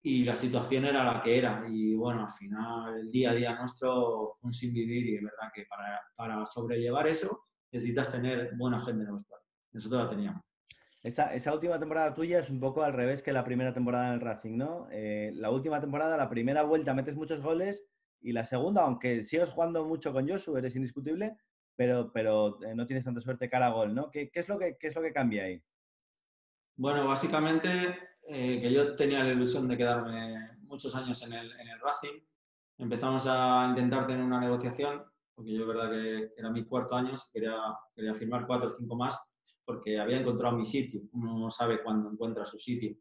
y 0.03 0.24
la 0.24 0.37
situación 0.37 0.85
era 0.85 1.03
la 1.05 1.22
que 1.22 1.39
era. 1.39 1.64
Y 1.66 1.95
bueno, 1.95 2.24
al 2.24 2.31
final 2.31 2.99
el 2.99 3.11
día 3.11 3.31
a 3.31 3.35
día 3.35 3.59
nuestro 3.59 4.37
fue 4.39 4.49
un 4.49 4.53
sin 4.53 4.74
vivir 4.74 5.07
y 5.07 5.16
es 5.16 5.22
verdad 5.22 5.51
que 5.55 5.64
para, 5.64 5.99
para 6.14 6.45
sobrellevar 6.45 7.07
eso 7.07 7.45
necesitas 7.72 8.12
tener 8.12 8.51
buena 8.57 8.79
gente 8.79 9.05
en 9.05 9.09
el. 9.09 9.16
Nosotros 9.72 10.05
la 10.05 10.11
teníamos. 10.11 10.43
Esa, 11.03 11.33
esa, 11.33 11.55
última 11.55 11.79
temporada 11.79 12.12
tuya 12.12 12.41
es 12.41 12.51
un 12.51 12.61
poco 12.61 12.83
al 12.83 12.93
revés 12.93 13.22
que 13.22 13.33
la 13.33 13.45
primera 13.45 13.72
temporada 13.72 14.09
en 14.09 14.14
el 14.14 14.20
Racing, 14.20 14.59
¿no? 14.59 14.89
Eh, 14.91 15.31
la 15.35 15.51
última 15.51 15.81
temporada, 15.81 16.16
la 16.16 16.29
primera 16.29 16.64
vuelta 16.64 16.93
metes 16.93 17.16
muchos 17.16 17.41
goles 17.41 17.87
y 18.21 18.33
la 18.33 18.45
segunda, 18.45 18.83
aunque 18.83 19.23
sigues 19.23 19.51
jugando 19.51 19.85
mucho 19.85 20.12
con 20.12 20.29
Josu, 20.29 20.57
eres 20.57 20.75
indiscutible, 20.77 21.37
pero, 21.77 22.11
pero 22.12 22.62
eh, 22.64 22.75
no 22.75 22.87
tienes 22.87 23.05
tanta 23.05 23.21
suerte 23.21 23.49
cara 23.49 23.66
a 23.66 23.71
gol, 23.71 23.95
¿no? 23.95 24.11
¿Qué, 24.11 24.31
qué, 24.31 24.41
es 24.41 24.49
lo 24.49 24.59
que, 24.59 24.77
¿Qué 24.79 24.89
es 24.89 24.95
lo 24.97 25.03
que 25.03 25.12
cambia 25.12 25.45
ahí? 25.45 25.62
Bueno, 26.77 27.07
básicamente 27.07 27.97
eh, 28.23 28.61
que 28.61 28.73
yo 28.73 28.95
tenía 28.97 29.23
la 29.23 29.33
ilusión 29.33 29.69
de 29.69 29.77
quedarme 29.77 30.59
muchos 30.62 30.95
años 30.95 31.23
en 31.23 31.33
el, 31.33 31.53
en 31.53 31.69
el, 31.69 31.81
Racing. 31.81 32.21
Empezamos 32.79 33.27
a 33.27 33.66
intentar 33.69 34.07
tener 34.07 34.25
una 34.25 34.41
negociación, 34.41 35.03
porque 35.35 35.55
yo 35.55 35.66
verdad 35.66 35.91
que, 35.91 36.33
que 36.35 36.41
era 36.41 36.51
mi 36.51 36.64
cuarto 36.64 36.95
año, 36.95 37.14
quería, 37.33 37.57
quería 37.95 38.14
firmar 38.14 38.47
cuatro 38.47 38.71
o 38.71 38.77
cinco 38.77 38.97
más, 38.97 39.19
porque 39.64 39.99
había 39.99 40.19
encontrado 40.19 40.57
mi 40.57 40.66
sitio. 40.66 41.03
Uno 41.12 41.39
no 41.39 41.51
sabe 41.51 41.83
cuándo 41.83 42.11
encuentra 42.11 42.45
su 42.45 42.59
sitio. 42.59 42.97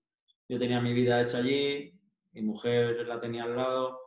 Yo 0.47 0.57
tenía 0.57 0.79
mi 0.79 0.93
vida 0.93 1.21
hecha 1.21 1.39
allí, 1.39 1.99
mi 2.31 2.41
mujer 2.41 3.05
la 3.07 3.19
tenía 3.19 3.43
al 3.43 3.55
lado, 3.55 4.06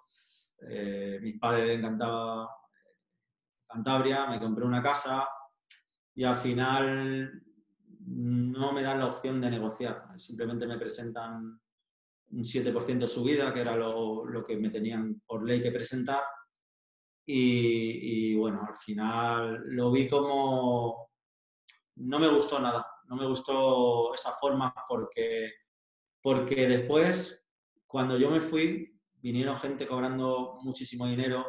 eh, 0.68 1.18
mis 1.22 1.38
padres 1.38 1.66
le 1.66 1.74
encantaba 1.74 2.48
Cantabria, 3.68 4.26
me 4.26 4.40
compré 4.40 4.64
una 4.64 4.82
casa 4.82 5.28
y 6.14 6.24
al 6.24 6.34
final 6.36 7.42
no 8.06 8.72
me 8.72 8.82
dan 8.82 8.98
la 8.98 9.06
opción 9.06 9.40
de 9.40 9.50
negociar. 9.50 10.08
Simplemente 10.18 10.66
me 10.66 10.78
presentan 10.78 11.60
un 12.32 12.44
7% 12.44 12.98
de 12.98 13.08
subida, 13.08 13.54
que 13.54 13.60
era 13.60 13.76
lo, 13.76 14.24
lo, 14.24 14.42
que 14.44 14.56
me 14.56 14.70
tenían 14.70 15.22
por 15.24 15.46
ley 15.46 15.62
que 15.62 15.70
presentar. 15.70 16.22
Y, 17.24 18.32
y, 18.32 18.34
bueno, 18.34 18.64
al 18.66 18.74
final 18.74 19.62
lo 19.66 19.92
vi 19.92 20.08
como... 20.08 21.10
No 21.96 22.18
me 22.18 22.28
gustó 22.28 22.58
nada, 22.58 22.84
no 23.04 23.16
me 23.16 23.26
gustó 23.26 24.14
esa 24.14 24.32
forma 24.32 24.72
porque, 24.88 25.52
porque 26.22 26.66
después, 26.66 27.46
cuando 27.86 28.16
yo 28.16 28.30
me 28.30 28.40
fui, 28.40 28.99
vinieron 29.22 29.56
gente 29.56 29.86
cobrando 29.86 30.58
muchísimo 30.62 31.06
dinero 31.06 31.46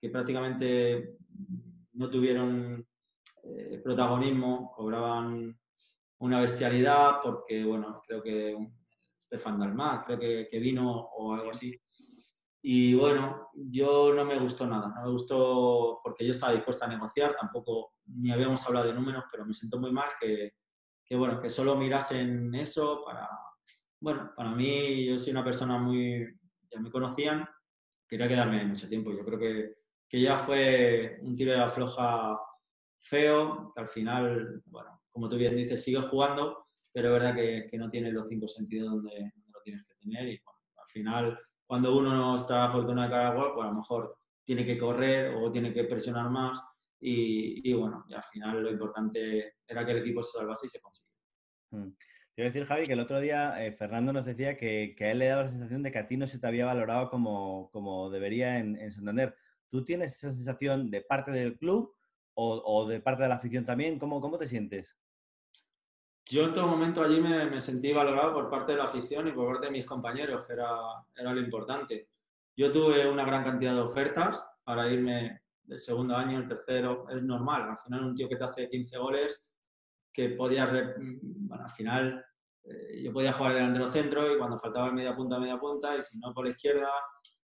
que 0.00 0.08
prácticamente 0.08 1.16
no 1.92 2.08
tuvieron 2.08 2.86
eh, 3.42 3.80
protagonismo, 3.82 4.72
cobraban 4.74 5.58
una 6.18 6.40
bestialidad 6.40 7.20
porque, 7.22 7.64
bueno, 7.64 8.02
creo 8.06 8.22
que 8.22 8.56
Stefan 9.20 9.58
Dalmat, 9.58 10.06
creo 10.06 10.18
que, 10.18 10.48
que, 10.50 10.58
vino 10.58 10.90
o 10.90 11.34
algo 11.34 11.50
así. 11.50 11.78
Y 12.62 12.94
bueno, 12.94 13.48
yo 13.54 14.12
no 14.14 14.24
me 14.24 14.38
gustó 14.38 14.66
nada, 14.66 14.88
no 14.88 15.02
me 15.02 15.10
gustó 15.10 16.00
porque 16.02 16.24
yo 16.26 16.32
estaba 16.32 16.52
dispuesta 16.52 16.84
a 16.84 16.88
negociar, 16.88 17.34
tampoco 17.38 17.94
ni 18.06 18.30
habíamos 18.30 18.66
hablado 18.66 18.88
de 18.88 18.94
números, 18.94 19.24
pero 19.30 19.46
me 19.46 19.54
siento 19.54 19.78
muy 19.78 19.92
mal 19.92 20.10
que, 20.20 20.52
que 21.04 21.16
bueno, 21.16 21.40
que 21.40 21.48
solo 21.48 21.76
mirasen 21.76 22.54
eso 22.54 23.02
para, 23.04 23.28
bueno, 24.00 24.32
para 24.36 24.50
mí 24.50 25.06
yo 25.06 25.18
soy 25.18 25.32
una 25.32 25.44
persona 25.44 25.78
muy, 25.78 26.26
ya 26.70 26.80
me 26.80 26.90
conocían, 26.90 27.48
quería 28.08 28.28
quedarme 28.28 28.64
mucho 28.64 28.88
tiempo, 28.88 29.12
yo 29.12 29.24
creo 29.24 29.38
que, 29.38 29.74
que 30.08 30.20
ya 30.20 30.36
fue 30.36 31.18
un 31.22 31.36
tiro 31.36 31.52
de 31.52 31.58
la 31.58 31.68
floja 31.68 32.38
feo, 33.00 33.72
al 33.76 33.88
final, 33.88 34.62
bueno, 34.66 35.02
como 35.10 35.28
tú 35.28 35.36
bien 35.36 35.56
dices, 35.56 35.82
sigue 35.82 36.00
jugando, 36.00 36.66
pero 36.92 37.08
es 37.08 37.14
verdad 37.14 37.34
que, 37.34 37.66
que 37.70 37.78
no 37.78 37.88
tiene 37.90 38.12
los 38.12 38.28
cinco 38.28 38.48
sentidos 38.48 38.90
donde, 38.90 39.10
donde, 39.10 39.50
lo 39.52 39.60
tienes 39.62 39.86
que 39.86 39.94
tener 39.94 40.28
y 40.28 40.42
al 40.76 40.88
final, 40.88 41.38
cuando 41.66 41.96
uno 41.96 42.14
no 42.14 42.36
está 42.36 42.64
afortunado 42.64 43.08
de 43.08 43.14
cara 43.14 43.34
gol, 43.34 43.52
pues 43.54 43.64
a 43.64 43.70
lo 43.70 43.76
mejor 43.76 44.18
tiene 44.44 44.64
que 44.64 44.78
correr 44.78 45.34
o 45.36 45.50
tiene 45.52 45.72
que 45.72 45.84
presionar 45.84 46.30
más 46.30 46.60
y, 47.00 47.68
y 47.68 47.72
bueno, 47.72 48.04
y 48.08 48.14
al 48.14 48.24
final 48.24 48.62
lo 48.62 48.70
importante 48.70 49.54
era 49.66 49.86
que 49.86 49.92
el 49.92 49.98
equipo 49.98 50.22
se 50.22 50.38
salvase 50.38 50.66
y 50.66 50.70
se 50.70 50.80
consiguió. 50.80 51.14
Mm. 51.70 51.92
Quiero 52.34 52.50
decir, 52.50 52.64
Javi, 52.64 52.86
que 52.86 52.92
el 52.92 53.00
otro 53.00 53.20
día 53.20 53.64
eh, 53.64 53.72
Fernando 53.72 54.12
nos 54.12 54.24
decía 54.24 54.56
que, 54.56 54.94
que, 54.96 55.04
a 55.04 55.10
él 55.10 55.18
le 55.18 55.26
daba 55.26 55.42
la 55.42 55.50
sensación 55.50 55.82
de 55.82 55.90
que 55.90 55.98
a 55.98 56.06
ti 56.06 56.16
no 56.16 56.26
se 56.26 56.38
te 56.38 56.46
había 56.46 56.64
valorado 56.64 57.10
como, 57.10 57.70
como 57.72 58.08
debería 58.08 58.58
en, 58.58 58.76
en 58.76 58.92
Santander. 58.92 59.36
¿Tú 59.68 59.84
tienes 59.84 60.16
esa 60.16 60.32
sensación 60.32 60.90
de 60.90 61.02
parte 61.02 61.32
del 61.32 61.58
club 61.58 61.94
o, 62.34 62.62
o, 62.64 62.88
de 62.88 63.00
parte 63.00 63.24
de 63.24 63.28
la 63.28 63.34
afición 63.36 63.64
también? 63.64 63.98
¿Cómo, 63.98 64.20
cómo 64.20 64.38
te 64.38 64.46
sientes? 64.46 64.98
Yo 66.26 66.44
en 66.44 66.54
todo 66.54 66.68
momento 66.68 67.02
allí 67.02 67.20
me, 67.20 67.46
me, 67.50 67.60
sentí 67.60 67.92
valorado 67.92 68.32
por 68.32 68.48
parte 68.48 68.72
de 68.72 68.78
la 68.78 68.84
afición 68.84 69.26
y 69.26 69.32
por 69.32 69.52
parte 69.52 69.66
de 69.66 69.72
mis 69.72 69.84
compañeros, 69.84 70.46
que 70.46 70.52
era, 70.52 70.70
era 71.16 71.32
lo 71.32 71.40
importante. 71.40 72.08
Yo 72.56 72.70
tuve 72.70 73.08
una 73.08 73.24
gran 73.24 73.42
cantidad 73.42 73.74
de 73.74 73.80
ofertas 73.80 74.46
para 74.62 74.88
irme 74.88 75.42
del 75.64 75.78
segundo 75.78 76.16
año, 76.16 76.38
el 76.38 76.48
tercero, 76.48 77.08
es 77.08 77.22
normal. 77.22 77.70
Al 77.70 77.78
final 77.78 78.04
un 78.04 78.14
tío 78.14 78.28
que 78.28 78.36
te 78.36 78.44
hace 78.44 78.68
15 78.68 78.98
goles, 78.98 79.49
que 80.12 80.30
podía, 80.30 80.66
bueno, 80.66 81.64
al 81.64 81.70
final 81.70 82.24
eh, 82.64 83.02
yo 83.02 83.12
podía 83.12 83.32
jugar 83.32 83.54
delantero 83.54 83.88
centro 83.88 84.34
y 84.34 84.38
cuando 84.38 84.58
faltaba 84.58 84.92
media 84.92 85.14
punta, 85.14 85.38
media 85.38 85.58
punta, 85.58 85.96
y 85.96 86.02
si 86.02 86.18
no 86.18 86.32
por 86.34 86.44
la 86.44 86.50
izquierda, 86.52 86.90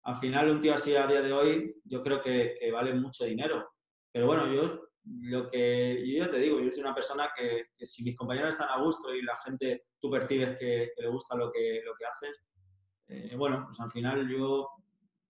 al 0.04 0.16
final 0.16 0.50
un 0.50 0.60
tío 0.60 0.74
así 0.74 0.94
a 0.96 1.06
día 1.06 1.22
de 1.22 1.32
hoy 1.32 1.76
yo 1.84 2.02
creo 2.02 2.20
que, 2.20 2.54
que 2.58 2.70
vale 2.70 2.94
mucho 2.94 3.24
dinero. 3.24 3.72
Pero 4.10 4.26
bueno, 4.26 4.52
yo 4.52 4.88
lo 5.04 5.48
que 5.48 6.02
yo 6.06 6.24
ya 6.24 6.30
te 6.30 6.38
digo, 6.38 6.60
yo 6.60 6.70
soy 6.70 6.82
una 6.82 6.94
persona 6.94 7.30
que, 7.36 7.66
que, 7.76 7.86
si 7.86 8.04
mis 8.04 8.16
compañeros 8.16 8.50
están 8.50 8.68
a 8.68 8.82
gusto 8.82 9.14
y 9.14 9.22
la 9.22 9.36
gente, 9.36 9.86
tú 9.98 10.10
percibes 10.10 10.58
que, 10.58 10.92
que 10.94 11.02
le 11.02 11.08
gusta 11.08 11.36
lo 11.36 11.50
que, 11.50 11.80
lo 11.84 11.94
que 11.94 12.04
haces, 12.04 12.44
eh, 13.12 13.36
bueno, 13.36 13.64
pues 13.66 13.78
al 13.80 13.90
final 13.90 14.26
yo, 14.28 14.68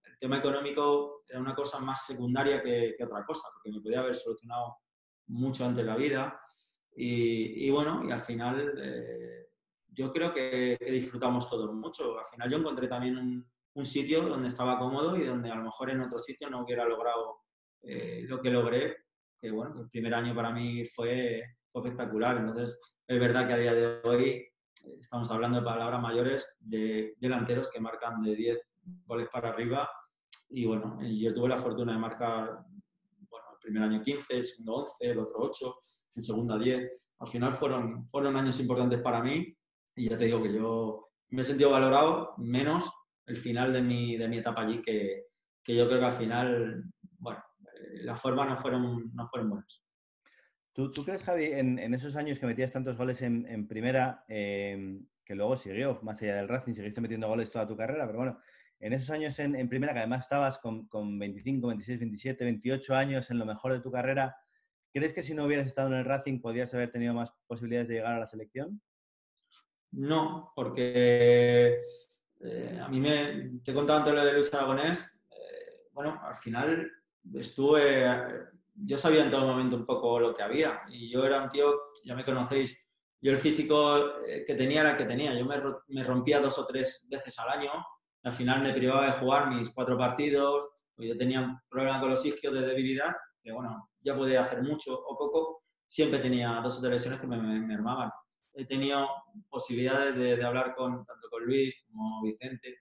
el 0.04 0.16
tema 0.18 0.38
económico 0.38 1.24
era 1.28 1.40
una 1.40 1.54
cosa 1.54 1.80
más 1.80 2.06
secundaria 2.06 2.62
que, 2.62 2.94
otra 3.02 3.24
cosa, 3.24 3.48
porque 3.52 3.76
me 3.76 3.82
podía 3.82 4.00
haber 4.00 4.14
solucionado 4.14 4.76
mucho 5.26 5.64
antes 5.64 5.84
la 5.84 5.96
vida. 5.96 6.40
Y, 6.94 7.70
bueno, 7.70 8.02
y 8.06 8.12
al 8.12 8.20
final 8.20 8.74
eh, 8.76 9.48
yo 9.88 10.12
creo 10.12 10.32
que, 10.32 10.76
disfrutamos 10.80 11.48
todos 11.48 11.72
mucho. 11.72 12.18
Al 12.18 12.26
final 12.26 12.50
yo 12.50 12.58
encontré 12.58 12.88
también 12.88 13.16
un, 13.16 13.46
un, 13.74 13.86
sitio 13.86 14.22
donde 14.22 14.48
estaba 14.48 14.78
cómodo 14.78 15.16
y 15.16 15.24
donde 15.24 15.50
a 15.50 15.54
lo 15.54 15.64
mejor 15.64 15.90
en 15.90 16.02
otro 16.02 16.18
sitio 16.18 16.50
no 16.50 16.62
hubiera 16.62 16.84
logrado 16.84 17.38
eh, 17.82 18.24
lo 18.28 18.40
que 18.40 18.50
logré. 18.50 18.96
Que 19.40 19.50
bueno, 19.50 19.80
el 19.80 19.88
primer 19.88 20.14
año 20.14 20.34
para 20.34 20.50
mí 20.50 20.84
fue 20.84 21.42
espectacular. 21.74 22.36
Entonces, 22.36 22.80
es 23.06 23.20
verdad 23.20 23.46
que 23.46 23.54
a 23.54 23.58
día 23.58 23.74
de 23.74 24.00
hoy 24.04 24.46
estamos 25.00 25.30
hablando 25.30 25.58
de 25.58 25.64
palabras 25.64 26.00
mayores 26.00 26.56
de 26.60 27.14
delanteros 27.18 27.70
que 27.70 27.80
marcan 27.80 28.22
de 28.22 28.36
10 28.36 28.60
goles 29.06 29.28
para 29.32 29.50
arriba. 29.50 29.88
Y 30.50 30.66
bueno, 30.66 30.98
yo 31.02 31.32
tuve 31.34 31.48
la 31.48 31.56
fortuna 31.56 31.92
de 31.92 31.98
marcar, 31.98 32.64
bueno, 33.30 33.46
el 33.52 33.58
primer 33.60 33.82
año 33.82 34.02
15, 34.02 34.36
el 34.36 34.44
segundo 34.44 34.74
11, 34.74 34.94
el 35.00 35.18
otro 35.18 35.36
8, 35.38 35.76
el 36.14 36.22
segundo 36.22 36.58
10. 36.58 36.90
Al 37.20 37.28
final 37.28 37.52
fueron, 37.52 38.06
fueron 38.06 38.36
años 38.36 38.58
importantes 38.60 39.00
para 39.00 39.22
mí 39.22 39.54
y 39.96 40.08
ya 40.08 40.18
te 40.18 40.24
digo 40.24 40.42
que 40.42 40.52
yo 40.52 41.10
me 41.30 41.42
he 41.42 41.44
sentido 41.44 41.70
valorado 41.70 42.34
menos 42.38 42.90
el 43.26 43.36
final 43.36 43.72
de 43.72 43.82
mi, 43.82 44.16
de 44.16 44.28
mi 44.28 44.38
etapa 44.38 44.62
allí, 44.62 44.82
que, 44.82 45.26
que 45.62 45.76
yo 45.76 45.86
creo 45.86 46.00
que 46.00 46.06
al 46.06 46.12
final, 46.12 46.84
bueno, 47.18 47.42
eh, 47.60 48.02
las 48.02 48.20
formas 48.20 48.48
no 48.48 48.56
fueron, 48.56 49.10
no 49.14 49.26
fueron 49.26 49.50
buenas. 49.50 49.82
¿Tú, 50.74 50.90
crees, 51.04 51.22
Javi, 51.22 51.44
en, 51.52 51.92
esos 51.92 52.16
años 52.16 52.38
que 52.38 52.46
metías 52.46 52.72
tantos 52.72 52.96
goles 52.96 53.20
en, 53.20 53.68
primera, 53.68 54.24
em, 54.26 55.06
que 55.22 55.34
luego 55.34 55.58
siguió, 55.58 56.00
más 56.02 56.20
allá 56.22 56.36
del 56.36 56.48
Racing, 56.48 56.72
seguiste 56.72 57.02
metiendo 57.02 57.28
goles 57.28 57.50
toda 57.50 57.68
tu 57.68 57.76
carrera, 57.76 58.06
pero 58.06 58.18
bueno, 58.18 58.38
en 58.80 58.94
esos 58.94 59.10
años 59.10 59.38
en, 59.38 59.68
primera, 59.68 59.92
que 59.92 59.98
además 59.98 60.24
estabas 60.24 60.58
con, 60.58 60.88
25, 61.18 61.68
26, 61.68 61.98
27, 62.00 62.44
28 62.44 62.94
años 62.94 63.30
en 63.30 63.38
lo 63.38 63.44
mejor 63.44 63.74
de 63.74 63.80
tu 63.80 63.92
carrera, 63.92 64.34
¿crees 64.92 65.12
que 65.14 65.22
si 65.22 65.34
no 65.34 65.44
hubieras 65.44 65.66
estado 65.66 65.88
en 65.88 65.94
el 65.94 66.04
Racing 66.04 66.40
podías 66.40 66.72
haber 66.74 66.90
tenido 66.90 67.14
más 67.14 67.30
posibilidades 67.46 67.88
de 67.88 67.94
llegar 67.94 68.14
a 68.14 68.20
la 68.20 68.26
selección? 68.26 68.80
No, 69.92 70.52
porque 70.54 71.80
eh, 72.40 72.80
a 72.82 72.88
mí 72.88 73.00
me, 73.00 73.60
te 73.62 73.72
he 73.72 73.74
contado 73.74 73.98
antes 74.00 74.14
lo 74.14 74.24
de 74.24 74.32
Luis 74.32 74.52
Aragonés, 74.54 75.20
eh, 75.30 75.88
bueno, 75.92 76.20
al 76.22 76.36
final 76.36 76.90
estuve 77.34 78.06
yo 78.74 78.98
sabía 78.98 79.22
en 79.22 79.30
todo 79.30 79.46
momento 79.46 79.76
un 79.76 79.86
poco 79.86 80.18
lo 80.18 80.34
que 80.34 80.42
había 80.42 80.82
y 80.88 81.10
yo 81.10 81.24
era 81.24 81.42
un 81.42 81.50
tío, 81.50 81.72
ya 82.04 82.14
me 82.14 82.24
conocéis, 82.24 82.76
yo 83.20 83.30
el 83.30 83.38
físico 83.38 84.20
eh, 84.26 84.44
que 84.46 84.54
tenía 84.54 84.80
era 84.80 84.92
el 84.92 84.96
que 84.96 85.04
tenía, 85.04 85.34
yo 85.34 85.44
me, 85.44 86.04
rompía 86.04 86.40
dos 86.40 86.58
o 86.58 86.66
tres 86.66 87.06
veces 87.10 87.38
al 87.38 87.50
año, 87.50 87.70
al 88.22 88.32
final 88.32 88.62
me 88.62 88.72
privaba 88.72 89.06
de 89.06 89.12
jugar 89.12 89.50
mis 89.50 89.70
cuatro 89.70 89.96
partidos, 89.98 90.70
pues 90.94 91.08
yo 91.08 91.16
tenía 91.16 91.40
un 91.40 91.58
problema 91.68 92.00
con 92.00 92.10
los 92.10 92.24
isquios 92.24 92.54
de 92.54 92.66
debilidad, 92.66 93.14
que 93.42 93.52
bueno, 93.52 93.88
ya 94.00 94.16
podía 94.16 94.42
hacer 94.42 94.62
mucho 94.62 94.94
o 94.94 95.16
poco, 95.16 95.62
siempre 95.86 96.20
tenía 96.20 96.60
dos 96.62 96.78
o 96.78 96.80
tres 96.80 96.92
lesiones 96.92 97.20
que 97.20 97.26
me, 97.26 97.36
me, 97.36 97.74
armaban. 97.74 98.10
He 98.54 98.66
tenido 98.66 99.08
posibilidades 99.48 100.16
de, 100.16 100.36
de, 100.36 100.44
hablar 100.44 100.74
con, 100.74 101.04
tanto 101.04 101.28
con 101.30 101.44
Luis 101.44 101.74
como 101.86 102.22
Vicente 102.22 102.78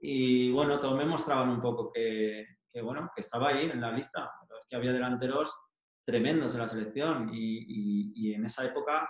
y 0.00 0.50
bueno, 0.50 0.78
todos 0.78 0.96
me 0.96 1.04
mostraban 1.04 1.48
un 1.48 1.60
poco 1.60 1.90
que, 1.92 2.44
que 2.70 2.82
bueno, 2.82 3.10
que 3.14 3.22
estaba 3.22 3.48
ahí 3.48 3.70
en 3.70 3.80
la 3.80 3.90
lista, 3.90 4.30
que 4.68 4.76
había 4.76 4.92
delanteros 4.92 5.54
tremendos 6.04 6.54
en 6.54 6.60
la 6.60 6.68
selección 6.68 7.30
y, 7.32 8.34
en 8.34 8.44
esa 8.44 8.66
época 8.66 9.08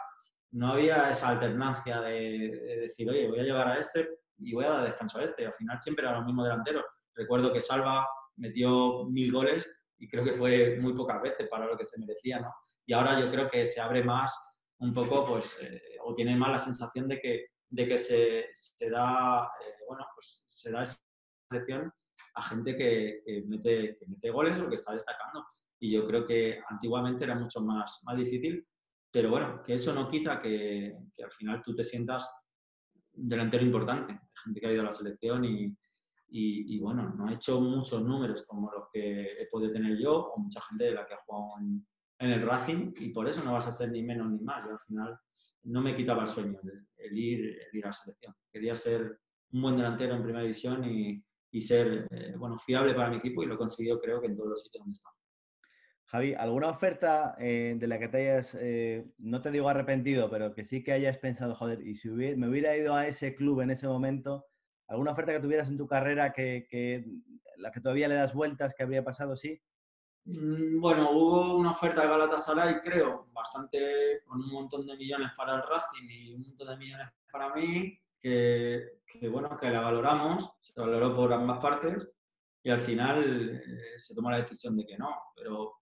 no 0.52 0.68
había 0.68 1.10
esa 1.10 1.30
alternancia 1.30 2.00
de, 2.00 2.78
decir, 2.82 3.10
oye, 3.10 3.28
voy 3.28 3.40
a 3.40 3.42
llevar 3.42 3.68
a 3.68 3.78
este 3.78 4.08
y 4.38 4.54
voy 4.54 4.64
a 4.64 4.70
dar 4.70 4.84
descanso 4.84 5.18
a 5.18 5.24
este. 5.24 5.46
Al 5.46 5.52
final 5.52 5.80
siempre 5.80 6.04
eran 6.04 6.18
los 6.18 6.26
mismos 6.26 6.44
delanteros. 6.44 6.84
Recuerdo 7.14 7.52
que 7.52 7.60
Salva 7.60 8.06
metió 8.36 9.04
mil 9.06 9.32
goles 9.32 9.68
y 9.98 10.08
creo 10.08 10.24
que 10.24 10.32
fue 10.32 10.78
muy 10.80 10.94
pocas 10.94 11.22
veces 11.22 11.48
para 11.48 11.66
lo 11.66 11.76
que 11.76 11.84
se 11.84 11.98
merecía, 11.98 12.40
¿no? 12.40 12.52
Y 12.84 12.92
ahora 12.92 13.18
yo 13.20 13.30
creo 13.30 13.48
que 13.48 13.64
se 13.64 13.80
abre 13.80 14.04
más 14.04 14.38
un 14.78 14.92
poco, 14.92 15.24
pues, 15.24 15.58
eh, 15.62 15.96
o 16.04 16.14
tiene 16.14 16.36
más 16.36 16.50
la 16.50 16.58
sensación 16.58 17.08
de 17.08 17.20
que, 17.20 17.46
de 17.68 17.88
que 17.88 17.98
se, 17.98 18.46
se 18.52 18.90
da, 18.90 19.44
eh, 19.44 19.84
bueno, 19.88 20.06
pues 20.14 20.44
se 20.48 20.70
da 20.70 20.82
esa 20.82 20.96
selección 21.50 21.92
a 22.34 22.42
gente 22.42 22.76
que, 22.76 23.22
mete, 23.46 23.98
mete, 24.06 24.30
goles 24.30 24.60
o 24.60 24.68
que 24.68 24.74
está 24.74 24.92
destacando. 24.92 25.46
Y 25.80 25.92
yo 25.92 26.06
creo 26.06 26.26
que 26.26 26.60
antiguamente 26.68 27.24
era 27.24 27.34
mucho 27.34 27.60
más, 27.60 28.00
más 28.04 28.16
difícil, 28.16 28.66
pero 29.10 29.30
bueno, 29.30 29.62
que 29.62 29.74
eso 29.74 29.92
no 29.92 30.08
quita 30.08 30.38
que, 30.38 30.96
que 31.14 31.24
al 31.24 31.30
final 31.30 31.62
tú 31.62 31.74
te 31.74 31.84
sientas 31.84 32.30
delantero 33.12 33.64
importante, 33.64 34.20
gente 34.44 34.60
que 34.60 34.66
ha 34.66 34.72
ido 34.72 34.82
a 34.82 34.86
la 34.86 34.92
selección 34.92 35.44
y, 35.44 35.76
y, 36.28 36.78
bueno, 36.80 37.14
no 37.16 37.26
ha 37.26 37.32
hecho 37.32 37.60
muchos 37.60 38.02
números 38.02 38.44
como 38.46 38.70
los 38.72 38.88
que 38.92 39.22
he 39.24 39.46
podido 39.50 39.72
tener 39.72 39.96
yo 39.98 40.32
o 40.32 40.38
mucha 40.38 40.60
gente 40.60 40.84
de 40.84 40.92
la 40.92 41.06
que 41.06 41.14
ha 41.14 41.20
jugado 41.24 41.60
en, 41.60 41.86
en 42.18 42.30
el 42.30 42.42
Racing 42.42 42.92
y 42.98 43.10
por 43.10 43.28
eso 43.28 43.44
no 43.44 43.52
vas 43.52 43.68
a 43.68 43.72
ser 43.72 43.90
ni 43.90 44.02
menos 44.02 44.30
ni 44.30 44.40
más. 44.40 44.64
Yo 44.64 44.72
al 44.72 44.80
final 44.80 45.18
no 45.64 45.80
me 45.80 45.94
quitaba 45.94 46.22
el 46.22 46.28
sueño 46.28 46.58
el, 46.96 47.18
ir, 47.18 47.58
el 47.70 47.78
ir 47.78 47.84
a 47.84 47.88
la 47.88 47.92
selección. 47.92 48.34
Quería 48.50 48.74
ser 48.76 49.20
un 49.52 49.62
buen 49.62 49.76
delantero 49.76 50.14
en 50.14 50.22
primera 50.22 50.42
división 50.42 50.84
y, 50.84 51.22
y 51.50 51.60
ser 51.60 52.06
eh, 52.10 52.34
bueno, 52.36 52.58
fiable 52.58 52.94
para 52.94 53.10
mi 53.10 53.16
equipo 53.16 53.42
y 53.42 53.46
lo 53.46 53.54
he 53.54 53.58
conseguido 53.58 54.00
creo 54.00 54.20
que 54.20 54.26
en 54.26 54.34
todos 54.34 54.50
los 54.50 54.62
sitios 54.62 54.80
donde 54.80 54.94
está. 54.94 55.10
Javi, 56.08 56.34
¿alguna 56.34 56.68
oferta 56.68 57.34
eh, 57.38 57.74
de 57.76 57.86
la 57.88 57.98
que 57.98 58.08
te 58.08 58.18
hayas, 58.18 58.56
eh, 58.60 59.10
no 59.18 59.40
te 59.42 59.50
digo 59.50 59.68
arrepentido, 59.68 60.30
pero 60.30 60.54
que 60.54 60.64
sí 60.64 60.84
que 60.84 60.92
hayas 60.92 61.18
pensado, 61.18 61.56
joder, 61.56 61.84
y 61.84 61.96
si 61.96 62.08
me 62.08 62.48
hubiera 62.48 62.76
ido 62.76 62.94
a 62.94 63.08
ese 63.08 63.34
club 63.34 63.60
en 63.62 63.70
ese 63.70 63.88
momento, 63.88 64.46
alguna 64.88 65.12
oferta 65.12 65.32
que 65.32 65.40
tuvieras 65.40 65.68
en 65.68 65.76
tu 65.76 65.86
carrera 65.86 66.32
que, 66.32 67.04
la 67.58 67.70
que 67.70 67.80
todavía 67.80 68.08
le 68.08 68.14
das 68.14 68.34
vueltas, 68.34 68.74
que 68.74 68.82
habría 68.82 69.04
pasado, 69.04 69.36
sí? 69.36 69.60
Mm, 70.24 70.80
bueno, 70.80 71.10
hubo 71.12 71.56
una 71.56 71.70
oferta 71.70 72.02
de 72.02 72.08
Galatasaray, 72.08 72.80
creo, 72.80 73.28
bastante, 73.32 74.22
con 74.24 74.42
un 74.42 74.50
montón 74.50 74.86
de 74.86 74.96
millones 74.96 75.30
para 75.36 75.56
el 75.56 75.62
Racing 75.62 76.08
y 76.08 76.34
un 76.34 76.42
montón 76.42 76.68
de 76.68 76.76
millones 76.76 77.08
para 77.30 77.54
mí, 77.54 77.98
que, 78.20 79.28
bueno, 79.30 79.56
que 79.56 79.70
la 79.70 79.80
valoramos, 79.80 80.52
se 80.60 80.80
valoró 80.80 81.14
por 81.14 81.32
ambas 81.32 81.58
partes 81.60 82.08
y 82.62 82.70
al 82.70 82.80
final 82.80 83.62
eh, 83.64 83.98
se 83.98 84.14
tomó 84.14 84.30
la 84.30 84.38
decisión 84.38 84.76
de 84.76 84.84
que 84.84 84.98
no. 84.98 85.10
Pero, 85.36 85.74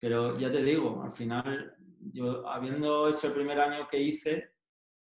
pero 0.00 0.38
ya 0.38 0.50
te 0.50 0.62
digo, 0.62 1.02
al 1.02 1.12
final, 1.12 1.76
yo 2.12 2.48
habiendo 2.48 3.08
hecho 3.08 3.26
el 3.26 3.34
primer 3.34 3.60
año 3.60 3.86
que 3.86 4.00
hice, 4.00 4.54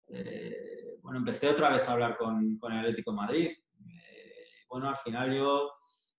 eh, 0.08 0.75
bueno, 1.06 1.20
empecé 1.20 1.48
otra 1.48 1.70
vez 1.70 1.88
a 1.88 1.92
hablar 1.92 2.16
con, 2.16 2.58
con 2.58 2.72
el 2.72 2.80
Atlético 2.80 3.12
Madrid. 3.12 3.48
Eh, 3.48 4.64
bueno, 4.68 4.88
al 4.88 4.96
final 4.96 5.32
yo 5.32 5.70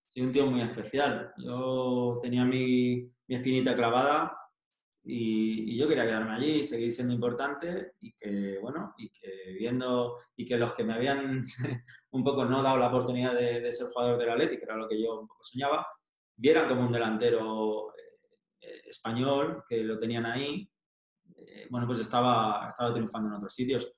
soy 0.05 0.23
un 0.23 0.31
tío 0.31 0.45
muy 0.45 0.61
especial. 0.61 1.33
Yo 1.38 2.17
tenía 2.21 2.45
mi, 2.45 3.11
mi 3.27 3.35
espinita 3.35 3.75
clavada 3.75 4.33
y, 5.03 5.77
yo 5.77 5.89
quería 5.89 6.05
quedarme 6.05 6.35
allí 6.35 6.51
y 6.59 6.63
seguir 6.63 6.93
siendo 6.93 7.13
importante 7.13 7.95
y 7.99 8.13
que, 8.13 8.59
bueno, 8.61 8.93
y 8.97 9.09
que 9.09 9.57
viendo, 9.59 10.19
y 10.38 10.45
que 10.45 10.57
los 10.57 10.71
que 10.71 10.85
me 10.85 10.93
habían 10.93 11.45
un 12.11 12.23
poco 12.23 12.45
no 12.45 12.63
dado 12.63 12.77
la 12.77 12.88
oportunidad 12.88 13.33
de, 13.33 13.69
ser 13.73 13.88
jugador 13.88 14.17
del 14.17 14.29
Atlético, 14.29 14.63
era 14.63 14.77
lo 14.77 14.88
que 14.88 15.03
yo 15.03 15.19
un 15.19 15.27
poco 15.27 15.43
soñaba, 15.43 15.85
vieran 16.33 16.69
como 16.69 16.85
un 16.85 16.93
delantero 16.93 17.93
eh, 18.61 18.83
español, 18.85 19.65
que 19.67 19.83
lo 19.83 19.99
tenían 19.99 20.25
ahí, 20.25 20.65
eh, 21.35 21.67
bueno, 21.69 21.85
pues 21.85 21.99
estaba, 21.99 22.65
estaba 22.69 22.93
triunfando 22.93 23.27
en 23.27 23.35
otros 23.35 23.53
sitios. 23.53 23.93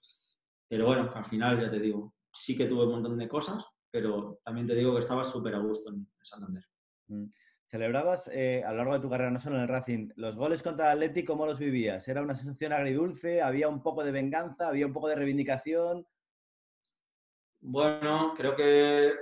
Pero 0.70 0.86
bueno, 0.86 1.10
que 1.10 1.18
al 1.18 1.26
final, 1.26 1.60
ya 1.60 1.70
te 1.70 1.80
digo, 1.80 2.14
sí 2.32 2.56
que 2.56 2.68
tuve 2.68 2.86
un 2.86 2.92
montón 2.92 3.18
de 3.18 3.28
cosas, 3.28 3.68
pero 3.92 4.40
también 4.44 4.68
te 4.68 4.76
digo 4.76 4.94
que 4.94 5.00
estaba 5.00 5.24
súper 5.24 5.56
a 5.56 5.60
gusto 5.60 5.90
en 5.90 6.08
Santander. 6.22 6.64
Mm. 7.08 7.26
Celebrabas 7.66 8.30
eh, 8.34 8.64
a 8.66 8.72
lo 8.72 8.78
largo 8.78 8.94
de 8.96 9.00
tu 9.00 9.10
carrera, 9.10 9.30
no 9.30 9.40
solo 9.40 9.58
en 9.58 9.64
el 9.64 9.68
Racing, 9.68 10.10
los 10.16 10.36
goles 10.36 10.64
contra 10.64 10.88
el 10.88 10.98
Atlético, 10.98 11.34
¿cómo 11.34 11.46
los 11.46 11.60
vivías? 11.60 12.08
¿Era 12.08 12.22
una 12.22 12.36
sensación 12.36 12.74
agridulce? 12.74 13.42
¿Había 13.42 13.68
un 13.68 13.84
poco 13.84 14.04
de 14.04 14.12
venganza? 14.12 14.70
¿Había 14.70 14.88
un 14.88 14.94
poco 14.94 15.08
de 15.08 15.16
reivindicación? 15.16 16.08
Bueno, 17.62 18.34
creo 18.36 18.56
que 18.56 19.14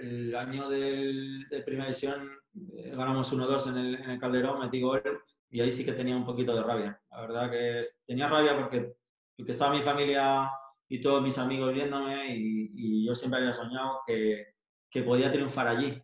el 0.00 0.34
año 0.34 0.70
del, 0.70 1.46
de 1.50 1.62
primera 1.62 1.86
división 1.86 2.30
eh, 2.76 2.92
ganamos 2.94 3.30
1-2 3.32 3.70
en 3.70 3.76
el, 3.76 3.94
en 3.96 4.10
el, 4.10 4.18
Calderón, 4.18 4.60
metí 4.60 4.80
gol 4.80 5.02
y 5.50 5.60
ahí 5.60 5.70
sí 5.70 5.84
que 5.84 5.92
tenía 5.92 6.16
un 6.16 6.24
poquito 6.24 6.54
de 6.54 6.62
rabia. 6.62 6.98
La 7.10 7.20
verdad 7.20 7.50
que 7.50 7.82
tenía 8.06 8.28
rabia 8.28 8.56
porque, 8.56 8.94
porque 9.36 9.52
estaba 9.52 9.74
mi 9.74 9.82
familia 9.82 10.50
y 10.88 11.00
todos 11.00 11.22
mis 11.22 11.38
amigos 11.38 11.74
viéndome 11.74 12.36
y, 12.36 12.70
y 12.74 13.06
yo 13.06 13.14
siempre 13.14 13.40
había 13.40 13.52
soñado 13.52 14.00
que, 14.06 14.54
que 14.90 15.02
podía 15.02 15.32
triunfar 15.32 15.68
allí 15.68 16.00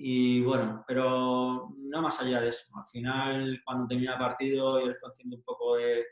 y 0.00 0.42
bueno, 0.42 0.84
pero 0.86 1.74
no 1.76 2.02
más 2.02 2.20
allá 2.20 2.40
de 2.40 2.50
eso. 2.50 2.70
Al 2.76 2.86
final, 2.86 3.60
cuando 3.64 3.88
termina 3.88 4.12
el 4.12 4.18
partido 4.18 4.80
y 4.80 4.84
eres 4.84 5.00
consciente 5.00 5.34
un 5.34 5.42
poco 5.42 5.76
de, 5.76 6.06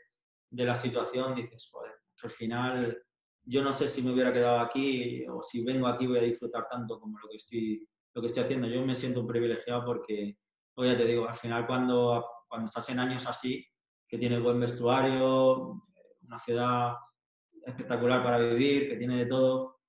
de 0.49 0.65
la 0.65 0.75
situación, 0.75 1.33
dices, 1.35 1.69
joder, 1.71 1.93
que 2.19 2.27
al 2.27 2.31
final 2.31 3.03
yo 3.43 3.63
no 3.63 3.71
sé 3.71 3.87
si 3.87 4.01
me 4.01 4.11
hubiera 4.11 4.33
quedado 4.33 4.59
aquí 4.59 5.25
o 5.27 5.41
si 5.41 5.63
vengo 5.63 5.87
aquí 5.87 6.05
voy 6.05 6.17
a 6.19 6.23
disfrutar 6.23 6.67
tanto 6.69 6.99
como 6.99 7.17
lo 7.17 7.29
que 7.29 7.37
estoy, 7.37 7.87
lo 8.13 8.21
que 8.21 8.27
estoy 8.27 8.43
haciendo. 8.43 8.67
Yo 8.67 8.85
me 8.85 8.93
siento 8.93 9.21
un 9.21 9.27
privilegiado 9.27 9.85
porque, 9.85 10.37
ya 10.75 10.97
te 10.97 11.05
digo, 11.05 11.25
al 11.25 11.35
final 11.35 11.65
cuando, 11.65 12.25
cuando 12.49 12.65
estás 12.65 12.89
en 12.89 12.99
años 12.99 13.25
así, 13.25 13.65
que 14.05 14.17
tiene 14.17 14.39
buen 14.39 14.59
vestuario, 14.59 15.81
una 16.23 16.39
ciudad 16.39 16.93
espectacular 17.67 18.23
para 18.23 18.39
vivir, 18.39 18.89
que 18.89 18.95
tiene 18.95 19.17
de 19.17 19.25
todo, 19.25 19.81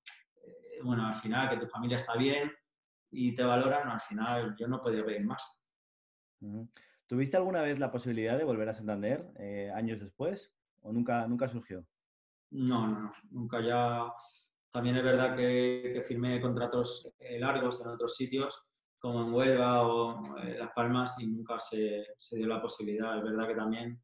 bueno, 0.83 1.07
al 1.07 1.13
final 1.13 1.49
que 1.49 1.57
tu 1.57 1.67
familia 1.67 1.97
está 1.97 2.15
bien 2.15 2.51
y 3.11 3.33
te 3.33 3.43
valoran, 3.43 3.89
al 3.89 3.99
final 3.99 4.55
yo 4.57 4.67
no 4.67 4.81
podía 4.81 5.05
pedir 5.05 5.25
más. 5.25 5.61
¿Tuviste 7.07 7.37
alguna 7.37 7.61
vez 7.61 7.79
la 7.79 7.91
posibilidad 7.91 8.37
de 8.37 8.43
volver 8.43 8.69
a 8.69 8.73
Santander 8.73 9.31
eh, 9.39 9.71
años 9.73 9.99
después 9.99 10.53
o 10.81 10.93
nunca, 10.93 11.27
nunca 11.27 11.49
surgió? 11.49 11.85
No, 12.51 12.87
no, 12.87 12.99
no, 12.99 13.13
nunca 13.31 13.61
ya. 13.61 14.13
También 14.71 14.97
es 14.97 15.03
verdad 15.03 15.35
que, 15.35 16.03
firmé 16.07 16.39
contratos 16.39 17.11
eh, 17.19 17.39
largos 17.39 17.83
en 17.83 17.91
otros 17.91 18.15
sitios, 18.15 18.63
como 18.99 19.23
en 19.23 19.33
Huelva 19.33 19.87
o 19.87 20.37
eh, 20.37 20.57
Las 20.59 20.71
Palmas, 20.73 21.19
y 21.19 21.27
nunca 21.27 21.57
se, 21.59 22.05
se, 22.17 22.37
dio 22.37 22.47
la 22.47 22.61
posibilidad. 22.61 23.17
Es 23.17 23.23
verdad 23.23 23.47
que 23.47 23.55
también 23.55 24.01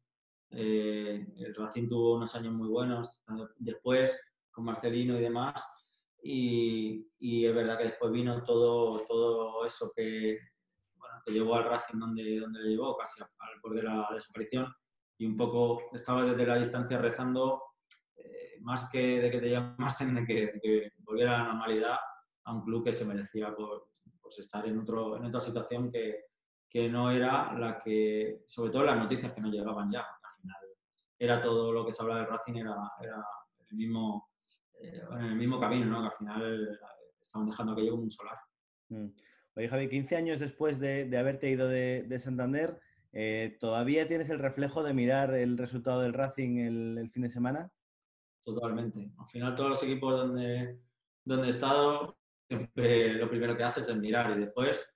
el 0.50 1.54
Racing 1.54 1.88
tuvo 1.88 2.16
unos 2.16 2.34
años 2.34 2.54
muy 2.54 2.68
buenos 2.68 3.22
después, 3.56 4.18
con 4.50 4.64
Marcelino 4.64 5.18
y 5.18 5.22
demás, 5.22 5.64
y, 6.22 7.08
y, 7.18 7.46
es 7.46 7.54
verdad 7.54 7.78
que 7.78 7.84
después 7.84 8.10
vino 8.10 8.42
todo, 8.42 8.98
todo 9.06 9.64
eso 9.64 9.92
que, 9.94 10.38
que 11.24 11.32
llevó 11.32 11.54
al 11.56 11.64
Racing 11.64 11.98
donde, 11.98 12.40
donde 12.40 12.60
le 12.60 12.70
llevó, 12.70 12.96
casi 12.96 13.22
al 13.22 13.60
borde 13.62 13.82
de 13.82 13.88
la 13.88 14.08
desaparición, 14.12 14.72
y 15.18 15.26
un 15.26 15.36
poco 15.36 15.82
estaba 15.92 16.24
desde 16.24 16.46
la 16.46 16.58
distancia 16.58 16.98
rezando, 16.98 17.62
eh, 18.16 18.58
más 18.60 18.90
que 18.90 19.20
de 19.20 19.30
que 19.30 19.40
te 19.40 19.50
llamasen, 19.50 20.14
de 20.14 20.24
que, 20.24 20.92
volviera 20.98 21.36
a 21.36 21.38
la 21.38 21.48
normalidad 21.52 21.96
a 22.44 22.52
un 22.52 22.62
club 22.62 22.84
que 22.84 22.92
se 22.92 23.04
merecía 23.04 23.54
por 23.54 23.88
pues, 24.20 24.38
estar 24.38 24.66
en, 24.66 24.78
otro, 24.78 25.16
en 25.16 25.24
otra 25.24 25.40
situación 25.40 25.90
que, 25.90 26.26
que 26.68 26.88
no 26.88 27.10
era 27.10 27.52
la 27.58 27.78
que, 27.78 28.42
sobre 28.46 28.70
todo 28.70 28.84
las 28.84 28.98
noticias 28.98 29.32
que 29.32 29.40
no 29.40 29.48
llegaban 29.48 29.90
ya, 29.90 30.06
era 31.18 31.40
todo 31.40 31.72
lo 31.72 31.84
que 31.84 31.92
se 31.92 32.02
hablaba 32.02 32.20
del 32.20 32.30
Racing, 32.30 32.56
era, 32.56 32.74
era 33.02 33.24
el 33.70 33.76
mismo, 33.76 34.28
eh, 34.80 35.02
en 35.12 35.24
el 35.24 35.36
mismo 35.36 35.58
camino, 35.58 35.86
¿no? 35.86 36.00
que 36.00 36.06
al 36.08 36.18
final 36.18 36.78
estaban 37.20 37.48
dejando 37.48 37.72
aquello 37.72 37.92
como 37.92 38.04
un 38.04 38.10
solar. 38.10 38.38
Mm. 38.88 39.08
Oye, 39.56 39.68
Javi, 39.68 39.88
15 39.88 40.16
años 40.16 40.40
después 40.40 40.78
de, 40.78 41.16
haberte 41.16 41.48
ido 41.48 41.66
de, 41.66 42.18
Santander, 42.18 42.78
eh, 43.12 43.56
¿todavía 43.58 44.06
tienes 44.06 44.28
el 44.28 44.38
reflejo 44.38 44.82
de 44.82 44.92
mirar 44.92 45.32
el 45.34 45.56
resultado 45.56 46.02
del 46.02 46.12
Racing 46.12 46.58
el, 46.58 47.10
fin 47.10 47.22
de 47.22 47.30
semana? 47.30 47.70
Totalmente. 48.42 49.10
Al 49.18 49.28
final, 49.28 49.54
todos 49.54 49.70
los 49.70 49.82
equipos 49.82 50.14
donde, 50.14 50.78
donde 51.24 51.46
he 51.46 51.50
estado, 51.50 52.18
siempre 52.46 53.14
lo 53.14 53.30
primero 53.30 53.56
que 53.56 53.64
haces 53.64 53.88
es 53.88 53.96
mirar 53.96 54.30
y 54.36 54.40
después 54.40 54.94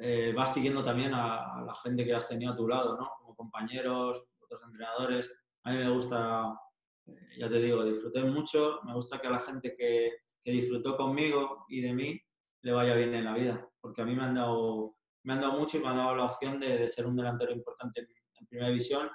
eh, 0.00 0.32
vas 0.34 0.54
siguiendo 0.54 0.84
también 0.84 1.12
a, 1.12 1.62
la 1.66 1.74
gente 1.74 2.04
que 2.04 2.14
has 2.14 2.28
tenido 2.28 2.52
a 2.52 2.56
tu 2.56 2.66
lado, 2.66 2.96
¿no? 2.96 3.10
Como 3.18 3.36
compañeros, 3.36 4.24
otros 4.40 4.62
entrenadores. 4.64 5.47
A 5.68 5.72
mí 5.72 5.76
me 5.76 5.90
gusta, 5.90 6.58
ya 7.36 7.46
te 7.46 7.60
digo, 7.60 7.84
disfruté 7.84 8.24
mucho. 8.24 8.80
Me 8.84 8.94
gusta 8.94 9.20
que 9.20 9.26
a 9.26 9.32
la 9.32 9.40
gente 9.40 9.76
que, 9.76 10.12
que 10.40 10.50
disfrutó 10.50 10.96
conmigo 10.96 11.66
y 11.68 11.82
de 11.82 11.92
mí 11.92 12.18
le 12.62 12.72
vaya 12.72 12.94
bien 12.94 13.14
en 13.14 13.26
la 13.26 13.34
vida, 13.34 13.68
porque 13.78 14.00
a 14.00 14.06
mí 14.06 14.16
me 14.16 14.22
han 14.22 14.34
dado, 14.34 14.96
me 15.24 15.34
han 15.34 15.42
dado 15.42 15.58
mucho 15.58 15.76
y 15.76 15.80
me 15.80 15.88
han 15.88 15.96
dado 15.96 16.16
la 16.16 16.24
opción 16.24 16.58
de, 16.58 16.88
ser 16.88 17.06
un 17.06 17.16
delantero 17.16 17.52
importante 17.52 18.00
en, 18.00 18.46
primera 18.46 18.70
división, 18.70 19.10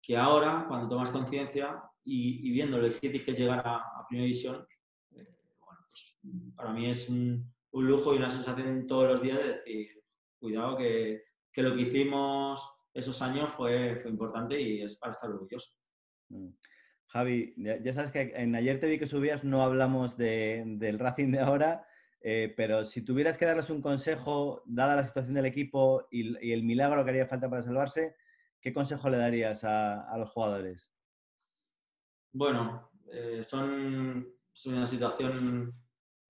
que 0.00 0.16
ahora, 0.16 0.64
cuando 0.66 0.88
tomas 0.88 1.10
conciencia 1.10 1.82
y, 2.02 2.50
viendo 2.50 2.78
lo 2.78 2.86
difícil 2.86 3.22
que 3.22 3.32
es 3.32 3.38
llegar 3.38 3.62
a, 3.62 4.06
primera 4.08 4.24
división, 4.24 4.66
eh, 5.10 5.36
pues, 5.58 6.18
para 6.56 6.72
mí 6.72 6.88
es 6.88 7.10
un, 7.10 7.52
un, 7.72 7.86
lujo 7.86 8.14
y 8.14 8.16
una 8.16 8.30
sensación 8.30 8.86
todos 8.86 9.06
los 9.06 9.20
días 9.20 9.36
de 9.36 9.48
decir, 9.48 10.02
cuidado 10.38 10.78
que, 10.78 11.24
que 11.52 11.62
lo 11.62 11.74
que 11.74 11.82
hicimos 11.82 12.86
esos 12.94 13.20
años 13.20 13.52
fue, 13.52 13.96
fue 14.00 14.10
importante 14.10 14.58
y 14.58 14.80
es 14.80 14.96
para 14.96 15.12
estar 15.12 15.28
orgulloso. 15.28 15.79
Mm. 16.30 16.48
Javi, 17.08 17.54
ya, 17.56 17.92
sabes 17.92 18.12
que 18.12 18.32
en 18.36 18.54
ayer 18.54 18.78
te 18.78 18.86
vi 18.86 18.98
que 18.98 19.06
subías, 19.06 19.42
no 19.42 19.62
hablamos 19.62 20.16
de, 20.16 20.62
del 20.64 20.98
Racing 20.98 21.32
de 21.32 21.40
ahora, 21.40 21.84
eh, 22.20 22.54
pero 22.56 22.84
si 22.84 23.02
tuvieras 23.02 23.36
que 23.36 23.46
darles 23.46 23.68
un 23.68 23.82
consejo, 23.82 24.62
dada 24.64 24.94
la 24.94 25.04
situación 25.04 25.34
del 25.34 25.46
equipo 25.46 26.06
y, 26.10 26.52
el 26.52 26.62
milagro 26.62 27.02
que 27.02 27.10
haría 27.10 27.26
falta 27.26 27.50
para 27.50 27.64
salvarse, 27.64 28.14
¿qué 28.60 28.72
consejo 28.72 29.10
le 29.10 29.16
darías 29.16 29.64
a, 29.64 30.16
los 30.18 30.30
jugadores? 30.30 30.94
Bueno, 32.32 32.92
eh, 33.12 33.42
son, 33.42 34.28
una 34.66 34.86
situación 34.86 35.74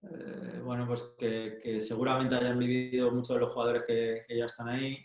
eh, 0.03 0.61
bueno, 0.65 0.87
pues 0.87 1.15
que, 1.19 1.79
seguramente 1.79 2.37
hayan 2.37 2.59
vivido 2.59 3.11
muchos 3.11 3.37
de 3.37 3.41
los 3.41 3.53
jugadores 3.53 3.85
que, 3.87 4.25
ya 4.35 4.47
están 4.47 4.69
ahí. 4.69 4.97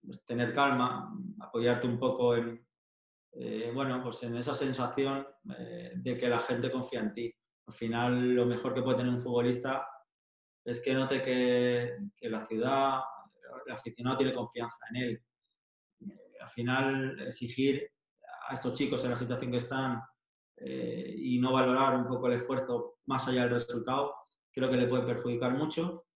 Pues 0.00 0.24
tener 0.24 0.54
calma, 0.54 1.12
apoyarte 1.40 1.88
un 1.88 1.98
poco 1.98 2.36
en, 2.36 2.67
bueno, 3.72 4.02
pues 4.02 4.22
en 4.24 4.36
esa 4.36 4.54
sensación 4.54 5.26
de 5.44 6.16
que 6.16 6.28
la 6.28 6.40
gente 6.40 6.70
confía 6.70 7.00
en 7.00 7.12
ti. 7.12 7.34
Al 7.66 7.74
final, 7.74 8.34
lo 8.34 8.46
mejor 8.46 8.74
que 8.74 8.82
puede 8.82 8.96
tener 8.96 9.12
un 9.12 9.20
futbolista 9.20 9.86
es 10.64 10.82
que 10.82 10.94
note 10.94 11.22
que, 11.22 12.28
la 12.28 12.46
ciudad, 12.46 13.00
el 13.66 13.72
aficionado 13.72 14.18
tiene 14.18 14.32
confianza 14.32 14.86
en 14.90 14.96
él. 14.96 15.22
Al 16.40 16.48
final, 16.48 17.20
exigir 17.20 17.90
a 18.48 18.54
estos 18.54 18.74
chicos 18.74 19.04
en 19.04 19.10
la 19.10 19.16
situación 19.16 19.50
que 19.50 19.58
están 19.58 20.00
eh, 20.56 21.14
y 21.16 21.38
no 21.38 21.52
valorar 21.52 21.96
un 21.96 22.06
poco 22.06 22.26
el 22.26 22.34
esfuerzo 22.34 22.98
más 23.06 23.28
allá 23.28 23.42
del 23.42 23.50
resultado, 23.50 24.14
creo 24.50 24.70
que 24.70 24.76
le 24.76 24.86
puede 24.86 25.06
perjudicar 25.06 25.52
mucho. 25.52 26.06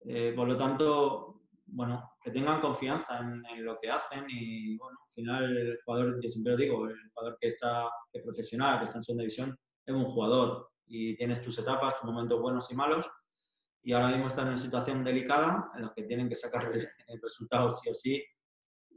Eh, 0.00 0.32
por 0.34 0.48
lo 0.48 0.56
tanto, 0.56 1.39
bueno, 1.72 2.12
que 2.22 2.30
tengan 2.30 2.60
confianza 2.60 3.18
en, 3.18 3.64
lo 3.64 3.78
que 3.78 3.90
hacen 3.90 4.24
y, 4.28 4.76
bueno, 4.76 4.98
al 5.06 5.12
final 5.12 5.56
el 5.56 5.78
jugador, 5.84 6.20
yo 6.22 6.28
siempre 6.28 6.52
lo 6.52 6.58
digo, 6.58 6.86
el 6.88 7.10
jugador 7.12 7.38
que 7.40 7.48
está 7.48 7.88
que 8.12 8.20
profesional, 8.20 8.78
que 8.78 8.84
está 8.84 8.98
en 8.98 9.02
segunda 9.02 9.22
división, 9.22 9.56
es 9.86 9.94
un 9.94 10.04
jugador 10.04 10.70
y 10.86 11.16
tienes 11.16 11.42
tus 11.42 11.58
etapas, 11.58 12.00
tus 12.00 12.10
momentos 12.10 12.40
buenos 12.40 12.70
y 12.70 12.74
malos 12.74 13.08
y 13.82 13.92
ahora 13.92 14.08
mismo 14.08 14.26
están 14.26 14.46
en 14.46 14.54
una 14.54 14.62
situación 14.62 15.02
delicada 15.02 15.70
en 15.74 15.82
la 15.82 15.92
que 15.94 16.02
tienen 16.02 16.28
que 16.28 16.34
sacar 16.34 16.70
el 16.72 17.20
resultado 17.20 17.70
sí 17.70 17.88
o 17.88 17.94
sí. 17.94 18.22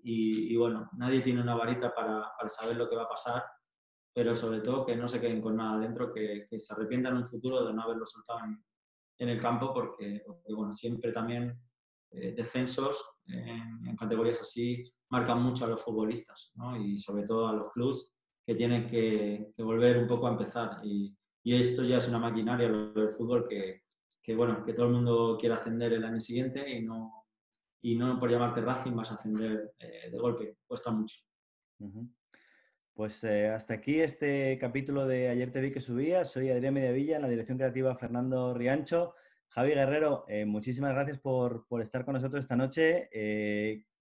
Y, 0.06 0.54
bueno, 0.58 0.90
nadie 0.98 1.22
tiene 1.22 1.42
una 1.42 1.56
varita 1.56 1.94
para, 1.94 2.30
para, 2.38 2.50
saber 2.50 2.76
lo 2.76 2.90
que 2.90 2.96
va 2.98 3.04
a 3.04 3.08
pasar, 3.08 3.42
pero 4.14 4.36
sobre 4.36 4.60
todo 4.60 4.86
que 4.86 4.98
no 4.98 5.08
se 5.08 5.22
queden 5.22 5.42
con 5.42 5.56
nada 5.56 5.80
dentro, 5.80 6.12
que, 6.12 6.46
que 6.50 6.60
se 6.60 6.74
arrepientan 6.74 7.16
en 7.16 7.24
un 7.24 7.30
futuro 7.30 7.66
de 7.66 7.74
no 7.74 7.84
haberlo 7.84 8.06
soltado 8.06 8.40
en, 8.44 8.62
en 9.20 9.30
el 9.30 9.40
campo, 9.40 9.74
porque, 9.74 10.22
bueno, 10.50 10.74
siempre 10.74 11.14
también 11.14 11.58
eh, 12.14 12.34
descensos 12.36 13.04
en, 13.28 13.96
categorías 13.96 14.42
así 14.42 14.84
marcan 15.10 15.42
mucho 15.42 15.66
a 15.66 15.70
los 15.70 15.82
futbolistas 15.82 16.52
¿no? 16.56 16.76
y 16.76 16.98
sobre 16.98 17.24
todo 17.24 17.48
a 17.48 17.54
los 17.54 17.72
clubs 17.72 18.14
que 18.46 18.56
tienen 18.56 18.88
que, 18.88 19.54
volver 19.58 19.98
un 19.98 20.08
poco 20.08 20.28
a 20.28 20.32
empezar. 20.32 20.80
Y, 20.84 21.16
esto 21.46 21.84
ya 21.84 21.98
es 21.98 22.08
una 22.08 22.20
maquinaria, 22.20 22.70
del 22.70 23.12
fútbol, 23.12 23.48
que, 23.50 24.36
bueno, 24.36 24.64
que 24.64 24.74
todo 24.74 24.86
el 24.86 24.94
mundo 24.94 25.38
quiera 25.38 25.56
ascender 25.56 25.92
el 25.92 26.06
año 26.06 26.20
siguiente 26.22 26.70
y 26.70 26.82
no, 26.82 27.26
y 27.82 27.96
no 27.96 28.18
por 28.18 28.32
llamarte 28.32 28.62
Racing 28.62 28.96
vas 28.96 29.12
a 29.12 29.16
ascender 29.16 29.74
eh, 29.78 30.10
de 30.10 30.18
golpe, 30.18 30.58
cuesta 30.66 30.92
mucho. 30.92 31.18
Pues 32.94 33.24
eh, 33.26 33.50
hasta 33.50 33.74
aquí 33.74 34.00
este 34.00 34.58
capítulo 34.58 35.06
de 35.06 35.28
Ayer 35.28 35.52
te 35.52 35.60
vi 35.60 35.72
que 35.72 35.82
subía. 35.82 36.24
Soy 36.24 36.50
Adrián 36.50 36.76
Mediavilla, 36.76 37.18
en 37.18 37.24
la 37.24 37.30
dirección 37.30 37.58
creativa 37.58 37.96
Fernando 37.96 38.54
Riancho. 38.54 39.16
Javi 39.54 39.72
Guerrero, 39.72 40.26
eh, 40.28 40.46
muchísimas 40.46 40.94
gracias 40.94 41.20
por, 41.20 41.68
por, 41.68 41.82
estar 41.82 42.06
con 42.06 42.16
nosotros 42.16 42.44
esta 42.44 42.56
noche. 42.56 43.10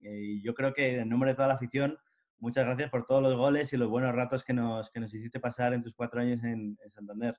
y 0.01 0.41
yo 0.41 0.53
creo 0.53 0.73
que 0.73 0.99
en 0.99 1.09
nombre 1.09 1.31
de 1.31 1.35
toda 1.35 1.47
la 1.47 1.53
afición, 1.53 1.97
muchas 2.39 2.65
gracias 2.65 2.89
por 2.89 3.05
todos 3.05 3.21
los 3.21 3.35
goles 3.35 3.71
y 3.71 3.77
los 3.77 3.89
buenos 3.89 4.13
ratos 4.13 4.43
que 4.43 4.53
nos, 4.53 4.89
que 4.89 4.99
nos 4.99 5.13
hiciste 5.13 5.39
pasar 5.39 5.73
en 5.73 5.83
tus 5.83 5.93
cuatro 5.93 6.21
años 6.21 6.43
en 6.43 6.77
Santander. 6.89 7.37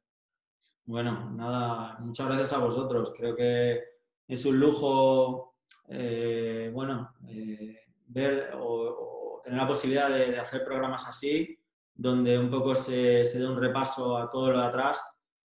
Bueno, 0.87 1.31
nada, 1.31 1.97
muchas 2.01 2.27
gracias 2.27 2.53
a 2.53 2.59
vosotros. 2.59 3.15
Creo 3.17 3.35
que 3.35 3.83
es 4.29 4.45
un 4.45 4.61
lujo, 4.61 5.55
eh, 5.89 6.71
bueno, 6.75 7.15
eh, 7.27 7.87
ver 8.07 8.51
o, 8.55 9.41
tener 9.43 9.59
la 9.59 9.67
posibilidad 9.67 10.11
de, 10.11 10.39
hacer 10.39 10.63
programas 10.63 11.09
así, 11.09 11.59
donde 11.95 12.39
un 12.39 12.51
poco 12.51 12.75
se, 12.75 13.25
se 13.25 13.39
dé 13.39 13.49
un 13.49 13.57
repaso 13.57 14.19
a 14.19 14.29
todo 14.29 14.51
lo 14.51 14.61
de 14.61 14.67
atrás, 14.67 15.03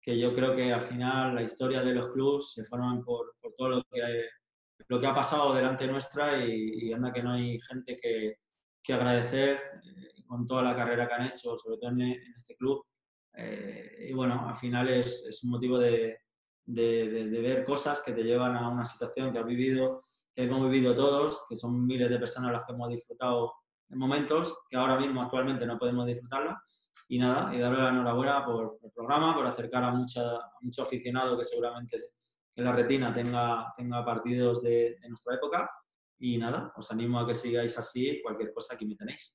que 0.01 0.17
yo 0.17 0.33
creo 0.33 0.55
que 0.55 0.71
al 0.71 0.81
final 0.81 1.35
la 1.35 1.43
historia 1.43 1.81
de 1.81 1.93
los 1.93 2.11
clubs 2.11 2.53
se 2.53 2.65
forman 2.65 3.03
por, 3.03 3.35
por 3.41 3.53
todo 3.55 3.69
lo 3.69 3.83
que, 3.83 4.27
lo 4.87 4.99
que 4.99 5.07
ha 5.07 5.13
pasado 5.13 5.53
delante 5.53 5.87
nuestra 5.87 6.43
y, 6.43 6.91
anda 6.93 7.11
que 7.11 7.23
no 7.23 7.33
hay 7.33 7.59
gente 7.61 7.95
que, 7.95 8.37
que 8.81 8.93
agradecer 8.93 9.59
eh, 9.83 10.23
con 10.25 10.45
toda 10.45 10.63
la 10.63 10.75
carrera 10.75 11.07
que 11.07 11.13
han 11.13 11.25
hecho, 11.27 11.57
sobre 11.57 11.77
todo 11.77 11.91
en 11.91 12.01
este 12.35 12.55
club 12.55 12.85
eh, 13.33 14.07
y 14.09 14.13
bueno, 14.13 14.47
al 14.47 14.55
final 14.55 14.89
es, 14.89 15.25
es 15.27 15.43
un 15.43 15.51
motivo 15.51 15.77
de, 15.77 16.17
de, 16.65 17.29
de, 17.29 17.41
ver 17.41 17.63
cosas 17.63 18.01
que 18.01 18.11
te 18.11 18.23
llevan 18.23 18.55
a 18.55 18.67
una 18.69 18.85
situación 18.85 19.31
que 19.31 19.39
has 19.39 19.45
vivido, 19.45 20.01
que 20.35 20.43
hemos 20.43 20.69
vivido 20.69 20.95
todos, 20.95 21.45
que 21.47 21.55
son 21.55 21.85
miles 21.85 22.09
de 22.09 22.19
personas 22.19 22.51
las 22.51 22.63
que 22.65 22.73
hemos 22.73 22.89
disfrutado 22.89 23.53
en 23.89 23.97
momentos 23.97 24.57
que 24.69 24.77
ahora 24.77 24.97
mismo 24.97 25.21
actualmente 25.21 25.65
no 25.65 25.79
podemos 25.79 26.05
disfrutarla. 26.05 26.61
Y 27.07 27.17
nada, 27.17 27.53
y 27.55 27.59
darle 27.59 27.81
la 27.81 27.89
enhorabuena 27.89 28.45
por, 28.45 28.79
el 28.83 28.91
programa, 28.91 29.35
por 29.35 29.47
acercar 29.47 29.83
a, 29.83 29.91
mucha, 29.91 30.35
a 30.35 30.57
mucho 30.61 30.83
aficionado 30.83 31.37
que 31.37 31.45
seguramente 31.45 31.97
en 32.55 32.63
la 32.63 32.71
retina 32.71 33.13
tenga, 33.13 33.73
tenga 33.75 34.03
partidos 34.05 34.61
de, 34.61 34.97
de 35.01 35.07
nuestra 35.07 35.35
época. 35.35 35.69
Y 36.19 36.37
nada, 36.37 36.73
os 36.75 36.91
animo 36.91 37.19
a 37.19 37.27
que 37.27 37.33
sigáis 37.33 37.77
así, 37.77 38.21
cualquier 38.21 38.53
cosa 38.53 38.75
aquí 38.75 38.85
me 38.85 38.95
tenéis. 38.95 39.33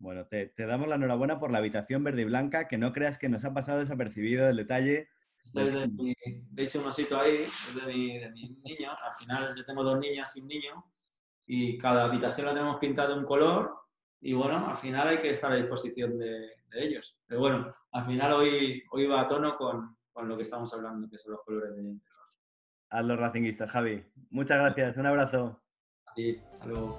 Bueno, 0.00 0.26
te, 0.26 0.52
damos 0.56 0.88
la 0.88 0.94
enhorabuena 0.94 1.40
por 1.40 1.50
la 1.50 1.58
habitación 1.58 2.04
verde 2.04 2.22
y 2.22 2.24
blanca, 2.24 2.68
que 2.68 2.78
no 2.78 2.92
creas 2.92 3.18
que 3.18 3.28
nos 3.28 3.44
ha 3.44 3.52
pasado 3.52 3.80
desapercibido 3.80 4.48
el 4.48 4.56
detalle. 4.56 5.08
Este 5.42 5.62
es 5.62 5.74
de 5.74 5.88
mi, 5.88 6.14
veis 6.50 6.74
un 6.76 6.86
osito 6.86 7.18
ahí, 7.18 7.44
es 7.44 7.74
de 7.74 7.92
mi, 7.92 8.18
de 8.18 8.30
mi 8.30 8.48
niño. 8.62 8.90
Al 8.90 9.12
final 9.14 9.54
yo 9.56 9.64
tengo 9.64 9.82
dos 9.82 9.98
niñas 9.98 10.36
y 10.36 10.40
un 10.40 10.48
niño 10.48 10.84
y 11.46 11.78
cada 11.78 12.04
habitación 12.04 12.46
la 12.46 12.54
tenemos 12.54 12.78
pintada 12.78 13.08
de 13.08 13.20
un 13.20 13.24
color 13.24 13.74
y 14.20 14.32
bueno, 14.32 14.68
al 14.68 14.76
final 14.76 15.08
hay 15.08 15.18
que 15.18 15.30
estar 15.30 15.52
a 15.52 15.56
disposición 15.56 16.18
de, 16.18 16.58
ellos. 16.72 17.18
Pero 17.26 17.40
bueno, 17.40 17.74
al 17.92 18.06
final 18.06 18.32
hoy, 18.32 18.82
hoy 18.90 19.06
va 19.06 19.22
a 19.22 19.28
tono 19.28 19.56
con, 19.56 19.96
con, 20.12 20.28
lo 20.28 20.36
que 20.36 20.42
estamos 20.42 20.72
hablando, 20.74 21.08
que 21.08 21.16
son 21.16 21.32
los 21.32 21.42
colores 21.42 21.74
de, 21.74 21.96
A 22.90 23.02
los 23.02 23.18
racinguistas, 23.18 23.70
Javi. 23.70 24.04
Muchas 24.30 24.58
gracias, 24.58 24.96
un 24.96 25.06
abrazo. 25.06 25.62
A 26.06 26.14
ti, 26.14 26.36
hasta 26.52 26.66
luego. 26.66 26.98